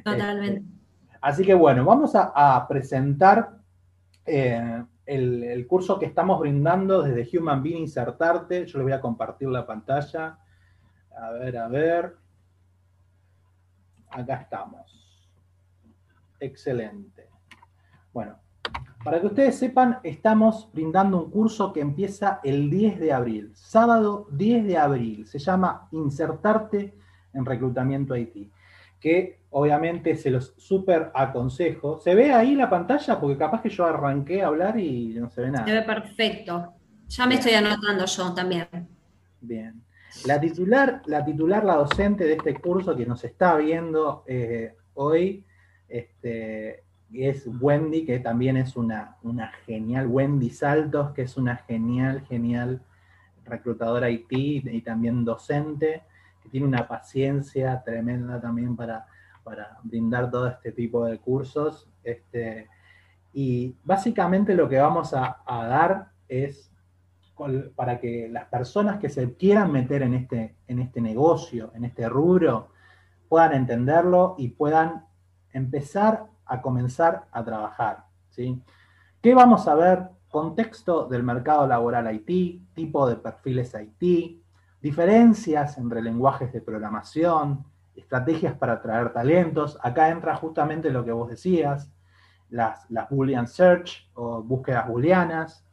Totalmente. 0.04 0.60
Este, 0.60 1.18
así 1.20 1.44
que 1.44 1.54
bueno, 1.54 1.84
vamos 1.84 2.12
a, 2.14 2.66
presentar 2.68 3.50
eh, 4.24 4.84
el, 5.06 5.44
el, 5.44 5.66
curso 5.66 5.98
que 5.98 6.06
estamos 6.06 6.38
brindando 6.40 7.02
desde 7.02 7.38
Human 7.38 7.62
Being 7.62 7.78
Insertarte. 7.78 8.66
Yo 8.66 8.78
les 8.78 8.84
voy 8.84 8.92
a 8.92 9.00
compartir 9.00 9.48
la 9.48 9.66
pantalla. 9.66 10.38
A 11.20 11.30
ver, 11.32 11.56
a 11.56 11.68
ver. 11.68 12.16
Acá 14.10 14.34
estamos. 14.36 15.28
Excelente. 16.40 17.28
Bueno, 18.12 18.38
para 19.04 19.20
que 19.20 19.26
ustedes 19.26 19.56
sepan, 19.58 19.98
estamos 20.02 20.70
brindando 20.72 21.22
un 21.22 21.30
curso 21.30 21.72
que 21.72 21.80
empieza 21.80 22.40
el 22.44 22.70
10 22.70 23.00
de 23.00 23.12
abril, 23.12 23.50
sábado 23.54 24.28
10 24.30 24.64
de 24.66 24.78
abril. 24.78 25.26
Se 25.26 25.38
llama 25.38 25.88
Insertarte 25.92 26.94
en 27.32 27.44
Reclutamiento 27.44 28.16
IT, 28.16 28.52
que 29.00 29.42
obviamente 29.50 30.16
se 30.16 30.30
los 30.30 30.54
súper 30.56 31.10
aconsejo. 31.14 31.98
¿Se 31.98 32.14
ve 32.14 32.32
ahí 32.32 32.54
la 32.54 32.70
pantalla? 32.70 33.20
Porque 33.20 33.36
capaz 33.36 33.62
que 33.62 33.70
yo 33.70 33.84
arranqué 33.84 34.42
a 34.42 34.48
hablar 34.48 34.78
y 34.78 35.14
no 35.14 35.28
se 35.30 35.42
ve 35.42 35.50
nada. 35.50 35.66
Se 35.66 35.72
ve 35.72 35.82
perfecto. 35.82 36.74
Ya 37.08 37.26
me 37.26 37.34
estoy 37.36 37.54
anotando 37.54 38.04
yo 38.04 38.34
también. 38.34 38.68
Bien. 39.40 39.87
La 40.26 40.40
titular, 40.40 41.02
la 41.06 41.24
titular, 41.24 41.64
la 41.64 41.76
docente 41.76 42.24
de 42.24 42.34
este 42.34 42.54
curso 42.54 42.96
que 42.96 43.06
nos 43.06 43.24
está 43.24 43.56
viendo 43.56 44.24
eh, 44.26 44.74
hoy 44.94 45.44
este, 45.88 46.82
es 47.12 47.48
Wendy, 47.60 48.04
que 48.04 48.18
también 48.18 48.56
es 48.56 48.76
una, 48.76 49.16
una, 49.22 49.52
genial, 49.64 50.08
Wendy 50.08 50.50
Saltos, 50.50 51.12
que 51.12 51.22
es 51.22 51.36
una 51.36 51.56
genial, 51.56 52.22
genial 52.28 52.82
reclutadora 53.44 54.10
IT 54.10 54.30
y 54.30 54.82
también 54.82 55.24
docente, 55.24 56.02
que 56.42 56.48
tiene 56.48 56.66
una 56.66 56.86
paciencia 56.86 57.82
tremenda 57.84 58.40
también 58.40 58.76
para, 58.76 59.06
para 59.44 59.78
brindar 59.84 60.30
todo 60.30 60.48
este 60.48 60.72
tipo 60.72 61.06
de 61.06 61.18
cursos. 61.18 61.88
Este, 62.02 62.68
y 63.32 63.74
básicamente 63.84 64.54
lo 64.54 64.68
que 64.68 64.78
vamos 64.78 65.14
a, 65.14 65.42
a 65.46 65.66
dar 65.66 66.10
es 66.28 66.67
para 67.74 68.00
que 68.00 68.28
las 68.28 68.46
personas 68.46 68.98
que 68.98 69.08
se 69.08 69.34
quieran 69.34 69.72
meter 69.72 70.02
en 70.02 70.14
este, 70.14 70.56
en 70.66 70.78
este 70.80 71.00
negocio, 71.00 71.70
en 71.74 71.84
este 71.84 72.08
rubro, 72.08 72.68
puedan 73.28 73.52
entenderlo 73.52 74.34
y 74.38 74.48
puedan 74.48 75.04
empezar 75.52 76.26
a 76.46 76.60
comenzar 76.62 77.26
a 77.32 77.44
trabajar. 77.44 78.04
¿sí? 78.30 78.62
¿Qué 79.20 79.34
vamos 79.34 79.68
a 79.68 79.74
ver? 79.74 80.08
Contexto 80.28 81.06
del 81.06 81.22
mercado 81.22 81.66
laboral 81.66 82.14
IT, 82.14 82.74
tipo 82.74 83.08
de 83.08 83.16
perfiles 83.16 83.74
IT, 83.74 84.42
diferencias 84.80 85.78
entre 85.78 86.02
lenguajes 86.02 86.52
de 86.52 86.60
programación, 86.60 87.64
estrategias 87.94 88.54
para 88.54 88.74
atraer 88.74 89.12
talentos. 89.12 89.78
Acá 89.82 90.10
entra 90.10 90.36
justamente 90.36 90.90
lo 90.90 91.04
que 91.04 91.12
vos 91.12 91.30
decías, 91.30 91.90
las, 92.50 92.88
las 92.90 93.08
Boolean 93.10 93.46
Search 93.46 94.10
o 94.14 94.42
búsquedas 94.42 94.88
booleanas, 94.88 95.67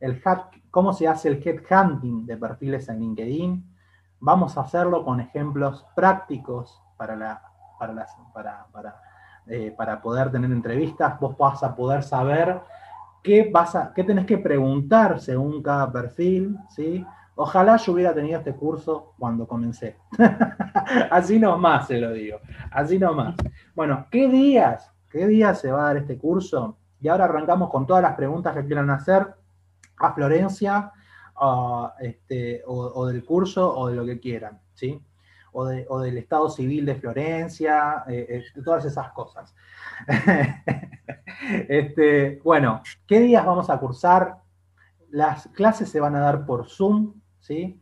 el 0.00 0.22
cómo 0.70 0.92
se 0.92 1.08
hace 1.08 1.28
el 1.28 1.42
headhunting 1.44 2.26
de 2.26 2.36
perfiles 2.36 2.88
en 2.88 3.00
LinkedIn. 3.00 3.74
Vamos 4.20 4.56
a 4.56 4.62
hacerlo 4.62 5.04
con 5.04 5.20
ejemplos 5.20 5.86
prácticos 5.94 6.82
para, 6.96 7.42
para, 7.78 8.06
para, 8.32 8.66
para 8.72 9.02
eh, 9.50 9.74
para 9.74 10.02
poder 10.02 10.30
tener 10.30 10.52
entrevistas, 10.52 11.18
vos 11.18 11.34
vas 11.38 11.62
a 11.62 11.74
poder 11.74 12.02
saber 12.02 12.60
qué, 13.22 13.48
vas 13.50 13.74
qué 13.94 14.04
tenés 14.04 14.26
que 14.26 14.36
preguntar 14.36 15.20
según 15.20 15.62
cada 15.62 15.90
perfil, 15.90 16.58
¿sí? 16.68 17.02
Ojalá 17.34 17.78
yo 17.78 17.94
hubiera 17.94 18.12
tenido 18.12 18.38
este 18.38 18.54
curso 18.54 19.14
cuando 19.18 19.48
comencé. 19.48 19.96
así 21.10 21.38
nomás 21.38 21.86
se 21.86 21.98
lo 21.98 22.12
digo, 22.12 22.40
así 22.70 22.98
nomás. 22.98 23.36
Bueno, 23.74 24.06
¿qué 24.10 24.28
días? 24.28 24.92
¿Qué 25.08 25.26
días 25.26 25.58
se 25.58 25.72
va 25.72 25.80
a 25.80 25.86
dar 25.86 25.96
este 25.96 26.18
curso? 26.18 26.76
Y 27.00 27.08
ahora 27.08 27.24
arrancamos 27.24 27.70
con 27.70 27.86
todas 27.86 28.02
las 28.02 28.16
preguntas 28.16 28.54
que 28.54 28.66
quieran 28.66 28.90
hacer 28.90 29.34
a 30.00 30.12
Florencia, 30.12 30.92
este, 32.00 32.62
o 32.66 33.06
del 33.06 33.24
curso, 33.24 33.76
o 33.76 33.88
de 33.88 33.96
lo 33.96 34.04
que 34.04 34.18
quieran, 34.18 34.60
¿sí? 34.74 35.00
o, 35.52 36.00
del 36.00 36.18
Estado 36.18 36.50
Civil 36.50 36.86
de 36.86 36.94
Florencia, 36.94 38.04
eh, 38.08 38.44
eh, 38.56 38.62
todas 38.62 38.84
esas 38.84 39.10
cosas. 39.12 39.54
este, 41.68 42.40
bueno, 42.44 42.82
¿qué 43.06 43.20
días 43.20 43.44
vamos 43.44 43.70
a 43.70 43.78
cursar? 43.78 44.38
Las 45.10 45.48
clases 45.48 45.90
se 45.90 46.00
van 46.00 46.14
a 46.14 46.20
dar 46.20 46.46
por 46.46 46.68
Zoom, 46.68 47.14
¿sí? 47.40 47.80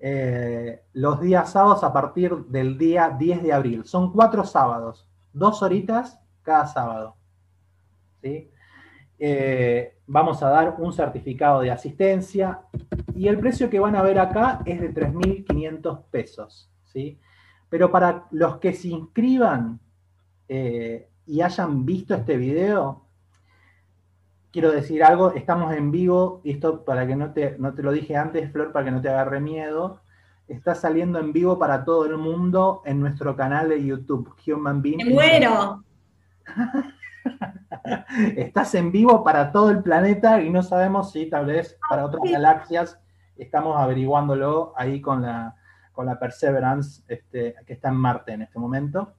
Eh, 0.00 0.84
los 0.92 1.20
días 1.20 1.50
sábados 1.50 1.82
a 1.82 1.92
partir 1.92 2.36
del 2.46 2.78
día 2.78 3.16
10 3.18 3.42
de 3.42 3.52
abril. 3.52 3.84
Son 3.84 4.12
cuatro 4.12 4.44
sábados, 4.44 5.08
dos 5.32 5.62
horitas 5.62 6.20
cada 6.42 6.66
sábado. 6.66 7.16
¿sí? 8.22 8.50
Vamos 10.06 10.42
a 10.42 10.48
dar 10.48 10.76
un 10.78 10.92
certificado 10.92 11.60
de 11.60 11.70
asistencia 11.70 12.60
y 13.14 13.26
el 13.26 13.38
precio 13.38 13.68
que 13.68 13.80
van 13.80 13.96
a 13.96 14.02
ver 14.02 14.18
acá 14.18 14.60
es 14.64 14.80
de 14.80 14.94
3.500 14.94 16.04
pesos. 16.10 16.70
¿sí? 16.84 17.18
Pero 17.68 17.90
para 17.90 18.26
los 18.30 18.58
que 18.58 18.72
se 18.72 18.88
inscriban 18.88 19.80
eh, 20.48 21.08
y 21.26 21.40
hayan 21.40 21.84
visto 21.84 22.14
este 22.14 22.36
video, 22.36 23.04
quiero 24.52 24.70
decir 24.70 25.02
algo, 25.04 25.32
estamos 25.32 25.74
en 25.74 25.90
vivo, 25.90 26.40
y 26.44 26.52
esto 26.52 26.84
para 26.84 27.06
que 27.06 27.16
no 27.16 27.32
te, 27.32 27.56
no 27.58 27.74
te 27.74 27.82
lo 27.82 27.92
dije 27.92 28.16
antes, 28.16 28.50
Flor, 28.52 28.72
para 28.72 28.86
que 28.86 28.90
no 28.92 29.02
te 29.02 29.08
agarre 29.08 29.40
miedo, 29.40 30.00
está 30.46 30.74
saliendo 30.74 31.18
en 31.18 31.32
vivo 31.32 31.58
para 31.58 31.84
todo 31.84 32.06
el 32.06 32.16
mundo 32.16 32.82
en 32.86 33.00
nuestro 33.00 33.36
canal 33.36 33.68
de 33.68 33.84
YouTube, 33.84 34.32
Human 34.46 34.80
Being. 34.80 34.98
¡Me 34.98 35.10
muero! 35.10 35.84
Estás 38.36 38.74
en 38.74 38.92
vivo 38.92 39.22
para 39.24 39.52
todo 39.52 39.70
el 39.70 39.82
planeta 39.82 40.40
y 40.40 40.50
no 40.50 40.62
sabemos 40.62 41.12
si 41.12 41.26
tal 41.26 41.46
vez 41.46 41.78
para 41.88 42.04
otras 42.04 42.22
galaxias 42.30 42.98
estamos 43.36 43.78
averiguándolo 43.78 44.72
ahí 44.76 45.00
con 45.00 45.22
la, 45.22 45.56
con 45.92 46.06
la 46.06 46.18
Perseverance, 46.18 47.02
este, 47.08 47.54
que 47.66 47.72
está 47.72 47.88
en 47.88 47.96
Marte 47.96 48.32
en 48.32 48.42
este 48.42 48.58
momento. 48.58 49.14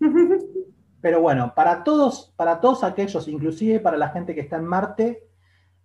Pero 1.00 1.20
bueno, 1.20 1.52
para 1.54 1.84
todos, 1.84 2.32
para 2.36 2.60
todos 2.60 2.82
aquellos, 2.82 3.28
inclusive 3.28 3.78
para 3.80 3.96
la 3.96 4.08
gente 4.08 4.34
que 4.34 4.40
está 4.40 4.56
en 4.56 4.64
Marte, 4.64 5.28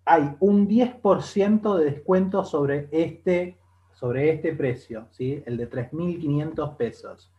hay 0.04 0.36
un 0.40 0.68
10% 0.68 1.76
de 1.76 1.84
descuento 1.84 2.44
sobre 2.44 2.88
este, 2.90 3.58
sobre 3.92 4.30
este 4.30 4.52
precio, 4.54 5.06
¿sí? 5.12 5.42
el 5.46 5.56
de 5.56 5.70
3.500 5.70 6.76
pesos. 6.76 7.32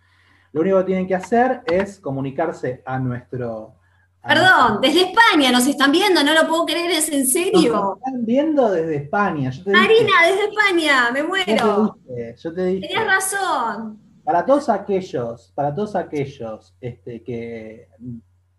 Lo 0.52 0.62
único 0.62 0.78
que 0.80 0.86
tienen 0.86 1.08
que 1.08 1.16
hacer 1.16 1.64
es 1.66 2.00
comunicarse 2.00 2.82
a 2.86 2.98
nuestro, 2.98 3.76
Perdón, 4.28 4.80
desde 4.82 5.02
España 5.02 5.52
nos 5.52 5.68
están 5.68 5.92
viendo, 5.92 6.24
no 6.24 6.34
lo 6.34 6.48
puedo 6.48 6.66
creer, 6.66 6.90
es 6.92 7.12
en 7.12 7.28
serio. 7.28 7.74
Nos 7.74 7.98
están 7.98 8.26
viendo 8.26 8.72
desde 8.72 8.96
España. 8.96 9.52
Marina, 9.68 10.12
desde 10.26 10.46
España, 10.50 11.12
me 11.14 11.24
muero. 11.24 12.00
Yo 12.36 12.54
te 12.54 12.66
dije, 12.66 12.88
Tenías 12.88 13.06
razón. 13.06 14.00
Para 14.24 14.44
todos 14.44 14.70
aquellos, 14.70 15.52
para 15.54 15.76
todos 15.76 15.96
aquellos 15.96 16.76
este, 16.82 17.22
que 17.22 17.88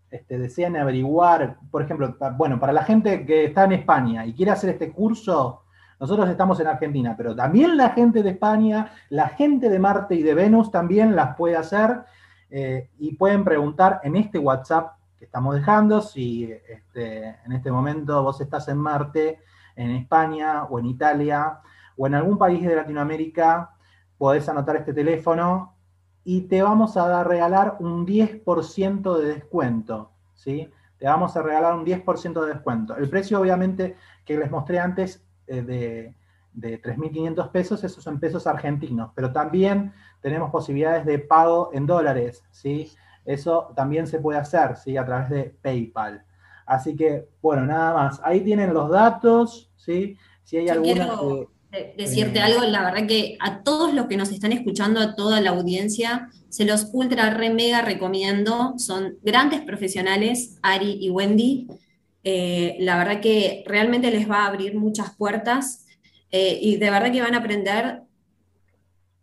este, 0.09 0.37
desean 0.37 0.77
averiguar, 0.77 1.57
por 1.69 1.81
ejemplo, 1.81 2.15
bueno, 2.37 2.57
para 2.61 2.71
la 2.71 2.83
gente 2.83 3.25
que 3.25 3.45
está 3.45 3.65
en 3.65 3.73
España 3.73 4.25
y 4.25 4.33
quiere 4.33 4.51
hacer 4.51 4.69
este 4.69 4.93
curso, 4.93 5.63
nosotros 5.99 6.29
estamos 6.29 6.57
en 6.61 6.67
Argentina, 6.67 7.15
pero 7.17 7.35
también 7.35 7.75
la 7.75 7.89
gente 7.89 8.23
de 8.23 8.29
España, 8.29 8.93
la 9.09 9.29
gente 9.29 9.67
de 9.67 9.79
Marte 9.79 10.15
y 10.15 10.23
de 10.23 10.33
Venus 10.33 10.71
también 10.71 11.13
las 11.13 11.35
puede 11.35 11.57
hacer 11.57 12.03
eh, 12.49 12.89
y 12.99 13.15
pueden 13.15 13.43
preguntar 13.43 13.99
en 14.03 14.15
este 14.15 14.39
WhatsApp 14.39 14.96
que 15.17 15.25
estamos 15.25 15.55
dejando. 15.55 16.01
Si 16.01 16.51
este, 16.67 17.35
en 17.45 17.51
este 17.51 17.71
momento 17.71 18.23
vos 18.23 18.39
estás 18.41 18.67
en 18.67 18.77
Marte, 18.77 19.39
en 19.75 19.91
España 19.91 20.63
o 20.65 20.79
en 20.79 20.85
Italia 20.85 21.59
o 21.95 22.07
en 22.07 22.15
algún 22.15 22.37
país 22.37 22.63
de 22.63 22.75
Latinoamérica, 22.75 23.71
podés 24.17 24.47
anotar 24.49 24.75
este 24.75 24.93
teléfono 24.93 25.75
y 26.23 26.41
te 26.41 26.61
vamos 26.61 26.97
a 26.97 27.23
regalar 27.23 27.77
un 27.79 28.05
10% 28.05 29.17
de 29.17 29.33
descuento, 29.35 30.11
¿sí? 30.33 30.69
Te 30.97 31.05
vamos 31.05 31.37
a 31.37 31.41
regalar 31.41 31.75
un 31.75 31.85
10% 31.85 32.41
de 32.41 32.53
descuento. 32.53 32.97
El 32.97 33.09
precio, 33.09 33.39
obviamente, 33.39 33.95
que 34.25 34.37
les 34.37 34.51
mostré 34.51 34.79
antes 34.79 35.23
eh, 35.45 35.61
de, 35.61 36.15
de 36.53 36.81
3.500 36.81 37.51
pesos, 37.51 37.83
esos 37.83 38.03
son 38.03 38.19
pesos 38.19 38.45
argentinos, 38.45 39.11
pero 39.15 39.31
también 39.31 39.93
tenemos 40.21 40.51
posibilidades 40.51 41.05
de 41.05 41.19
pago 41.19 41.69
en 41.71 41.85
dólares, 41.85 42.43
¿sí? 42.51 42.91
Eso 43.27 43.73
también 43.75 44.07
se 44.07 44.19
puede 44.19 44.39
hacer, 44.39 44.77
¿sí? 44.77 44.97
A 44.97 45.05
través 45.05 45.29
de 45.29 45.43
PayPal. 45.61 46.23
Así 46.65 46.95
que, 46.95 47.27
bueno, 47.41 47.65
nada 47.65 47.93
más. 47.93 48.21
Ahí 48.23 48.41
tienen 48.41 48.73
los 48.73 48.89
datos, 48.89 49.69
¿sí? 49.75 50.17
Si 50.43 50.57
hay 50.57 50.69
alguna 50.69 51.19
decirte 51.95 52.39
algo, 52.39 52.63
la 52.63 52.83
verdad 52.83 53.07
que 53.07 53.37
a 53.39 53.61
todos 53.61 53.93
los 53.93 54.07
que 54.07 54.17
nos 54.17 54.31
están 54.31 54.51
escuchando, 54.51 54.99
a 54.99 55.15
toda 55.15 55.41
la 55.41 55.51
audiencia, 55.51 56.29
se 56.49 56.65
los 56.65 56.87
ultra 56.93 57.29
re 57.31 57.49
mega 57.49 57.81
recomiendo. 57.81 58.73
Son 58.77 59.17
grandes 59.21 59.61
profesionales, 59.61 60.57
Ari 60.61 60.97
y 61.01 61.09
Wendy. 61.09 61.67
Eh, 62.23 62.77
la 62.79 62.97
verdad 62.97 63.21
que 63.21 63.63
realmente 63.67 64.11
les 64.11 64.29
va 64.29 64.43
a 64.43 64.47
abrir 64.47 64.75
muchas 64.75 65.15
puertas 65.15 65.85
eh, 66.31 66.57
y 66.61 66.77
de 66.77 66.89
verdad 66.89 67.11
que 67.11 67.21
van 67.21 67.35
a 67.35 67.39
aprender 67.39 68.01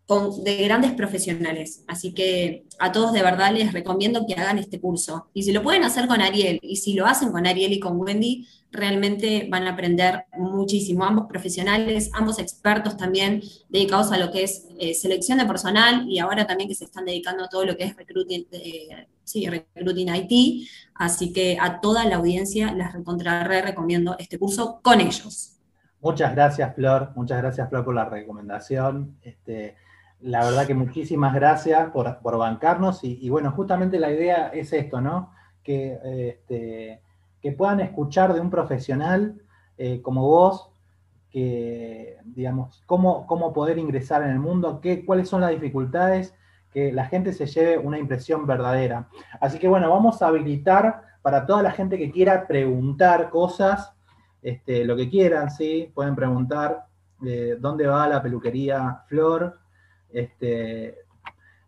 de 0.06 0.56
grandes 0.64 0.92
profesionales. 0.92 1.82
Así 1.88 2.12
que 2.12 2.66
a 2.78 2.92
todos 2.92 3.12
de 3.12 3.22
verdad 3.22 3.52
les 3.52 3.72
recomiendo 3.72 4.26
que 4.26 4.34
hagan 4.34 4.58
este 4.58 4.78
curso. 4.78 5.28
Y 5.32 5.44
si 5.44 5.52
lo 5.52 5.62
pueden 5.62 5.82
hacer 5.82 6.06
con 6.06 6.20
Ariel, 6.20 6.58
y 6.62 6.76
si 6.76 6.92
lo 6.92 7.06
hacen 7.06 7.32
con 7.32 7.46
Ariel 7.46 7.72
y 7.72 7.80
con 7.80 7.98
Wendy, 7.98 8.46
realmente 8.70 9.48
van 9.50 9.66
a 9.66 9.70
aprender 9.70 10.26
muchísimo. 10.36 11.04
Ambos 11.04 11.26
profesionales, 11.26 12.10
ambos 12.12 12.38
expertos 12.38 12.96
también 12.96 13.40
dedicados 13.70 14.12
a 14.12 14.18
lo 14.18 14.30
que 14.30 14.42
es 14.42 14.66
eh, 14.78 14.92
selección 14.94 15.38
de 15.38 15.46
personal 15.46 16.06
y 16.08 16.18
ahora 16.18 16.46
también 16.46 16.68
que 16.68 16.74
se 16.74 16.84
están 16.84 17.06
dedicando 17.06 17.44
a 17.44 17.48
todo 17.48 17.64
lo 17.64 17.76
que 17.76 17.84
es 17.84 17.96
recruiting, 17.96 18.46
eh, 18.52 19.06
sí, 19.22 19.46
recruiting 19.48 20.14
IT. 20.14 20.68
Así 20.94 21.32
que 21.32 21.56
a 21.58 21.80
toda 21.80 22.04
la 22.04 22.16
audiencia 22.16 22.72
les 22.74 22.92
re 22.92 23.62
recomiendo 23.62 24.16
este 24.18 24.38
curso 24.38 24.80
con 24.82 25.00
ellos. 25.00 25.52
Muchas 26.00 26.34
gracias, 26.34 26.74
Flor. 26.74 27.12
Muchas 27.16 27.38
gracias, 27.38 27.70
Flor, 27.70 27.84
por 27.86 27.94
la 27.94 28.04
recomendación. 28.04 29.16
Este, 29.22 29.76
la 30.24 30.42
verdad 30.42 30.66
que 30.66 30.74
muchísimas 30.74 31.34
gracias 31.34 31.90
por, 31.90 32.38
bancarnos 32.38 33.04
y, 33.04 33.28
bueno, 33.28 33.52
justamente 33.52 33.98
la 33.98 34.10
idea 34.10 34.48
es 34.48 34.72
esto, 34.72 35.02
¿no? 35.02 35.30
Que, 35.62 35.98
este, 36.30 37.02
que 37.42 37.52
puedan 37.52 37.80
escuchar 37.80 38.32
de 38.32 38.40
un 38.40 38.48
profesional 38.48 39.42
eh, 39.76 40.00
como 40.00 40.26
vos, 40.26 40.70
que, 41.30 42.16
digamos, 42.24 42.82
cómo, 42.86 43.26
cómo 43.26 43.52
poder 43.52 43.76
ingresar 43.76 44.22
en 44.22 44.30
el 44.30 44.38
mundo, 44.38 44.80
qué, 44.80 45.04
cuáles 45.04 45.28
son 45.28 45.42
las 45.42 45.50
dificultades, 45.50 46.34
que 46.72 46.90
la 46.90 47.04
gente 47.04 47.34
se 47.34 47.44
lleve 47.44 47.76
una 47.76 47.98
impresión 47.98 48.46
verdadera. 48.46 49.08
Así 49.42 49.58
que 49.58 49.68
bueno, 49.68 49.90
vamos 49.90 50.22
a 50.22 50.28
habilitar 50.28 51.02
para 51.20 51.44
toda 51.44 51.62
la 51.62 51.72
gente 51.72 51.98
que 51.98 52.10
quiera 52.10 52.46
preguntar 52.46 53.28
cosas, 53.28 53.92
este, 54.40 54.86
lo 54.86 54.96
que 54.96 55.10
quieran, 55.10 55.50
¿sí? 55.50 55.90
Pueden 55.94 56.16
preguntar 56.16 56.86
eh, 57.26 57.56
dónde 57.60 57.86
va 57.86 58.08
la 58.08 58.22
peluquería 58.22 59.02
Flor, 59.06 59.58
este, 60.14 60.98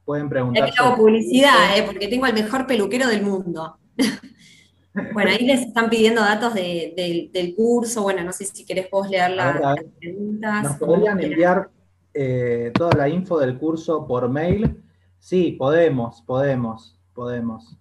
pueden 0.05 0.28
preguntar. 0.28 0.70
Hago 0.78 0.97
publicidad, 0.97 1.76
eh, 1.76 1.82
porque 1.84 2.09
tengo 2.09 2.26
el 2.26 2.32
mejor 2.34 2.66
peluquero 2.66 3.09
del 3.09 3.22
mundo. 3.22 3.76
bueno, 5.12 5.30
ahí 5.30 5.44
les 5.44 5.62
están 5.62 5.90
pidiendo 5.90 6.22
datos 6.22 6.55
del 6.55 7.55
curso. 7.57 8.03
Bueno, 8.03 8.22
no 8.24 8.32
sé 8.32 8.47
si 8.47 8.64
querés 8.64 8.88
vos 8.90 9.11
leer 9.11 9.32
las 9.32 9.76
preguntas. 9.99 10.62
¿Nos 10.62 10.76
podrían 10.76 11.20
enviar 11.22 11.68
eh, 12.14 12.70
toda 12.72 12.97
la 12.97 13.09
info 13.09 13.38
del 13.38 13.59
curso 13.59 14.07
por 14.07 14.28
mail? 14.28 14.82
Sí, 15.18 15.53
podemos, 15.59 16.22
podemos, 16.22 16.99
podemos. 17.12 17.76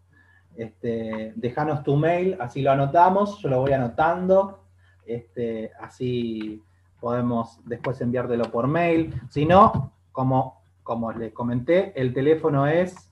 Este, 0.56 1.34
dejanos 1.36 1.84
tu 1.84 1.96
mail, 1.96 2.38
así 2.40 2.62
lo 2.62 2.72
anotamos, 2.72 3.40
yo 3.42 3.50
lo 3.50 3.60
voy 3.60 3.74
anotando, 3.74 4.64
este, 5.06 5.70
así 5.82 6.64
podemos 7.00 7.60
después 7.66 8.00
enviártelo 8.00 8.46
por 8.50 8.68
mail. 8.68 9.14
Si 9.30 9.46
no, 9.46 9.95
como, 10.16 10.64
como 10.82 11.12
les 11.12 11.34
comenté, 11.34 11.92
el 12.00 12.14
teléfono 12.14 12.66
es, 12.66 13.12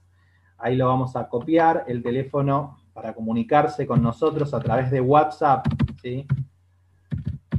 ahí 0.56 0.74
lo 0.74 0.88
vamos 0.88 1.16
a 1.16 1.28
copiar, 1.28 1.84
el 1.86 2.02
teléfono 2.02 2.78
para 2.94 3.12
comunicarse 3.12 3.86
con 3.86 4.02
nosotros 4.02 4.54
a 4.54 4.60
través 4.60 4.90
de 4.90 5.02
WhatsApp, 5.02 5.66
¿sí? 6.00 6.26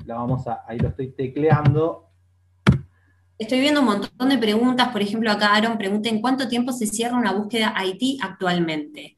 La 0.08 0.16
vamos 0.16 0.48
a, 0.48 0.64
ahí 0.68 0.80
lo 0.80 0.88
estoy 0.88 1.12
tecleando. 1.12 2.10
Estoy 3.38 3.60
viendo 3.60 3.82
un 3.82 3.86
montón 3.86 4.30
de 4.30 4.40
preguntas, 4.40 4.88
por 4.88 5.04
ejemplo, 5.04 5.30
acá 5.30 5.54
Aaron 5.54 5.78
pregunta 5.78 6.10
en 6.10 6.22
cuánto 6.22 6.48
tiempo 6.48 6.72
se 6.72 6.88
cierra 6.88 7.16
una 7.16 7.34
búsqueda 7.34 7.76
IT 7.86 8.20
actualmente. 8.24 9.16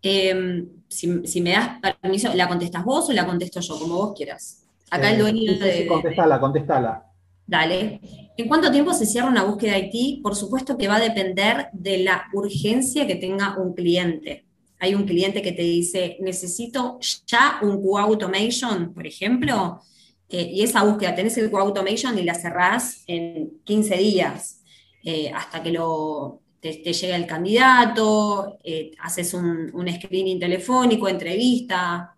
Em, 0.00 0.68
si, 0.88 1.40
me 1.40 1.50
das 1.50 1.80
permiso, 2.00 2.32
¿la 2.32 2.46
contestas 2.46 2.84
vos 2.84 3.10
o 3.10 3.12
la 3.12 3.26
contesto 3.26 3.58
yo, 3.58 3.76
como 3.76 3.96
vos 3.96 4.12
quieras? 4.14 4.68
Acá 4.88 5.10
el 5.10 5.16
eh, 5.16 5.22
dueño 5.22 5.58
de... 5.58 5.86
contestala, 5.88 6.38
contestala. 6.38 7.07
Dale. 7.48 8.00
¿En 8.36 8.46
cuánto 8.46 8.70
tiempo 8.70 8.92
se 8.92 9.06
cierra 9.06 9.26
una 9.26 9.42
búsqueda 9.42 9.78
IT? 9.78 10.22
Por 10.22 10.36
supuesto 10.36 10.76
que 10.76 10.86
va 10.86 10.96
a 10.96 11.00
depender 11.00 11.68
de 11.72 12.04
la 12.04 12.26
urgencia 12.34 13.06
que 13.06 13.16
tenga 13.16 13.56
un 13.58 13.72
cliente. 13.72 14.44
Hay 14.78 14.94
un 14.94 15.04
cliente 15.04 15.40
que 15.40 15.52
te 15.52 15.62
dice, 15.62 16.18
necesito 16.20 16.98
ya 17.26 17.58
un 17.62 17.82
QA 17.82 18.02
Automation, 18.02 18.92
por 18.92 19.06
ejemplo, 19.06 19.80
eh, 20.28 20.50
y 20.52 20.62
esa 20.62 20.84
búsqueda, 20.84 21.14
tenés 21.14 21.38
el 21.38 21.50
QA 21.50 21.62
Automation 21.62 22.18
y 22.18 22.22
la 22.22 22.34
cerrás 22.34 23.02
en 23.06 23.50
15 23.64 23.96
días, 23.96 24.62
eh, 25.02 25.32
hasta 25.34 25.62
que 25.62 25.72
lo, 25.72 26.42
te, 26.60 26.74
llegue 26.74 27.14
el 27.14 27.26
candidato, 27.26 28.58
eh, 28.62 28.90
haces 29.00 29.32
un, 29.32 29.72
screening 29.90 30.38
telefónico, 30.38 31.08
entrevista, 31.08 32.14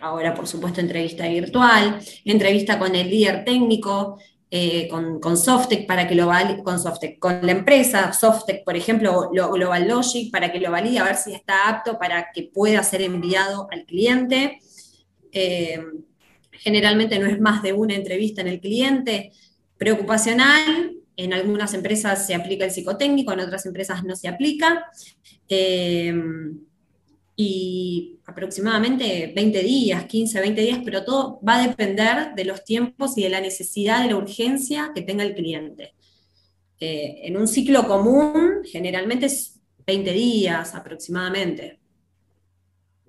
ahora 0.00 0.32
por 0.32 0.46
supuesto 0.46 0.80
entrevista 0.80 1.28
virtual, 1.28 2.00
entrevista 2.24 2.78
con 2.78 2.94
el 2.94 3.10
líder 3.10 3.44
técnico, 3.44 4.16
eh, 4.48 4.86
con, 4.88 5.18
con, 5.18 5.36
Softec 5.36 5.86
para 5.86 6.06
que 6.06 6.14
lo 6.14 6.28
valide, 6.28 6.62
con 6.62 6.78
Softec, 6.78 7.18
con 7.18 7.44
la 7.44 7.52
empresa 7.52 8.12
Softec, 8.12 8.64
por 8.64 8.76
ejemplo, 8.76 9.30
Global 9.30 9.88
Logic, 9.88 10.30
para 10.30 10.52
que 10.52 10.60
lo 10.60 10.70
valide, 10.70 11.00
a 11.00 11.04
ver 11.04 11.16
si 11.16 11.32
está 11.32 11.68
apto 11.68 11.98
para 11.98 12.30
que 12.32 12.44
pueda 12.44 12.82
ser 12.84 13.02
enviado 13.02 13.66
al 13.72 13.84
cliente. 13.84 14.60
Eh, 15.32 15.80
generalmente 16.52 17.18
no 17.18 17.26
es 17.26 17.40
más 17.40 17.62
de 17.62 17.72
una 17.72 17.94
entrevista 17.94 18.40
en 18.40 18.48
el 18.48 18.60
cliente. 18.60 19.32
Preocupacional, 19.78 20.94
en 21.16 21.32
algunas 21.32 21.74
empresas 21.74 22.24
se 22.26 22.34
aplica 22.34 22.64
el 22.64 22.70
psicotécnico, 22.70 23.32
en 23.32 23.40
otras 23.40 23.66
empresas 23.66 24.04
no 24.04 24.14
se 24.14 24.28
aplica. 24.28 24.84
Eh, 25.48 26.14
y 27.38 28.18
aproximadamente 28.24 29.32
20 29.36 29.62
días, 29.62 30.06
15, 30.06 30.40
20 30.40 30.60
días, 30.62 30.80
pero 30.82 31.04
todo 31.04 31.38
va 31.46 31.56
a 31.56 31.68
depender 31.68 32.34
de 32.34 32.44
los 32.46 32.64
tiempos 32.64 33.16
y 33.18 33.22
de 33.22 33.28
la 33.28 33.42
necesidad, 33.42 34.02
de 34.02 34.08
la 34.08 34.16
urgencia 34.16 34.90
que 34.94 35.02
tenga 35.02 35.22
el 35.22 35.34
cliente. 35.34 35.94
Eh, 36.80 37.20
en 37.24 37.36
un 37.36 37.46
ciclo 37.46 37.86
común, 37.86 38.62
generalmente 38.64 39.26
es 39.26 39.60
20 39.86 40.12
días 40.12 40.74
aproximadamente. 40.74 41.78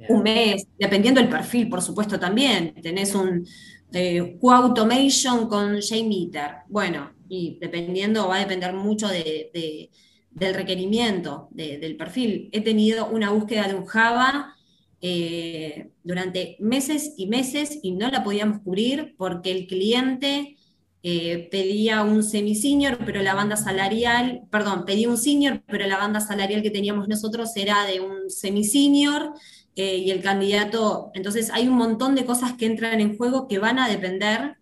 Un 0.10 0.22
mes, 0.22 0.68
dependiendo 0.78 1.22
del 1.22 1.30
perfil, 1.30 1.70
por 1.70 1.82
supuesto, 1.82 2.20
también. 2.20 2.76
Tenés 2.82 3.16
un 3.16 3.48
eh, 3.94 4.38
Q-Automation 4.40 5.48
con 5.48 5.80
JMeter. 5.80 6.52
Bueno, 6.68 7.14
y 7.28 7.58
dependiendo, 7.60 8.28
va 8.28 8.36
a 8.36 8.40
depender 8.40 8.74
mucho 8.74 9.08
de 9.08 9.90
del 10.38 10.54
requerimiento 10.54 11.50
del 11.52 11.98
perfil. 11.98 12.50
He 12.52 12.62
tenido 12.62 13.08
una 13.08 13.32
búsqueda 13.32 13.68
de 13.68 13.74
un 13.74 13.86
Java 13.86 14.56
eh, 15.02 15.90
durante 16.04 16.58
meses 16.60 17.14
y 17.18 17.28
meses 17.28 17.80
y 17.82 17.92
no 17.92 18.10
la 18.10 18.24
podíamos 18.24 18.62
cubrir 18.62 19.16
porque 19.18 19.52
el 19.52 19.66
cliente 19.66 20.58
eh, 21.02 21.48
pedía 21.50 22.04
un 22.04 22.24
semi-senior, 22.24 23.00
pero 23.04 23.24
la 23.24 23.34
banda 23.34 23.56
salarial, 23.58 24.44
perdón, 24.52 24.86
pedía 24.86 25.10
un 25.10 25.18
senior, 25.18 25.64
pero 25.68 25.88
la 25.88 25.98
banda 25.98 26.20
salarial 26.20 26.62
que 26.62 26.72
teníamos 26.72 27.08
nosotros 27.08 27.56
era 27.56 27.86
de 27.86 28.00
un 28.00 28.30
semi-senior 28.30 29.34
eh, 29.76 29.98
y 29.98 30.12
el 30.12 30.22
candidato, 30.22 31.12
entonces 31.16 31.50
hay 31.52 31.68
un 31.68 31.76
montón 31.78 32.14
de 32.16 32.26
cosas 32.26 32.54
que 32.54 32.68
entran 32.68 33.02
en 33.02 33.18
juego 33.18 33.48
que 33.48 33.60
van 33.60 33.80
a 33.80 33.90
depender 33.90 34.58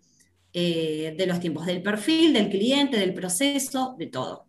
de 0.52 1.26
los 1.28 1.38
tiempos 1.38 1.66
del 1.66 1.82
perfil, 1.82 2.32
del 2.32 2.48
cliente, 2.48 2.96
del 2.98 3.12
proceso, 3.12 3.94
de 3.98 4.06
todo. 4.06 4.45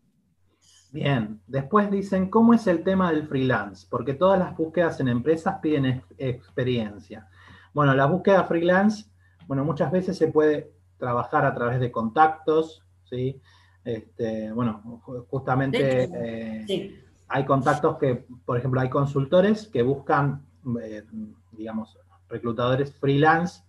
Bien, 0.92 1.42
después 1.48 1.92
dicen, 1.92 2.30
¿cómo 2.30 2.54
es 2.54 2.66
el 2.68 2.84
tema 2.84 3.12
del 3.12 3.28
freelance? 3.28 3.86
Porque 3.90 4.14
todas 4.14 4.40
las 4.40 4.56
búsquedas 4.56 5.00
en 5.00 5.10
empresas 5.10 5.60
piden 5.62 6.02
experiencia. 6.18 7.28
Bueno, 7.74 7.94
la 7.94 8.06
búsqueda 8.06 8.46
freelance, 8.46 9.06
bueno, 9.48 9.66
muchas 9.66 9.92
veces 9.92 10.18
se 10.18 10.28
puede 10.28 10.72
trabajar 10.98 11.46
a 11.46 11.54
través 11.54 11.80
de 11.80 11.92
contactos, 11.92 12.84
¿sí? 13.04 13.40
Este, 13.84 14.52
bueno, 14.52 15.02
justamente 15.30 16.10
eh, 16.14 17.02
hay 17.28 17.46
contactos 17.46 17.98
que, 17.98 18.26
por 18.46 18.58
ejemplo, 18.58 18.82
hay 18.82 18.90
consultores 18.90 19.68
que 19.68 19.82
buscan, 19.82 20.46
eh, 20.82 21.04
digamos, 21.52 21.98
reclutadores 22.30 22.94
freelance. 22.96 23.62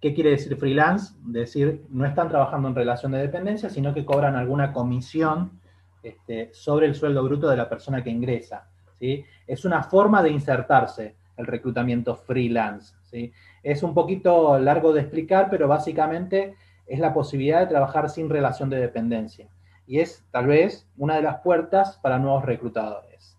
¿Qué 0.00 0.14
quiere 0.14 0.30
decir 0.30 0.56
freelance? 0.56 1.14
Decir, 1.22 1.84
no 1.90 2.06
están 2.06 2.28
trabajando 2.28 2.68
en 2.68 2.74
relación 2.74 3.12
de 3.12 3.18
dependencia, 3.18 3.70
sino 3.70 3.92
que 3.92 4.04
cobran 4.04 4.36
alguna 4.36 4.72
comisión 4.72 5.60
este, 6.06 6.50
sobre 6.52 6.86
el 6.86 6.94
sueldo 6.94 7.24
bruto 7.24 7.48
de 7.48 7.56
la 7.56 7.68
persona 7.68 8.02
que 8.02 8.10
ingresa. 8.10 8.68
¿sí? 8.98 9.24
Es 9.46 9.64
una 9.64 9.82
forma 9.82 10.22
de 10.22 10.30
insertarse 10.30 11.16
el 11.36 11.46
reclutamiento 11.46 12.14
freelance. 12.14 12.94
¿sí? 13.02 13.32
Es 13.62 13.82
un 13.82 13.92
poquito 13.92 14.58
largo 14.58 14.92
de 14.92 15.00
explicar, 15.00 15.48
pero 15.50 15.66
básicamente 15.66 16.54
es 16.86 17.00
la 17.00 17.12
posibilidad 17.12 17.60
de 17.60 17.66
trabajar 17.66 18.08
sin 18.08 18.30
relación 18.30 18.70
de 18.70 18.78
dependencia. 18.78 19.48
Y 19.86 19.98
es 19.98 20.24
tal 20.30 20.46
vez 20.46 20.88
una 20.96 21.16
de 21.16 21.22
las 21.22 21.40
puertas 21.40 21.98
para 21.98 22.18
nuevos 22.18 22.44
reclutadores. 22.44 23.36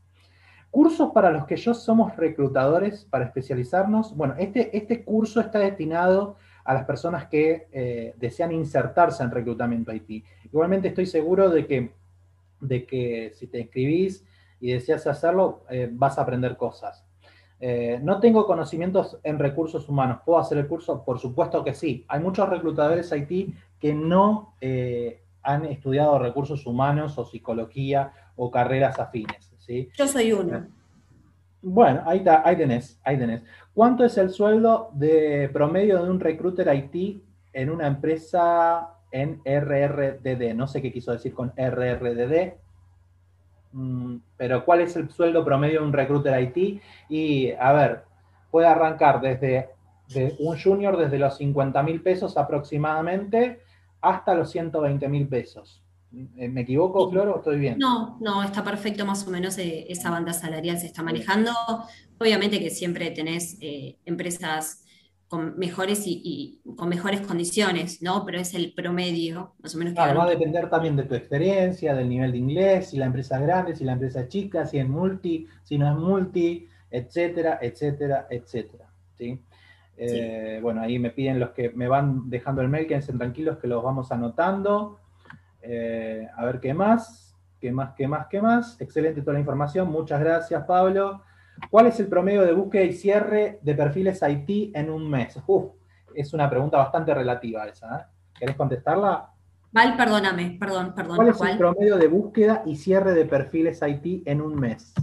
Cursos 0.69 1.11
para 1.13 1.31
los 1.31 1.45
que 1.45 1.55
yo 1.55 1.73
somos 1.73 2.15
reclutadores 2.17 3.05
para 3.05 3.25
especializarnos. 3.25 4.15
Bueno, 4.15 4.35
este, 4.37 4.75
este 4.77 5.03
curso 5.03 5.39
está 5.39 5.59
destinado 5.59 6.35
a 6.67 6.73
las 6.73 6.83
personas 6.83 7.27
que 7.27 7.67
eh, 7.71 8.13
desean 8.17 8.51
insertarse 8.51 9.23
en 9.23 9.31
reclutamiento 9.31 9.93
IT. 9.93 10.25
Igualmente 10.43 10.89
estoy 10.89 11.05
seguro 11.05 11.49
de 11.49 11.65
que, 11.65 11.91
de 12.59 12.85
que 12.85 13.31
si 13.35 13.47
te 13.47 13.59
inscribís 13.59 14.25
y 14.59 14.71
deseas 14.71 15.05
hacerlo, 15.07 15.63
eh, 15.69 15.89
vas 15.91 16.17
a 16.17 16.21
aprender 16.21 16.57
cosas. 16.57 17.05
Eh, 17.59 17.99
no 18.03 18.19
tengo 18.19 18.45
conocimientos 18.45 19.19
en 19.23 19.39
recursos 19.39 19.89
humanos. 19.89 20.19
¿Puedo 20.25 20.39
hacer 20.39 20.57
el 20.59 20.67
curso? 20.67 21.03
Por 21.03 21.19
supuesto 21.19 21.63
que 21.63 21.73
sí. 21.73 22.05
Hay 22.07 22.19
muchos 22.21 22.47
reclutadores 22.49 23.11
IT 23.11 23.55
que 23.79 23.93
no 23.93 24.53
han 25.43 25.65
estudiado 25.65 26.19
recursos 26.19 26.65
humanos 26.65 27.17
o 27.17 27.25
psicología 27.25 28.11
o 28.35 28.51
carreras 28.51 28.99
afines. 28.99 29.53
¿sí? 29.57 29.89
Yo 29.97 30.07
soy 30.07 30.33
uno. 30.33 30.67
Bueno, 31.61 32.01
ahí, 32.05 32.23
ahí 32.43 32.55
tenés, 32.55 32.99
ahí 33.03 33.17
tenés. 33.17 33.43
¿Cuánto 33.73 34.05
es 34.05 34.17
el 34.17 34.29
sueldo 34.29 34.89
de 34.93 35.49
promedio 35.51 36.03
de 36.03 36.09
un 36.09 36.19
recruiter 36.19 36.73
IT 36.73 37.21
en 37.53 37.69
una 37.69 37.87
empresa 37.87 38.96
en 39.11 39.41
RRDD? 39.45 40.53
No 40.53 40.67
sé 40.67 40.81
qué 40.81 40.91
quiso 40.91 41.11
decir 41.11 41.33
con 41.33 41.53
RRDD, 41.55 42.53
mm, 43.71 44.15
pero 44.37 44.65
¿cuál 44.65 44.81
es 44.81 44.95
el 44.95 45.09
sueldo 45.09 45.43
promedio 45.43 45.81
de 45.81 45.85
un 45.85 45.93
recruiter 45.93 46.39
IT? 46.41 46.81
Y, 47.09 47.51
a 47.51 47.73
ver, 47.73 48.03
puede 48.51 48.67
arrancar 48.67 49.21
desde 49.21 49.69
un 50.39 50.57
junior 50.59 50.97
desde 50.97 51.19
los 51.19 51.37
50 51.37 51.83
mil 51.83 52.01
pesos 52.01 52.37
aproximadamente 52.37 53.61
hasta 54.01 54.35
los 54.35 54.51
120 54.51 55.07
mil 55.09 55.27
pesos. 55.27 55.83
¿Me 56.11 56.61
equivoco, 56.61 57.11
Flor, 57.11 57.27
o 57.27 57.37
estoy 57.37 57.59
bien? 57.59 57.77
No, 57.77 58.17
no, 58.21 58.41
está 58.41 58.63
perfecto, 58.63 59.05
más 59.05 59.27
o 59.27 59.29
menos 59.31 59.57
eh, 59.57 59.85
esa 59.89 60.09
banda 60.09 60.31
salarial 60.31 60.79
se 60.79 60.87
está 60.87 61.03
manejando. 61.03 61.51
Obviamente 62.17 62.59
que 62.59 62.69
siempre 62.69 63.11
tenés 63.11 63.57
eh, 63.59 63.97
empresas 64.05 64.85
con 65.27 65.57
mejores 65.57 66.03
y, 66.05 66.61
con 66.75 66.89
mejores 66.89 67.21
condiciones, 67.21 68.01
¿no? 68.01 68.25
Pero 68.25 68.39
es 68.39 68.53
el 68.53 68.73
promedio, 68.73 69.53
más 69.59 69.75
o 69.75 69.77
menos. 69.77 69.93
Claro, 69.93 70.19
va 70.19 70.25
a 70.25 70.29
depender 70.29 70.69
también 70.69 70.95
de 70.95 71.03
tu 71.03 71.15
experiencia, 71.15 71.93
del 71.93 72.09
nivel 72.09 72.31
de 72.31 72.37
inglés, 72.37 72.89
si 72.89 72.97
la 72.97 73.05
empresa 73.05 73.37
es 73.37 73.41
grande, 73.43 73.75
si 73.75 73.83
la 73.83 73.93
empresa 73.93 74.21
es 74.21 74.29
chica, 74.29 74.65
si 74.65 74.79
es 74.79 74.87
multi, 74.87 75.47
si 75.63 75.77
no 75.77 75.89
es 75.89 75.97
multi, 75.97 76.67
etcétera, 76.89 77.59
etcétera, 77.61 78.27
etcétera. 78.29 78.89
¿sí? 79.17 79.41
Bueno, 80.61 80.81
ahí 80.81 80.99
me 80.99 81.09
piden 81.09 81.39
los 81.39 81.51
que 81.51 81.71
me 81.71 81.87
van 81.87 82.29
dejando 82.29 82.61
el 82.61 82.69
mail, 82.69 82.87
quédense 82.87 83.13
tranquilos 83.13 83.57
que 83.57 83.67
los 83.67 83.83
vamos 83.83 84.11
anotando. 84.11 84.99
Eh, 85.61 86.27
a 86.35 86.45
ver 86.45 86.59
qué 86.59 86.73
más, 86.73 87.35
qué 87.59 87.71
más, 87.71 87.93
qué 87.95 88.07
más, 88.07 88.27
qué 88.27 88.41
más. 88.41 88.79
Excelente 88.79 89.21
toda 89.21 89.33
la 89.33 89.39
información. 89.39 89.89
Muchas 89.89 90.19
gracias, 90.19 90.63
Pablo. 90.65 91.23
¿Cuál 91.69 91.87
es 91.87 91.99
el 91.99 92.07
promedio 92.07 92.43
de 92.43 92.53
búsqueda 92.53 92.83
y 92.83 92.93
cierre 92.93 93.59
de 93.61 93.75
perfiles 93.75 94.21
IT 94.21 94.75
en 94.75 94.89
un 94.89 95.09
mes? 95.09 95.37
Uf, 95.45 95.73
es 96.15 96.33
una 96.33 96.49
pregunta 96.49 96.77
bastante 96.77 97.13
relativa 97.13 97.65
esa. 97.65 97.97
¿eh? 97.97 98.03
¿Querés 98.39 98.55
contestarla? 98.55 99.31
Val, 99.71 99.97
perdóname, 99.97 100.57
perdón, 100.59 100.93
perdón. 100.95 101.17
¿Cuál 101.17 101.29
es 101.29 101.41
el 101.41 101.57
promedio 101.57 101.97
de 101.97 102.07
búsqueda 102.07 102.63
y 102.65 102.75
cierre 102.75 103.13
de 103.13 103.25
perfiles 103.25 103.81
IT 103.85 104.27
en 104.27 104.41
un 104.41 104.55
mes? 104.55 104.93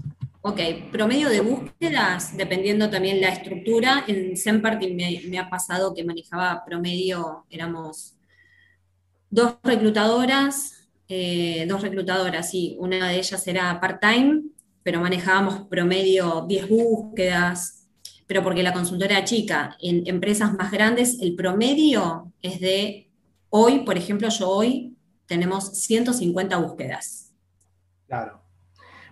Ok, 0.42 0.60
promedio 0.92 1.28
de 1.30 1.40
búsquedas, 1.40 2.36
dependiendo 2.36 2.90
también 2.90 3.20
la 3.20 3.28
estructura. 3.28 4.04
En 4.06 4.36
Semparty 4.36 4.92
me, 4.92 5.22
me 5.28 5.38
ha 5.38 5.48
pasado 5.48 5.94
que 5.94 6.04
manejaba 6.04 6.64
promedio, 6.66 7.46
éramos 7.48 8.14
dos 9.30 9.56
reclutadoras, 9.62 10.88
eh, 11.08 11.66
dos 11.68 11.82
reclutadoras, 11.82 12.50
sí, 12.50 12.76
una 12.78 13.08
de 13.08 13.16
ellas 13.16 13.46
era 13.46 13.80
part-time, 13.80 14.42
pero 14.84 15.00
manejábamos 15.00 15.66
promedio 15.68 16.44
10 16.46 16.68
búsquedas, 16.68 17.88
pero 18.28 18.42
porque 18.42 18.62
la 18.62 18.72
consultora 18.72 19.16
era 19.16 19.24
chica. 19.24 19.76
En 19.80 20.06
empresas 20.06 20.54
más 20.54 20.70
grandes, 20.70 21.20
el 21.20 21.34
promedio 21.34 22.32
es 22.42 22.60
de, 22.60 23.10
hoy, 23.48 23.80
por 23.80 23.96
ejemplo, 23.96 24.28
yo 24.28 24.48
hoy 24.48 24.96
tenemos 25.26 25.80
150 25.80 26.56
búsquedas. 26.58 27.32
Claro. 28.06 28.42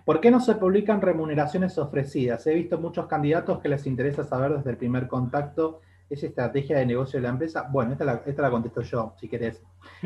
¿Por 0.05 0.21
qué 0.21 0.29
no 0.29 0.39
se 0.39 0.55
publican 0.55 1.01
remuneraciones 1.01 1.77
ofrecidas? 1.77 2.45
He 2.45 2.53
visto 2.53 2.77
muchos 2.77 3.07
candidatos 3.07 3.59
que 3.59 3.69
les 3.69 3.87
interesa 3.87 4.23
saber 4.23 4.55
desde 4.55 4.71
el 4.71 4.77
primer 4.77 5.07
contacto 5.07 5.81
esa 6.09 6.27
estrategia 6.27 6.77
de 6.77 6.85
negocio 6.85 7.17
de 7.19 7.23
la 7.23 7.29
empresa. 7.29 7.67
Bueno, 7.71 7.93
esta 7.93 8.05
la, 8.05 8.21
esta 8.25 8.41
la 8.41 8.51
contesto 8.51 8.81
yo, 8.81 9.13
si 9.19 9.27
querés. 9.27 9.61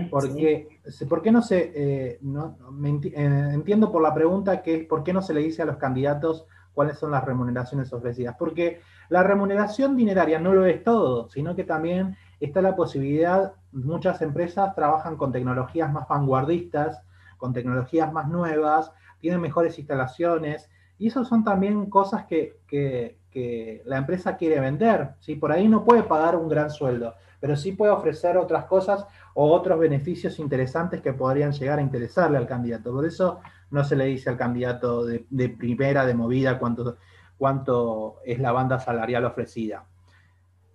Porque, 0.10 0.80
¿por 1.08 1.22
qué 1.22 1.32
no 1.32 1.42
se, 1.42 1.72
eh, 1.76 2.20
eh, 2.20 3.50
entiendo 3.54 3.92
por 3.92 4.02
la 4.02 4.14
pregunta 4.14 4.62
que 4.62 4.76
es, 4.76 4.88
¿por 4.88 5.04
qué 5.04 5.14
no 5.14 5.22
se 5.22 5.34
le 5.34 5.42
dice 5.42 5.62
a 5.62 5.66
los 5.66 5.78
candidatos 5.78 6.46
cuáles 6.74 6.98
son 6.98 7.12
las 7.12 7.24
remuneraciones 7.24 7.92
ofrecidas? 7.94 8.36
Porque 8.38 8.82
la 9.10 9.24
remuneración 9.24 9.96
dineraria 9.96 10.40
no 10.40 10.54
lo 10.54 10.66
es 10.66 10.84
todo, 10.84 11.30
sino 11.30 11.56
que 11.56 11.64
también 11.64 12.16
está 12.40 12.62
la 12.62 12.76
posibilidad, 12.76 13.54
muchas 13.72 14.22
empresas 14.22 14.76
trabajan 14.76 15.18
con 15.18 15.32
tecnologías 15.32 15.92
más 15.92 16.08
vanguardistas, 16.08 17.02
con 17.38 17.54
tecnologías 17.54 18.12
más 18.12 18.28
nuevas, 18.28 18.92
tienen 19.20 19.42
mejores 19.42 19.78
instalaciones, 19.78 20.70
y 21.00 21.08
eso 21.08 21.24
son 21.26 21.44
también 21.44 21.90
cosas 21.90 22.26
que, 22.26 22.60
que, 22.68 23.18
que 23.38 23.84
la 23.86 23.98
empresa 23.98 24.36
quiere 24.36 24.60
vender. 24.60 25.10
¿sí? 25.20 25.36
Por 25.36 25.52
ahí 25.52 25.68
no 25.68 25.86
puede 25.86 26.02
pagar 26.02 26.36
un 26.36 26.50
gran 26.50 26.72
sueldo, 26.72 27.14
pero 27.40 27.56
sí 27.56 27.74
puede 27.74 27.92
ofrecer 27.92 28.36
otras 28.36 28.66
cosas 28.66 29.06
o 29.36 29.52
otros 29.52 29.78
beneficios 29.78 30.40
interesantes 30.40 31.02
que 31.02 31.14
podrían 31.14 31.52
llegar 31.52 31.78
a 31.78 31.84
interesarle 31.84 32.40
al 32.40 32.48
candidato. 32.48 32.92
Por 32.92 33.06
eso 33.06 33.40
no 33.70 33.84
se 33.84 33.96
le 33.96 34.06
dice 34.06 34.32
al 34.32 34.38
candidato 34.38 35.06
de, 35.06 35.50
primera, 35.50 36.04
de 36.04 36.16
movida, 36.16 36.58
cuánto, 36.58 36.98
cuánto 37.38 38.16
es 38.26 38.40
la 38.40 38.52
banda 38.52 38.80
salarial 38.80 39.26
ofrecida. 39.26 39.86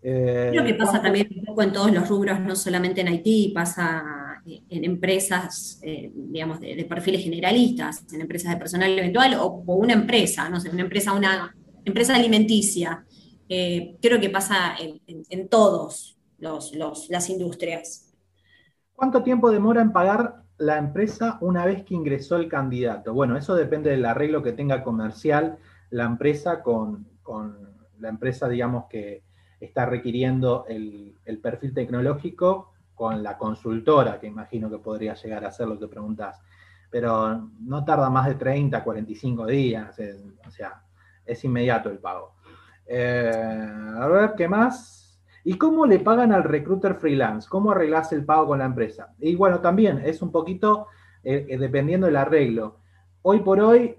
Eh, 0.00 0.50
Creo 0.52 0.64
que 0.64 0.74
pasa 0.74 1.02
también 1.02 1.26
un 1.36 1.44
poco 1.44 1.62
en 1.62 1.72
todos 1.72 1.90
los 1.90 2.08
rubros, 2.08 2.38
no 2.38 2.54
solamente 2.54 3.00
en 3.00 3.08
Haití, 3.08 3.50
pasa 3.52 4.40
en 4.44 4.84
empresas, 4.84 5.80
eh, 5.82 6.12
digamos, 6.14 6.60
de, 6.60 6.84
perfiles 6.88 7.22
generalistas, 7.22 8.04
en 8.12 8.20
empresas 8.20 8.52
de 8.52 8.58
personal 8.58 8.96
eventual 8.96 9.34
o, 9.34 9.64
o, 9.66 9.74
una 9.74 9.94
empresa, 9.94 10.48
no 10.48 10.60
sé, 10.60 10.70
una 10.70 10.82
empresa, 10.82 11.12
una 11.12 11.54
empresa 11.84 12.14
alimenticia. 12.14 13.04
Eh, 13.48 13.96
creo 14.00 14.20
que 14.20 14.30
pasa 14.30 14.74
en, 14.78 15.48
todos 15.48 16.16
los, 16.38 16.72
las 17.08 17.28
industrias. 17.28 18.12
¿Cuánto 18.94 19.22
tiempo 19.22 19.50
demora 19.50 19.82
en 19.82 19.92
pagar 19.92 20.42
la 20.58 20.78
empresa 20.78 21.38
una 21.40 21.66
vez 21.66 21.84
que 21.84 21.94
ingresó 21.94 22.36
el 22.36 22.48
candidato? 22.48 23.12
Bueno, 23.12 23.36
eso 23.36 23.54
depende 23.54 23.90
del 23.90 24.04
arreglo 24.04 24.42
que 24.42 24.52
tenga 24.52 24.82
comercial 24.82 25.58
la 25.90 26.04
empresa 26.04 26.62
con, 26.62 27.06
con 27.22 27.72
la 27.98 28.08
empresa, 28.08 28.48
digamos, 28.48 28.86
que 28.88 29.22
está 29.60 29.86
requiriendo 29.86 30.64
el, 30.68 31.16
perfil 31.40 31.72
tecnológico 31.72 32.72
con 32.94 33.22
la 33.22 33.38
consultora, 33.38 34.18
que 34.18 34.26
imagino 34.26 34.68
que 34.68 34.78
podría 34.78 35.14
llegar 35.14 35.44
a 35.44 35.52
ser 35.52 35.68
lo 35.68 35.78
que 35.78 35.88
preguntas. 35.88 36.40
Pero 36.90 37.48
no 37.60 37.84
tarda 37.84 38.10
más 38.10 38.26
de 38.26 38.34
30, 38.34 38.84
45 38.84 39.46
días. 39.46 39.98
O 40.46 40.50
sea, 40.50 40.82
es 41.32 41.44
inmediato 41.44 41.90
el 41.90 41.98
pago. 41.98 42.34
Eh, 42.86 43.30
a 43.98 44.06
ver, 44.08 44.34
¿qué 44.36 44.48
más? 44.48 45.20
¿Y 45.44 45.54
cómo 45.54 45.86
le 45.86 45.98
pagan 45.98 46.32
al 46.32 46.44
recruiter 46.44 46.94
freelance? 46.94 47.48
¿Cómo 47.48 47.72
arreglas 47.72 48.12
el 48.12 48.24
pago 48.24 48.48
con 48.48 48.58
la 48.58 48.66
empresa? 48.66 49.14
Y 49.18 49.34
bueno, 49.34 49.60
también 49.60 50.00
es 50.04 50.22
un 50.22 50.30
poquito 50.30 50.86
eh, 51.24 51.46
eh, 51.48 51.58
dependiendo 51.58 52.06
del 52.06 52.16
arreglo. 52.16 52.78
Hoy 53.22 53.40
por 53.40 53.60
hoy, 53.60 53.96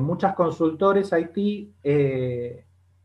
muchas 0.00 0.34
consultores 0.34 1.12
IT 1.12 1.74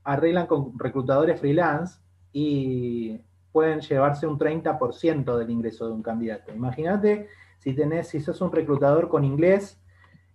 arreglan 0.03 0.47
con 0.47 0.79
reclutadores 0.79 1.39
freelance 1.39 1.99
y 2.31 3.19
pueden 3.51 3.81
llevarse 3.81 4.27
un 4.27 4.39
30% 4.39 5.37
del 5.37 5.49
ingreso 5.49 5.87
de 5.87 5.93
un 5.93 6.01
candidato. 6.01 6.53
Imagínate 6.53 7.27
si 7.59 7.73
tenés, 7.73 8.07
si 8.07 8.19
sos 8.19 8.39
un 8.41 8.51
reclutador 8.51 9.09
con 9.09 9.23
inglés, 9.23 9.79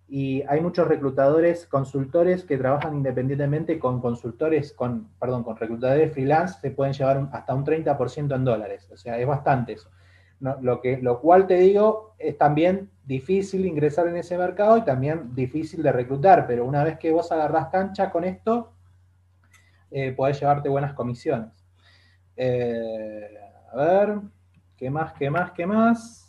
y 0.09 0.41
hay 0.47 0.59
muchos 0.59 0.87
reclutadores, 0.87 1.67
consultores 1.67 2.43
que 2.43 2.57
trabajan 2.57 2.95
independientemente 2.95 3.77
con 3.77 4.01
consultores, 4.01 4.73
con, 4.73 5.07
perdón, 5.19 5.43
con 5.43 5.55
reclutadores 5.55 6.11
freelance, 6.11 6.59
se 6.59 6.71
pueden 6.71 6.93
llevar 6.93 7.29
hasta 7.31 7.53
un 7.53 7.63
30% 7.63 8.35
en 8.35 8.43
dólares. 8.43 8.89
O 8.91 8.97
sea, 8.97 9.19
es 9.19 9.27
bastante 9.27 9.73
eso. 9.73 9.91
lo, 10.39 10.81
que, 10.81 10.97
lo 10.97 11.19
cual 11.21 11.45
te 11.45 11.57
digo, 11.57 12.15
es 12.17 12.37
también 12.39 12.89
difícil 13.05 13.67
ingresar 13.67 14.07
en 14.07 14.17
ese 14.17 14.35
mercado 14.35 14.77
y 14.77 14.81
también 14.83 15.35
difícil 15.35 15.83
de 15.83 15.91
reclutar, 15.91 16.47
pero 16.47 16.65
una 16.65 16.83
vez 16.83 16.97
que 16.97 17.11
vos 17.11 17.31
agarrás 17.31 17.67
cancha 17.67 18.09
con 18.09 18.23
esto, 18.23 18.73
eh, 19.91 20.11
podés 20.11 20.39
llevarte 20.39 20.69
buenas 20.69 20.93
comisiones. 20.93 21.49
Eh, 22.35 23.29
a 23.71 23.75
ver, 23.75 24.19
¿qué 24.75 24.89
más, 24.89 25.13
qué 25.13 25.29
más, 25.29 25.51
qué 25.51 25.67
más? 25.67 26.28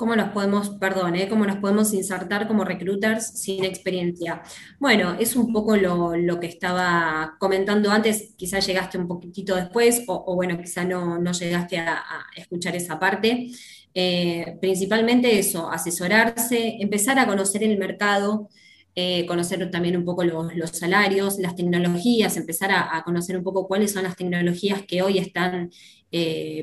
¿Cómo 0.00 0.16
nos 0.16 0.30
podemos, 0.30 0.70
perdón, 0.70 1.14
eh, 1.16 1.28
cómo 1.28 1.44
nos 1.44 1.58
podemos 1.58 1.92
insertar 1.92 2.48
como 2.48 2.64
recruiters 2.64 3.38
sin 3.38 3.66
experiencia? 3.66 4.40
Bueno, 4.78 5.14
es 5.20 5.36
un 5.36 5.52
poco 5.52 5.76
lo, 5.76 6.40
que 6.40 6.46
estaba 6.46 7.36
comentando 7.38 7.90
antes, 7.90 8.32
quizás 8.34 8.66
llegaste 8.66 8.96
un 8.96 9.06
poquitito 9.06 9.54
después, 9.54 10.04
o, 10.06 10.34
bueno, 10.34 10.56
quizá 10.56 10.84
no, 10.84 11.18
no 11.18 11.32
llegaste 11.32 11.76
a, 11.80 12.02
escuchar 12.34 12.76
esa 12.76 12.98
parte. 12.98 13.50
Eh, 13.92 14.56
principalmente 14.58 15.38
eso, 15.38 15.70
asesorarse, 15.70 16.78
empezar 16.80 17.18
a 17.18 17.26
conocer 17.26 17.62
el 17.62 17.76
mercado, 17.76 18.48
eh, 18.94 19.26
conocer 19.26 19.70
también 19.70 19.98
un 19.98 20.06
poco 20.06 20.24
los, 20.24 20.70
salarios, 20.70 21.38
las 21.38 21.56
tecnologías, 21.56 22.38
empezar 22.38 22.70
a, 22.72 23.02
conocer 23.04 23.36
un 23.36 23.44
poco 23.44 23.68
cuáles 23.68 23.92
son 23.92 24.04
las 24.04 24.16
tecnologías 24.16 24.80
que 24.86 25.02
hoy 25.02 25.18
están 25.18 25.70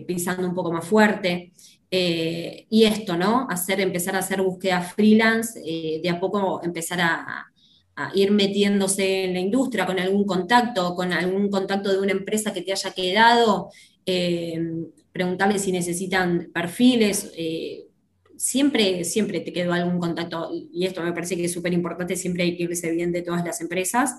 pisando 0.08 0.48
un 0.48 0.56
poco 0.56 0.74
más 0.74 0.86
fuerte. 0.86 1.54
Eh, 1.90 2.68
y 2.70 2.84
esto, 2.84 3.16
¿no? 3.18 3.48
Hacer, 3.50 3.80
empezar 3.80 4.16
a 4.16 4.20
hacer 4.20 4.42
búsqueda 4.42 4.82
freelance, 4.82 5.60
eh, 5.66 6.02
de 6.04 6.10
a 6.10 6.20
poco 6.20 6.62
empezar 6.64 7.00
a, 7.02 7.46
ir 8.14 8.30
metiéndose 8.30 9.24
en 9.24 9.34
la 9.34 9.40
industria 9.40 9.88
con 9.88 10.00
algún 10.00 10.24
contacto, 10.26 10.94
con 10.94 11.12
algún 11.14 11.50
contacto 11.50 11.92
de 11.92 12.00
una 12.00 12.12
empresa 12.12 12.54
que 12.54 12.62
te 12.62 12.72
haya 12.72 12.92
quedado, 12.92 13.72
eh, 14.06 14.60
preguntarle 15.12 15.58
si 15.58 15.72
necesitan 15.72 16.52
perfiles. 16.54 17.32
siempre, 18.36 19.04
siempre 19.04 19.40
te 19.40 19.52
quedó 19.52 19.74
algún 19.74 20.00
contacto, 20.00 20.52
y 20.72 20.86
esto 20.86 21.02
me 21.02 21.12
parece 21.12 21.36
que 21.36 21.46
es 21.46 21.52
súper 21.52 21.74
importante, 21.74 22.16
siempre 22.16 22.44
hay 22.44 22.56
que 22.56 22.64
irse 22.64 22.92
bien 22.92 23.12
de 23.12 23.24
todas 23.24 23.44
las 23.44 23.62
empresas. 23.62 24.12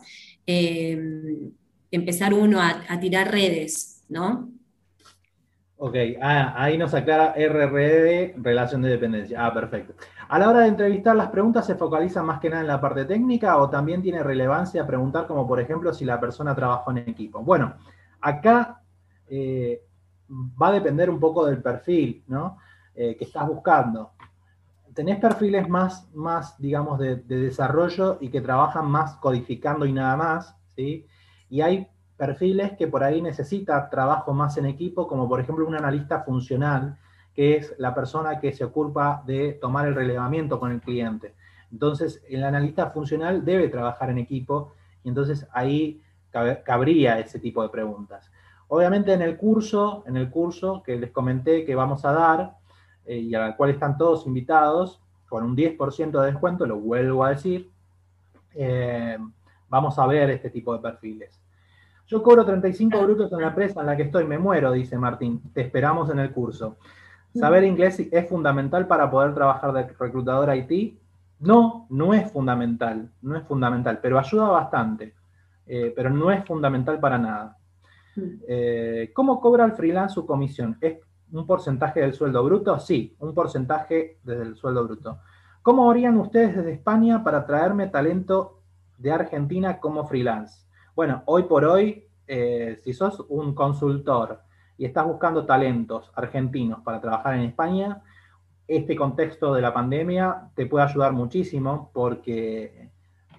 empezar 1.91 2.35
uno 2.35 2.61
a 2.61 3.01
tirar 3.01 3.31
redes, 3.31 4.03
¿no? 4.09 4.58
Ok, 5.81 5.95
ah, 6.21 6.55
ahí 6.57 6.77
nos 6.77 6.93
aclara 6.93 7.35
RRD, 7.37 8.35
relación 8.43 8.83
de 8.83 8.89
dependencia. 8.91 9.47
Ah, 9.47 9.55
perfecto. 9.55 9.95
A 10.29 10.37
la 10.37 10.51
hora 10.51 10.61
de 10.61 10.69
entrevistar, 10.69 11.15
¿las 11.15 11.31
preguntas 11.31 11.67
se 11.67 11.77
focalizan 11.77 12.27
más 12.27 12.41
que 12.41 12.51
nada 12.51 12.63
en 12.63 12.67
la 12.67 12.81
parte 12.81 13.05
técnica 13.05 13.57
o 13.59 13.71
también 13.71 14.03
tiene 14.03 14.25
relevancia 14.25 14.85
preguntar 14.85 15.29
como, 15.29 15.47
por 15.47 15.61
ejemplo, 15.61 15.95
si 15.95 16.05
la 16.05 16.19
persona 16.19 16.53
trabajó 16.53 16.91
en 16.91 16.99
equipo? 16.99 17.45
Bueno, 17.45 17.75
acá 18.21 18.83
eh, 19.29 19.85
va 20.61 20.69
a 20.69 20.73
depender 20.73 21.09
un 21.11 21.21
poco 21.21 21.47
del 21.47 21.63
perfil, 21.63 22.25
¿no? 22.27 22.59
Eh, 22.97 23.17
que 23.17 23.25
estás 23.25 23.47
buscando. 23.47 24.11
Tenés 24.95 25.21
perfiles 25.21 25.69
más, 25.69 26.13
más 26.13 26.61
digamos, 26.61 26.99
de 26.99 27.19
desarrollo 27.19 28.19
y 28.21 28.31
que 28.31 28.41
trabajan 28.41 28.91
más 28.91 29.15
codificando 29.19 29.87
y 29.87 29.93
nada 29.93 30.17
más, 30.17 30.57
¿sí? 30.75 31.07
Y 31.49 31.61
hay 31.61 31.87
perfiles 32.19 32.73
que 32.77 32.89
por 32.89 33.05
ahí 33.05 33.23
necesita 33.23 33.89
trabajo 33.89 34.35
más 34.35 34.59
en 34.59 34.67
equipo, 34.67 35.07
como 35.07 35.29
por 35.29 35.41
ejemplo 35.41 35.67
un 35.67 35.77
analista 35.77 36.23
funcional, 36.25 36.99
que 37.35 37.57
es 37.57 37.75
la 37.79 37.95
persona 37.95 38.41
que 38.41 38.53
se 38.53 38.65
ocupa 38.65 39.23
de 39.25 39.53
tomar 39.55 39.87
el 39.87 39.95
relevamiento 39.95 40.59
con 40.59 40.73
el 40.73 40.81
cliente. 40.81 41.35
Entonces, 41.71 42.23
el 42.29 42.43
analista 42.43 42.91
funcional 42.91 43.45
debe 43.45 43.69
trabajar 43.69 44.11
en 44.11 44.19
equipo 44.19 44.75
y 45.05 45.09
entonces 45.09 45.47
ahí 45.53 46.03
cabría 46.65 47.19
ese 47.21 47.39
tipo 47.39 47.63
de 47.63 47.69
preguntas. 47.69 48.31
Obviamente 48.67 49.13
en 49.13 49.23
el 49.23 49.37
curso, 49.37 50.03
en 50.07 50.17
el 50.17 50.29
curso 50.29 50.83
que 50.83 50.97
les 50.97 51.11
comenté 51.11 51.65
que 51.65 51.75
vamos 51.75 52.05
a 52.05 52.13
dar 52.13 52.57
eh, 53.07 53.19
y 53.19 53.35
al 53.35 53.57
cual 53.57 53.71
están 53.71 53.97
todos 53.97 54.27
invitados, 54.27 55.01
con 55.29 55.45
un 55.45 55.57
10% 55.57 56.21
de 56.21 56.27
descuento, 56.33 56.67
lo 56.67 56.79
vuelvo 56.79 57.25
a 57.25 57.31
decir, 57.31 57.71
eh, 58.55 59.19
vamos 59.69 59.99
a 59.99 60.07
ver 60.07 60.31
este 60.31 60.51
tipo 60.51 60.73
de 60.75 60.81
perfiles. 60.81 61.41
Yo 62.09 62.23
cobro 62.23 62.43
35 62.43 63.03
brutos 63.03 63.31
en 63.33 63.43
la 63.43 63.49
empresa 63.49 63.81
en 63.81 63.87
la 63.87 63.95
que 63.95 64.05
estoy, 64.05 64.25
me 64.25 64.39
muero, 64.39 64.73
dice 64.73 64.97
Martín. 64.97 65.43
Te 65.53 65.61
esperamos 65.61 66.09
en 66.09 66.19
el 66.19 66.33
curso. 66.33 66.79
¿Saber 67.35 67.65
inglés 67.65 68.01
es 68.01 68.29
fundamental 68.29 68.87
para 68.87 69.11
poder 69.11 69.35
trabajar 69.35 69.75
de 69.75 69.87
reclutador 69.89 70.49
IT? 70.57 70.99
No, 71.41 71.87
no 71.91 72.15
es 72.15 72.33
fundamental, 72.33 73.11
no 73.21 73.37
es 73.37 73.45
fundamental, 73.45 74.01
pero 74.01 74.19
ayuda 74.19 74.49
bastante, 74.49 75.15
eh, 75.67 75.93
pero 75.95 76.09
no 76.09 76.31
es 76.33 76.43
fundamental 76.47 76.99
para 76.99 77.19
nada. 77.19 77.59
Eh, 78.49 79.13
¿Cómo 79.15 79.39
cobra 79.39 79.67
el 79.67 79.73
freelance 79.73 80.15
su 80.15 80.25
comisión? 80.25 80.79
¿Es 80.81 80.99
un 81.31 81.47
porcentaje 81.47 82.01
del 82.01 82.15
sueldo 82.15 82.43
bruto? 82.43 82.79
Sí, 82.81 83.15
un 83.21 83.35
porcentaje 83.35 84.19
desde 84.25 84.43
el 84.45 84.57
sueldo 84.57 84.85
bruto. 84.85 85.19
¿Cómo 85.61 85.91
harían 85.91 86.17
ustedes 86.17 86.57
desde 86.57 86.73
España 86.73 87.23
para 87.23 87.45
traerme 87.45 87.87
talento 87.89 88.63
de 88.97 89.13
Argentina 89.13 89.79
como 89.79 90.07
freelance? 90.07 90.68
Bueno, 90.99 91.23
hoy 91.27 91.45
por 91.45 91.65
hoy, 91.65 92.09
eh, 92.27 92.81
si 92.83 92.93
sos 92.93 93.25
un 93.29 93.55
consultor 93.55 94.41
y 94.77 94.85
estás 94.85 95.07
buscando 95.07 95.47
talentos 95.47 96.11
argentinos 96.17 96.81
para 96.81 97.01
trabajar 97.01 97.35
en 97.35 97.43
España, 97.43 98.03
este 98.67 98.97
contexto 98.97 99.55
de 99.55 99.63
la 99.63 99.73
pandemia 99.73 100.51
te 100.57 100.67
puede 100.67 100.87
ayudar 100.87 101.13
muchísimo 101.13 101.93
porque 101.95 102.91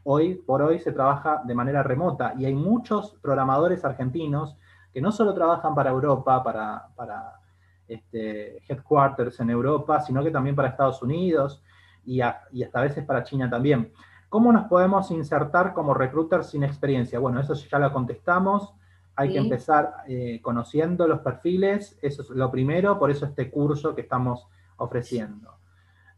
hoy 0.05 0.35
por 0.35 0.61
hoy 0.61 0.79
se 0.79 0.93
trabaja 0.93 1.41
de 1.43 1.53
manera 1.53 1.83
remota 1.83 2.33
y 2.37 2.45
hay 2.45 2.55
muchos 2.55 3.17
programadores 3.21 3.83
argentinos 3.83 4.55
que 4.93 5.01
no 5.01 5.11
solo 5.11 5.33
trabajan 5.33 5.75
para 5.75 5.89
Europa, 5.89 6.41
para, 6.41 6.87
para 6.95 7.41
este, 7.89 8.63
headquarters 8.69 9.37
en 9.41 9.49
Europa, 9.49 9.99
sino 9.99 10.23
que 10.23 10.31
también 10.31 10.55
para 10.55 10.69
Estados 10.69 11.01
Unidos 11.01 11.61
y, 12.05 12.21
y 12.53 12.63
hasta 12.63 12.79
a 12.79 12.83
veces 12.83 13.03
para 13.03 13.25
China 13.25 13.49
también. 13.49 13.91
¿Cómo 14.29 14.53
nos 14.53 14.67
podemos 14.67 15.09
insertar 15.09 15.73
como 15.73 15.95
recruiter 15.95 16.43
sin 16.43 16.63
experiencia? 16.63 17.17
Bueno, 17.17 17.41
eso 17.41 17.55
ya 17.55 17.79
lo 17.79 17.91
contestamos. 17.91 18.73
Hay 19.15 19.33
que 19.33 19.39
empezar 19.39 19.95
eh, 20.07 20.39
conociendo 20.41 21.07
los 21.07 21.19
perfiles, 21.19 21.97
eso 22.01 22.21
es 22.21 22.29
lo 22.29 22.49
primero, 22.49 22.97
por 22.97 23.11
eso 23.11 23.25
este 23.25 23.49
curso 23.49 23.93
que 23.93 24.01
estamos 24.01 24.47
ofreciendo. 24.77 25.55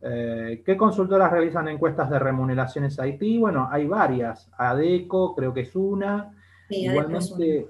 Eh, 0.01 0.62
¿Qué 0.64 0.78
consultoras 0.78 1.32
realizan 1.32 1.68
encuestas 1.68 2.09
de 2.09 2.20
remuneraciones 2.20 2.99
IT? 3.03 3.39
Bueno, 3.39 3.70
hay 3.72 3.88
varias. 3.88 4.51
ADECO 4.57 5.34
creo 5.34 5.53
que 5.53 5.62
es 5.62 5.76
una. 5.76 6.32
Sí, 6.70 6.86
Igualmente, 6.86 7.68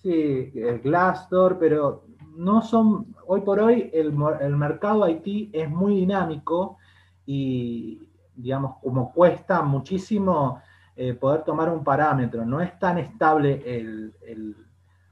sí, 0.00 0.52
Glassdoor, 0.82 1.58
pero 1.58 2.04
no 2.36 2.62
son, 2.62 3.14
hoy 3.26 3.40
por 3.42 3.60
hoy 3.60 3.90
el, 3.92 4.14
el 4.40 4.56
mercado 4.56 5.06
IT 5.08 5.50
es 5.52 5.68
muy 5.68 5.96
dinámico 5.96 6.78
y, 7.26 8.08
digamos, 8.34 8.76
como 8.82 9.12
cuesta 9.12 9.62
muchísimo 9.62 10.60
eh, 10.96 11.14
poder 11.14 11.42
tomar 11.42 11.70
un 11.70 11.82
parámetro, 11.82 12.44
no 12.44 12.60
es 12.60 12.78
tan 12.78 12.98
estable 12.98 13.62
el, 13.64 14.56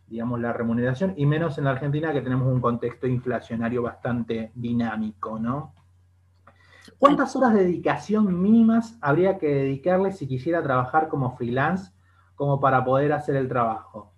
digamos, 0.07 0.41
la 0.41 0.53
remuneración, 0.53 1.14
y 1.16 1.27
menos 1.27 1.57
en 1.59 1.64
la 1.64 1.71
Argentina 1.71 2.12
que 2.12 2.21
tenemos 2.21 2.53
un 2.53 2.61
contexto 2.61 3.07
inflacionario 3.07 3.83
bastante 3.83 4.53
dinámico, 4.55 5.39
¿no? 5.39 5.75
¿Cuántas 6.99 7.35
horas 7.37 7.55
de 7.55 7.64
dedicación 7.64 8.43
mínimas 8.43 8.99
habría 9.01 9.39
que 9.39 9.47
dedicarle 9.47 10.12
si 10.12 10.27
quisiera 10.27 10.62
trabajar 10.62 11.09
como 11.09 11.37
freelance 11.37 11.93
como 12.35 12.61
para 12.61 12.85
poder 12.85 13.12
hacer 13.12 13.37
el 13.37 13.49
trabajo? 13.49 14.12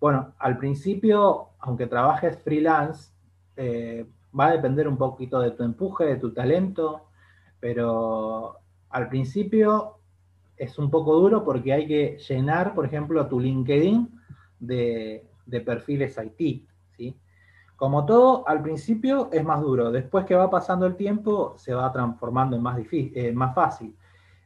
Bueno, 0.00 0.34
al 0.38 0.58
principio, 0.58 1.50
aunque 1.58 1.86
trabajes 1.86 2.42
freelance, 2.42 3.12
eh, 3.56 4.08
va 4.38 4.46
a 4.46 4.52
depender 4.52 4.88
un 4.88 4.96
poquito 4.96 5.40
de 5.40 5.50
tu 5.52 5.62
empuje, 5.62 6.04
de 6.04 6.16
tu 6.16 6.32
talento, 6.32 7.07
pero 7.60 8.58
al 8.90 9.08
principio 9.08 9.98
es 10.56 10.78
un 10.78 10.90
poco 10.90 11.14
duro 11.14 11.44
porque 11.44 11.72
hay 11.72 11.86
que 11.86 12.18
llenar, 12.28 12.74
por 12.74 12.84
ejemplo, 12.84 13.26
tu 13.26 13.40
LinkedIn 13.40 14.08
de, 14.58 15.24
perfiles 15.64 16.18
IT. 16.18 16.68
¿sí? 16.96 17.16
Como 17.76 18.04
todo, 18.04 18.46
al 18.48 18.60
principio 18.60 19.30
es 19.32 19.44
más 19.44 19.60
duro. 19.60 19.92
Después 19.92 20.24
que 20.24 20.34
va 20.34 20.50
pasando 20.50 20.86
el 20.86 20.96
tiempo, 20.96 21.54
se 21.56 21.72
va 21.74 21.92
transformando 21.92 22.56
en 22.56 22.62
más, 22.62 22.76
difícil, 22.76 23.12
eh, 23.14 23.32
más 23.32 23.54
fácil. 23.54 23.94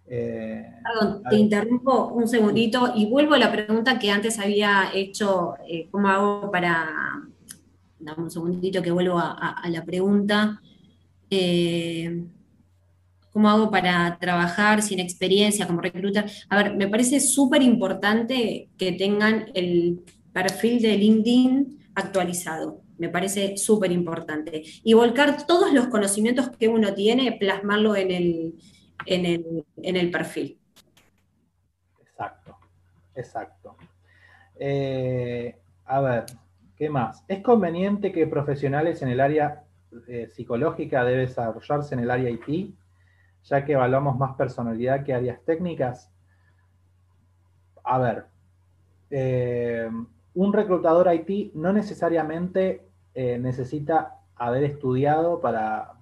Eh, 0.06 0.66
Perdón, 0.84 1.22
te 1.30 1.36
interrumpo 1.36 2.08
un 2.08 2.28
segundito 2.28 2.92
y 2.94 3.06
vuelvo 3.08 3.34
a 3.34 3.38
la 3.38 3.50
pregunta 3.50 3.98
que 3.98 4.10
antes 4.10 4.38
había 4.38 4.90
hecho, 4.92 5.54
eh, 5.66 5.88
¿cómo 5.90 6.08
hago 6.08 6.50
para... 6.50 6.90
Dame 7.98 8.24
un 8.24 8.30
segundito 8.30 8.82
que 8.82 8.90
vuelvo 8.90 9.18
a, 9.18 9.62
la 9.68 9.84
pregunta. 9.84 10.60
¿Cómo 13.32 13.48
hago 13.48 13.70
para 13.70 14.18
trabajar 14.18 14.82
sin 14.82 15.00
experiencia 15.00 15.66
como 15.66 15.80
recruiter? 15.80 16.26
A 16.50 16.56
ver, 16.62 16.76
me 16.76 16.86
parece 16.86 17.18
súper 17.18 17.62
importante 17.62 18.68
que 18.76 18.92
tengan 18.92 19.46
el 19.54 20.04
perfil 20.32 20.82
de 20.82 20.98
LinkedIn 20.98 21.78
actualizado. 21.94 22.82
Me 22.98 23.08
parece 23.08 23.56
súper 23.56 23.90
importante. 23.90 24.62
Y 24.84 24.92
volcar 24.92 25.46
todos 25.46 25.72
los 25.72 25.86
conocimientos 25.88 26.50
que 26.50 26.68
uno 26.68 26.92
tiene, 26.92 27.32
plasmarlo 27.32 27.96
en 27.96 28.10
el, 28.10 28.54
en 29.06 29.96
el, 29.96 30.10
perfil. 30.10 30.58
Exacto, 32.02 32.58
exacto. 33.14 33.76
Eh, 34.58 35.56
a 35.86 36.00
ver, 36.02 36.24
¿qué 36.76 36.90
más? 36.90 37.24
¿Es 37.28 37.40
conveniente 37.40 38.12
que 38.12 38.26
profesionales 38.26 39.00
en 39.00 39.08
el 39.08 39.20
área 39.20 39.64
eh, 40.06 40.28
psicológica 40.28 41.02
deben 41.02 41.26
desarrollarse 41.26 41.94
en 41.94 42.00
el 42.00 42.10
área 42.10 42.30
IT? 42.30 42.74
Ya 43.44 43.64
que 43.64 43.72
evaluamos 43.72 44.18
más 44.18 44.34
personalidad 44.36 45.04
que 45.04 45.14
áreas 45.14 45.40
técnicas? 45.44 46.10
A 47.84 47.98
ver, 47.98 48.26
eh, 49.10 49.90
un 50.34 50.52
reclutador 50.52 51.12
IT 51.12 51.54
no 51.54 51.72
necesariamente 51.72 52.86
eh, 53.14 53.38
necesita 53.38 54.20
haber 54.36 54.64
estudiado 54.64 55.40
para, 55.40 55.94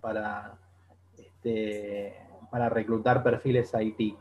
este, 1.19 2.17
para 2.51 2.69
reclutar 2.69 3.23
perfiles 3.23 3.73
IT. 3.79 4.17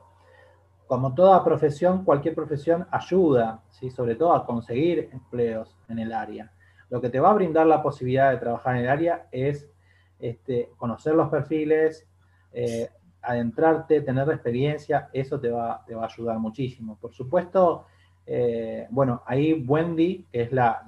Como 0.87 1.13
toda 1.13 1.43
profesión, 1.43 2.03
cualquier 2.03 2.33
profesión 2.33 2.87
ayuda, 2.89 3.61
¿sí? 3.69 3.91
sobre 3.91 4.15
todo 4.15 4.33
a 4.33 4.45
conseguir 4.45 5.09
empleos 5.13 5.77
en 5.87 5.99
el 5.99 6.11
área. 6.11 6.51
Lo 6.89 6.99
que 6.99 7.09
te 7.09 7.19
va 7.19 7.29
a 7.29 7.35
brindar 7.35 7.67
la 7.67 7.83
posibilidad 7.83 8.31
de 8.31 8.37
trabajar 8.37 8.75
en 8.75 8.83
el 8.83 8.89
área 8.89 9.27
es 9.31 9.69
este, 10.17 10.71
conocer 10.77 11.13
los 11.13 11.29
perfiles, 11.29 12.07
eh, 12.51 12.89
adentrarte, 13.21 14.01
tener 14.01 14.29
experiencia, 14.29 15.09
eso 15.13 15.39
te 15.39 15.49
va, 15.49 15.83
te 15.85 15.95
va 15.95 16.03
a 16.03 16.07
ayudar 16.07 16.39
muchísimo. 16.39 16.97
Por 16.99 17.13
supuesto, 17.13 17.85
eh, 18.31 18.85
bueno, 18.91 19.23
ahí 19.25 19.65
Wendy, 19.67 20.27
que 20.31 20.43
es 20.43 20.51
la, 20.51 20.83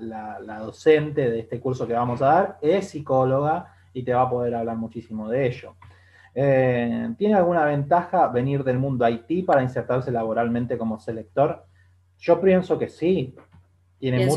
docente 0.59 1.31
de 1.31 1.39
este 1.39 1.59
curso 1.59 1.87
que 1.87 1.93
vamos 1.93 2.21
a 2.21 2.25
dar, 2.25 2.57
es 2.61 2.89
psicóloga 2.89 3.73
y 3.93 4.03
te 4.03 4.13
va 4.13 4.21
a 4.21 4.29
poder 4.29 4.53
hablar 4.53 4.77
muchísimo 4.77 5.27
de 5.27 5.47
ello. 5.47 5.73
Eh, 6.35 7.09
¿Tiene 7.17 7.33
alguna 7.33 7.65
ventaja 7.65 8.27
venir 8.27 8.63
del 8.63 8.77
mundo 8.77 9.09
IT 9.09 9.43
para 9.43 9.63
insertarse 9.63 10.11
laboralmente 10.11 10.77
como 10.77 10.99
selector? 10.99 11.65
Yo 12.19 12.39
pienso 12.39 12.77
que 12.77 12.87
sí. 12.87 13.35
Tiene 13.97 14.27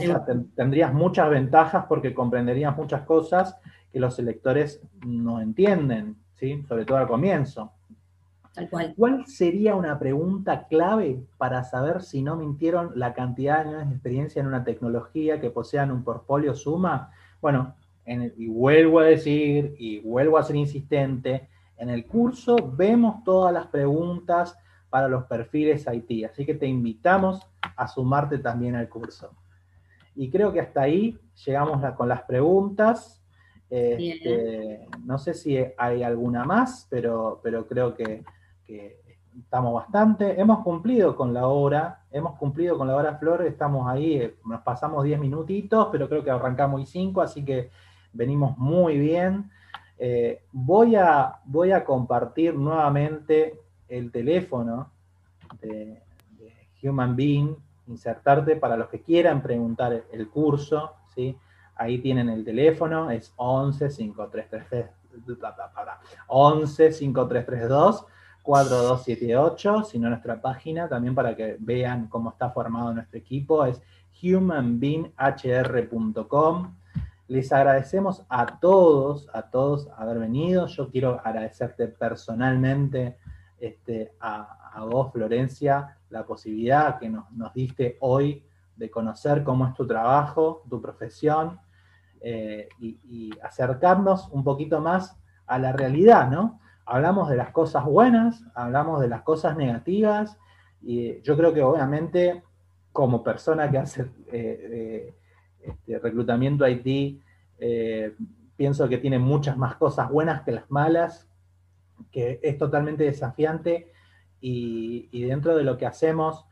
tendrías 0.57 0.93
muchas 0.95 1.29
ventajas 1.29 1.85
porque 1.87 2.15
comprenderías 2.15 2.75
muchas 2.75 3.03
cosas 3.03 3.59
que 3.93 4.01
los 4.01 4.17
selectores 4.17 4.83
no 5.07 5.43
entienden, 5.43 6.17
¿sí? 6.33 6.65
sobre 6.67 6.87
todo 6.87 6.97
al 6.99 7.07
comienzo. 7.07 7.73
Cual. 8.97 9.27
sería 9.27 9.75
una 9.75 9.99
pregunta 9.99 10.67
clave 10.69 11.23
para 11.39 11.65
saber 11.65 12.03
si 12.03 12.23
no 12.23 12.37
mintieron 12.37 12.93
la 12.95 13.15
cantidad 13.15 13.65
de 13.65 13.71
años 13.71 13.89
de 13.89 13.95
experiencia 13.95 14.41
en 14.41 14.47
una 14.47 14.65
tecnología 14.65 15.41
que 15.41 15.51
posean 15.51 15.91
un 15.91 16.05
portfolio 16.05 16.55
suma? 16.55 17.11
Bueno, 17.41 17.75
y 18.07 18.49
vuelvo 18.49 19.01
a 19.01 19.05
decir, 19.05 19.75
y 19.79 20.01
vuelvo 20.01 20.39
a 20.39 20.43
ser 20.43 20.57
insistente, 20.57 21.49
en 21.77 21.91
el 21.91 22.07
curso 22.07 22.57
vemos 22.77 23.25
todas 23.25 23.53
las 23.53 23.67
preguntas 23.67 24.57
para 24.91 25.09
los 25.09 25.25
perfiles 25.25 25.87
IT, 25.93 26.27
así 26.27 26.47
que 26.47 26.55
te 26.55 26.67
invitamos 26.67 27.41
a 27.77 27.89
sumarte 27.89 28.39
también 28.39 28.77
al 28.77 28.89
curso. 28.89 29.35
Y 30.15 30.31
creo 30.31 30.53
que 30.53 30.61
hasta 30.61 30.83
ahí 30.83 31.19
llegamos 31.45 31.83
con 31.95 32.09
las 32.09 32.23
preguntas. 32.23 33.21
Este, 33.69 34.87
no 35.05 35.19
sé 35.19 35.35
si 35.35 35.59
hay 35.77 36.05
alguna 36.05 36.45
más, 36.45 36.87
pero, 36.89 37.41
pero 37.43 37.67
creo 37.67 37.95
que, 37.95 38.23
estamos 38.67 39.75
bastante. 39.75 40.41
Hemos 40.41 40.61
cumplido 40.61 41.17
con 41.17 41.35
la 41.35 41.47
hora, 41.47 42.03
hemos 42.11 42.37
cumplido 42.39 42.79
con 42.79 42.89
la 42.89 42.97
hora 42.97 43.17
Flor, 43.17 43.43
estamos 43.43 43.89
ahí, 43.89 44.17
eh, 44.17 44.37
nos 44.45 44.63
pasamos 44.63 45.05
10 45.05 45.19
minutitos, 45.21 45.89
pero 45.91 46.09
creo 46.09 46.23
que 46.23 46.31
arrancamos 46.31 46.81
y 46.83 46.87
5, 46.87 47.21
así 47.21 47.45
que 47.45 47.71
venimos 48.13 48.57
muy 48.59 48.99
bien. 48.99 49.51
Eh, 49.99 50.45
voy, 50.53 50.97
a, 50.97 51.41
voy 51.45 51.73
a 51.73 51.85
compartir 51.85 52.55
nuevamente 52.55 53.61
el 53.89 54.11
teléfono 54.11 54.91
de, 55.61 56.03
Human 56.83 57.17
Being, 57.17 57.57
insertarte 57.87 58.57
para 58.57 58.77
los 58.77 58.89
que 58.89 59.01
quieran 59.01 59.43
preguntar 59.43 60.05
el 60.13 60.29
curso, 60.29 60.97
¿sí? 61.15 61.35
Ahí 61.77 61.99
tienen 61.99 62.29
el 62.29 62.45
teléfono, 62.45 63.11
es 63.11 63.33
11 63.37 63.89
5333 63.89 64.91
11 66.27 66.93
5332 66.93 68.07
4278, 68.45 69.85
sino 69.85 70.11
nuestra 70.11 70.41
página 70.41 70.87
también 70.87 71.15
para 71.15 71.35
que 71.35 71.57
vean 71.59 72.09
cómo 72.09 72.29
está 72.31 72.51
formado 72.51 72.93
nuestro 72.93 73.19
equipo, 73.19 73.65
es 73.65 73.81
humanbeinghr.com. 74.23 76.77
Les 77.27 77.51
agradecemos 77.55 78.27
a 78.29 78.61
todos, 78.61 79.31
a 79.33 79.41
todos 79.43 79.89
haber 79.97 80.19
venido. 80.19 80.67
Yo 80.67 80.91
quiero 80.91 81.23
agradecerte 81.25 81.89
personalmente 81.89 83.17
este, 83.59 84.13
a, 84.21 84.85
vos, 84.91 85.11
Florencia, 85.11 85.97
la 86.11 86.27
posibilidad 86.27 86.99
que 86.99 87.09
nos, 87.09 87.25
diste 87.55 87.97
hoy 88.01 88.45
de 88.77 88.91
conocer 88.91 89.43
cómo 89.43 89.67
es 89.67 89.73
tu 89.73 89.87
trabajo, 89.87 90.65
tu 90.69 90.83
profesión, 90.83 91.59
eh, 92.21 92.69
y, 92.79 93.31
acercarnos 93.43 94.29
un 94.33 94.45
poquito 94.45 94.83
más 94.83 95.19
a 95.47 95.59
la 95.59 95.73
realidad, 95.73 96.31
¿no? 96.31 96.61
Hablamos 96.87 97.29
de 97.29 97.37
las 97.37 97.51
cosas 97.51 97.85
buenas, 97.85 98.45
hablamos 98.55 99.01
de 99.01 99.09
las 99.09 99.23
cosas 99.23 99.57
negativas, 99.57 100.39
y 100.83 101.21
yo 101.23 101.37
creo 101.37 101.55
que 101.55 101.63
obviamente 101.63 102.43
como 102.95 103.25
persona 103.25 103.69
que 103.71 103.79
hace 103.79 104.03
eh, 104.03 104.07
eh, 104.33 105.15
este, 105.63 105.99
reclutamiento 105.99 106.65
IT, 106.69 107.21
eh, 107.59 108.15
pienso 108.57 108.89
que 108.89 108.99
tiene 108.99 109.19
muchas 109.19 109.57
más 109.57 109.75
cosas 109.75 110.09
buenas 110.11 110.43
que 110.43 110.53
las 110.53 110.71
malas, 110.71 111.29
que 112.13 112.39
es 112.41 112.57
totalmente 112.57 113.03
desafiante 113.03 113.91
y, 114.41 115.23
dentro 115.27 115.57
de 115.57 115.65
lo 115.65 115.77
que 115.77 115.87
hacemos 115.87 116.45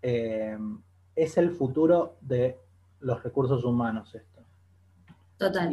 es 0.00 1.36
el 1.36 1.50
futuro 1.50 2.16
de 2.20 2.58
los 3.00 3.22
recursos 3.22 3.64
humanos. 3.64 4.16
Total. 5.40 5.72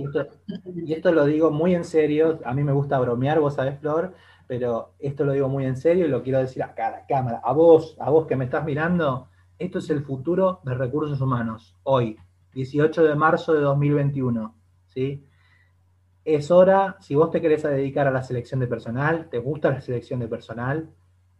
Y 0.76 0.94
esto, 0.94 1.12
lo 1.12 1.26
digo 1.26 1.52
muy 1.52 1.76
en 1.76 1.84
serio, 1.84 2.40
a 2.46 2.54
mí 2.54 2.64
me 2.64 2.72
gusta 2.72 2.98
bromear, 3.00 3.42
vos 3.42 3.56
sabés, 3.56 3.78
Flor, 3.80 4.14
pero 4.48 4.94
esto 4.98 5.26
lo 5.26 5.34
digo 5.34 5.50
muy 5.50 5.66
en 5.66 5.76
serio 5.76 6.06
y 6.06 6.10
lo 6.10 6.24
quiero 6.24 6.40
decir 6.40 6.64
acá 6.64 6.88
a 6.88 6.92
la 6.92 7.06
cámara, 7.06 7.42
a 7.44 7.52
vos, 7.52 7.98
a 8.00 8.10
vos 8.10 8.26
que 8.28 8.38
me 8.38 8.46
estás 8.46 8.64
mirando, 8.64 9.28
esto 9.60 9.80
es 9.80 9.90
el 9.90 10.04
futuro 10.04 10.62
de 10.64 10.74
recursos 10.74 11.20
humanos, 11.20 11.76
hoy, 11.84 12.18
18 12.54 13.04
de 13.04 13.16
marzo 13.16 13.54
de 13.54 13.60
2021. 13.60 14.56
¿sí? 14.86 15.28
Es 16.24 16.50
hora, 16.50 16.96
si 17.02 17.16
vos 17.16 17.30
te 17.30 17.42
querés 17.42 17.64
dedicar 17.64 18.08
a 18.08 18.12
la 18.12 18.24
selección 18.24 18.62
de 18.62 18.68
personal, 18.68 19.28
te 19.30 19.40
gusta 19.40 19.70
la 19.70 19.82
selección 19.82 20.22
de 20.22 20.30
personal, 20.30 20.90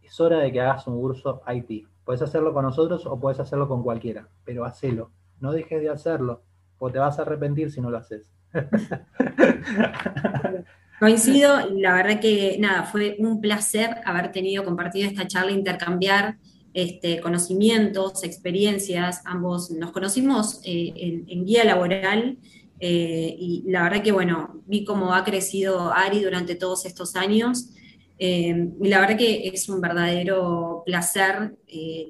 es 0.02 0.20
hora 0.20 0.38
de 0.38 0.52
que 0.52 0.60
hagas 0.60 0.86
un 0.86 1.00
curso 1.00 1.40
IT. 1.48 1.88
Puedes 2.04 2.20
hacerlo 2.20 2.52
con 2.52 2.66
nosotros 2.66 3.06
o 3.06 3.18
puedes 3.18 3.40
hacerlo 3.40 3.68
con 3.68 3.82
cualquiera, 3.82 4.28
pero 4.44 4.66
hacelo. 4.66 5.12
No 5.40 5.52
dejes 5.52 5.80
de 5.80 5.88
hacerlo, 5.88 6.42
o 6.78 6.90
te 6.90 6.98
vas 6.98 7.18
a 7.18 7.22
arrepentir 7.22 7.70
si 7.70 7.80
no 7.80 7.90
lo 7.90 7.98
haces. 7.98 8.30
Coincido, 10.98 11.70
la 11.76 11.94
verdad 11.94 12.20
que 12.20 12.56
nada, 12.58 12.82
fue 12.82 13.16
un 13.20 13.40
placer 13.40 13.98
haber 14.04 14.32
tenido, 14.32 14.64
compartido 14.64 15.08
esta 15.08 15.28
charla, 15.28 15.52
intercambiar 15.52 16.38
este, 16.74 17.20
conocimientos, 17.20 18.24
experiencias, 18.24 19.22
ambos 19.24 19.70
nos 19.70 19.92
conocimos 19.92 20.60
eh, 20.64 21.22
en, 21.28 21.44
guía 21.44 21.64
laboral 21.64 22.38
eh, 22.80 23.36
y 23.38 23.64
la 23.66 23.84
verdad 23.84 24.02
que, 24.02 24.12
bueno, 24.12 24.62
vi 24.66 24.84
cómo 24.84 25.14
ha 25.14 25.24
crecido 25.24 25.92
Ari 25.92 26.22
durante 26.22 26.56
todos 26.56 26.84
estos 26.84 27.14
años 27.14 27.70
eh, 28.18 28.68
y 28.80 28.88
la 28.88 29.00
verdad 29.00 29.16
que 29.16 29.48
es 29.48 29.68
un 29.68 29.80
verdadero 29.80 30.82
placer 30.84 31.56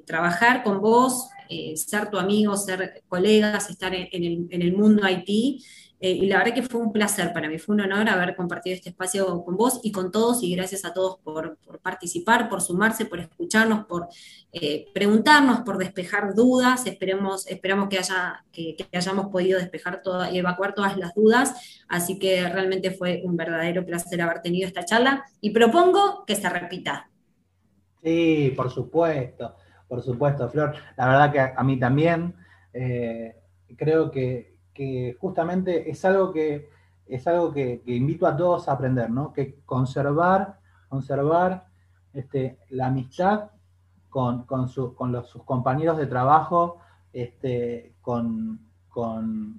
trabajar 0.05 0.63
con 0.63 0.81
vos, 0.81 1.29
ser 1.75 2.09
tu 2.09 2.17
amigo, 2.17 2.55
ser 2.55 3.03
colegas, 3.07 3.69
estar 3.69 3.93
en, 3.93 4.47
el, 4.49 4.73
mundo 4.73 5.03
IT 5.09 5.63
eh, 6.01 6.11
y 6.11 6.27
la 6.27 6.37
verdad 6.37 6.53
que 6.53 6.63
fue 6.63 6.79
un 6.79 6.93
placer 6.93 7.33
para 7.33 7.49
mí, 7.49 7.59
fue 7.59 7.75
un 7.75 7.81
honor 7.81 8.07
haber 8.07 8.33
compartido 8.33 8.73
este 8.73 8.89
espacio 8.89 9.43
con 9.43 9.57
vos 9.57 9.81
y 9.83 9.91
con 9.91 10.11
todos, 10.11 10.41
y 10.43 10.55
gracias 10.55 10.85
a 10.85 10.93
todos 10.93 11.19
por, 11.19 11.57
participar, 11.81 12.47
por 12.47 12.61
sumarse, 12.61 13.05
por 13.05 13.19
escucharnos, 13.19 13.85
por 13.85 14.07
eh, 14.53 14.85
preguntarnos, 14.93 15.61
por 15.61 15.77
despejar 15.77 16.33
dudas. 16.33 16.85
Esperemos, 16.87 17.45
esperamos 17.47 17.89
que, 17.89 17.97
haya, 17.97 18.45
que, 18.51 18.77
hayamos 18.93 19.27
podido 19.27 19.59
despejar 19.59 20.01
y 20.31 20.37
evacuar 20.37 20.73
todas 20.73 20.97
las 20.97 21.13
dudas. 21.13 21.83
Así 21.89 22.17
que 22.17 22.47
realmente 22.47 22.91
fue 22.91 23.21
un 23.25 23.35
verdadero 23.35 23.85
placer 23.85 24.21
haber 24.21 24.41
tenido 24.41 24.67
esta 24.67 24.85
charla 24.85 25.25
y 25.41 25.49
propongo 25.49 26.23
que 26.25 26.35
se 26.35 26.47
repita. 26.47 27.09
Sí, 28.01 28.53
por 28.55 28.71
supuesto, 28.71 29.55
por 29.89 30.01
supuesto, 30.01 30.47
Flor. 30.47 30.73
La 30.95 31.07
verdad 31.07 31.31
que 31.33 31.39
a, 31.57 31.63
mí 31.63 31.77
también 31.77 32.35
eh, 32.71 33.35
creo 33.75 34.09
que 34.09 34.55
justamente 35.19 35.89
es 35.89 36.05
algo 36.05 36.31
que, 36.31 36.69
es 37.09 37.27
algo 37.27 37.51
que, 37.51 37.81
invito 37.87 38.27
a 38.27 38.37
todos 38.37 38.69
a 38.69 38.73
aprender, 38.73 39.09
¿no? 39.09 39.33
Que 39.33 39.59
conservar, 39.65 40.59
conservar 40.87 41.65
este, 42.13 42.59
la 42.69 42.87
amistad 42.87 43.49
con, 44.09 44.45
sus 44.69 44.93
compañeros 45.43 45.97
de 45.97 46.05
trabajo, 46.05 46.77
este, 47.11 47.95
con, 48.01 48.59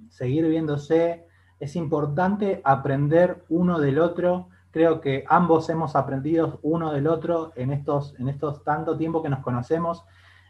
seguir 0.09 0.47
viéndose. 0.47 1.27
Es 1.59 1.75
importante 1.75 2.61
aprender 2.63 3.43
uno 3.49 3.79
del 3.79 3.99
otro. 3.99 4.47
Creo 4.71 5.01
que 5.01 5.25
ambos 5.27 5.69
hemos 5.69 5.95
aprendido 5.95 6.59
uno 6.63 6.93
del 6.93 7.07
otro 7.07 7.51
en 7.55 7.71
estos, 7.71 8.15
en 8.19 8.29
estos 8.29 8.63
tanto 8.63 8.97
tiempo 8.97 9.21
que 9.21 9.29
nos 9.29 9.39
conocemos, 9.39 10.05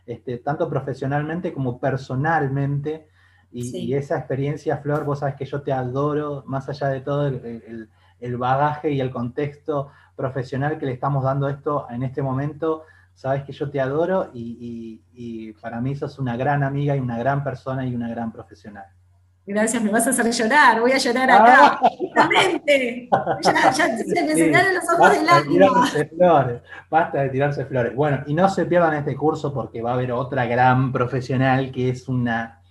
este, 0.05 0.37
tanto 0.37 0.69
profesionalmente 0.69 1.53
como 1.53 1.79
personalmente. 1.79 3.07
Y, 3.53 3.93
esa 3.93 4.17
experiencia, 4.17 4.77
Flor, 4.77 5.03
vos 5.03 5.19
sabes 5.19 5.35
que 5.35 5.45
yo 5.45 5.61
te 5.61 5.73
adoro, 5.73 6.43
más 6.47 6.69
allá 6.69 6.87
de 6.87 7.01
todo 7.01 7.27
el, 7.27 8.37
bagaje 8.37 8.91
y 8.91 9.01
el 9.01 9.11
contexto 9.11 9.89
profesional 10.15 10.77
que 10.77 10.85
le 10.85 10.93
estamos 10.93 11.23
dando 11.23 11.49
esto 11.49 11.87
en 11.89 12.03
este 12.03 12.21
momento, 12.21 12.83
sabes 13.13 13.43
que 13.43 13.51
yo 13.51 13.69
te 13.69 13.81
adoro 13.81 14.29
y, 14.33 15.51
para 15.61 15.81
mí 15.81 15.95
sos 15.95 16.17
una 16.17 16.37
gran 16.37 16.63
amiga 16.63 16.95
y 16.95 16.99
una 16.99 17.17
gran 17.17 17.43
persona 17.43 17.85
y 17.85 17.93
una 17.93 18.09
gran 18.09 18.31
profesional. 18.31 18.85
Gracias, 19.51 19.83
me 19.83 19.91
vas 19.91 20.07
a 20.07 20.11
hacer 20.11 20.31
llorar, 20.31 20.79
voy 20.79 20.93
a 20.93 20.97
llorar 20.97 21.29
acá. 21.29 21.79
Justamente. 21.97 23.09
Ya, 23.43 23.71
ya 23.71 23.97
se 23.97 24.23
me 24.23 24.31
enseñaron 24.31 24.75
los 24.75 24.83
ojos 24.93 25.11
del 25.11 25.25
lágrimas. 25.25 25.97
Flores, 26.15 26.61
basta 26.89 27.23
de 27.23 27.29
tirarse 27.29 27.65
flores. 27.65 27.93
Bueno, 27.93 28.23
y 28.27 28.33
no 28.33 28.47
se 28.47 28.65
pierdan 28.65 28.93
este 28.93 29.13
curso 29.13 29.53
porque 29.53 29.81
va 29.81 29.91
a 29.91 29.93
haber 29.95 30.13
otra 30.13 30.45
gran 30.45 30.93
profesional 30.93 31.69
que 31.73 31.89
es 31.89 32.07
una, 32.07 32.61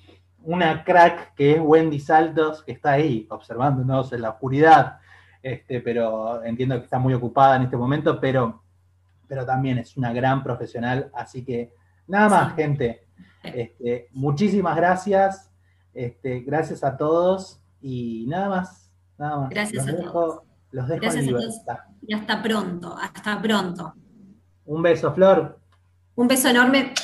una 0.43 0.82
crack, 0.82 1.35
que 1.35 1.52
es 1.52 1.61
Wendy 1.61 2.01
Saltos, 2.01 2.62
que 2.62 2.73
está 2.73 2.93
ahí 2.93 3.27
observándonos 3.28 4.15
en 4.15 4.23
la 4.23 4.31
oscuridad. 4.31 5.01
Este, 5.43 5.81
pero 5.81 6.43
entiendo 6.44 6.78
que 6.78 6.85
está 6.85 6.98
muy 6.98 7.12
ocupada 7.12 7.57
en 7.57 7.62
este 7.65 7.77
momento, 7.77 8.19
pero, 8.19 8.62
pero 9.28 9.44
también 9.44 9.77
es 9.77 9.98
una 9.98 10.15
gran 10.15 10.43
profesional. 10.43 11.11
Así 11.12 11.44
que 11.44 11.74
nada 12.07 12.31
más, 12.31 12.55
gente. 12.55 13.05
Este, 13.43 14.09
muchísimas 14.12 14.77
gracias. 14.77 15.49
Este, 15.94 16.40
gracias 16.40 16.84
a 16.84 16.96
todos 16.96 17.60
y 17.80 18.26
nada 18.28 18.48
más. 18.48 18.90
Nada 19.18 19.40
más. 19.40 19.50
Gracias 19.50 19.88
a 19.88 19.96
todos. 19.96 20.42
Los 20.70 20.88
dejo 20.88 21.00
gracias 21.00 21.24
en 21.24 21.34
libertad. 21.34 21.78
Y 22.06 22.14
hasta 22.14 22.42
pronto, 22.42 22.96
hasta 22.96 23.42
pronto. 23.42 23.94
Un 24.66 24.82
beso, 24.82 25.12
Flor. 25.12 25.58
Un 26.14 26.28
beso 26.28 26.48
enorme 26.48 26.94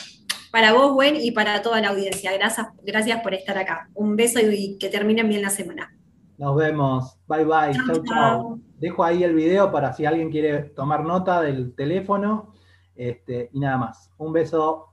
para 0.52 0.72
vos, 0.72 0.92
Gwen, 0.92 1.16
y 1.16 1.32
para 1.32 1.60
toda 1.62 1.80
la 1.80 1.88
audiencia. 1.88 2.32
Gracias, 2.32 2.68
gracias 2.82 3.20
por 3.22 3.34
estar 3.34 3.58
acá. 3.58 3.90
Un 3.94 4.16
beso 4.16 4.38
y 4.40 4.78
que 4.78 4.88
terminen 4.88 5.28
bien 5.28 5.42
la 5.42 5.50
semana. 5.50 5.92
Nos 6.38 6.56
vemos. 6.56 7.18
Bye 7.26 7.44
bye. 7.44 7.72
Chau, 7.86 8.04
chau. 8.04 8.60
Dejo 8.78 9.04
ahí 9.04 9.24
el 9.24 9.34
video 9.34 9.72
para 9.72 9.92
si 9.92 10.06
alguien 10.06 10.30
quiere 10.30 10.62
tomar 10.70 11.04
nota 11.04 11.40
del 11.40 11.74
teléfono. 11.74 12.54
Este, 12.94 13.50
y 13.52 13.60
nada 13.60 13.78
más. 13.78 14.10
Un 14.18 14.32
beso. 14.32 14.92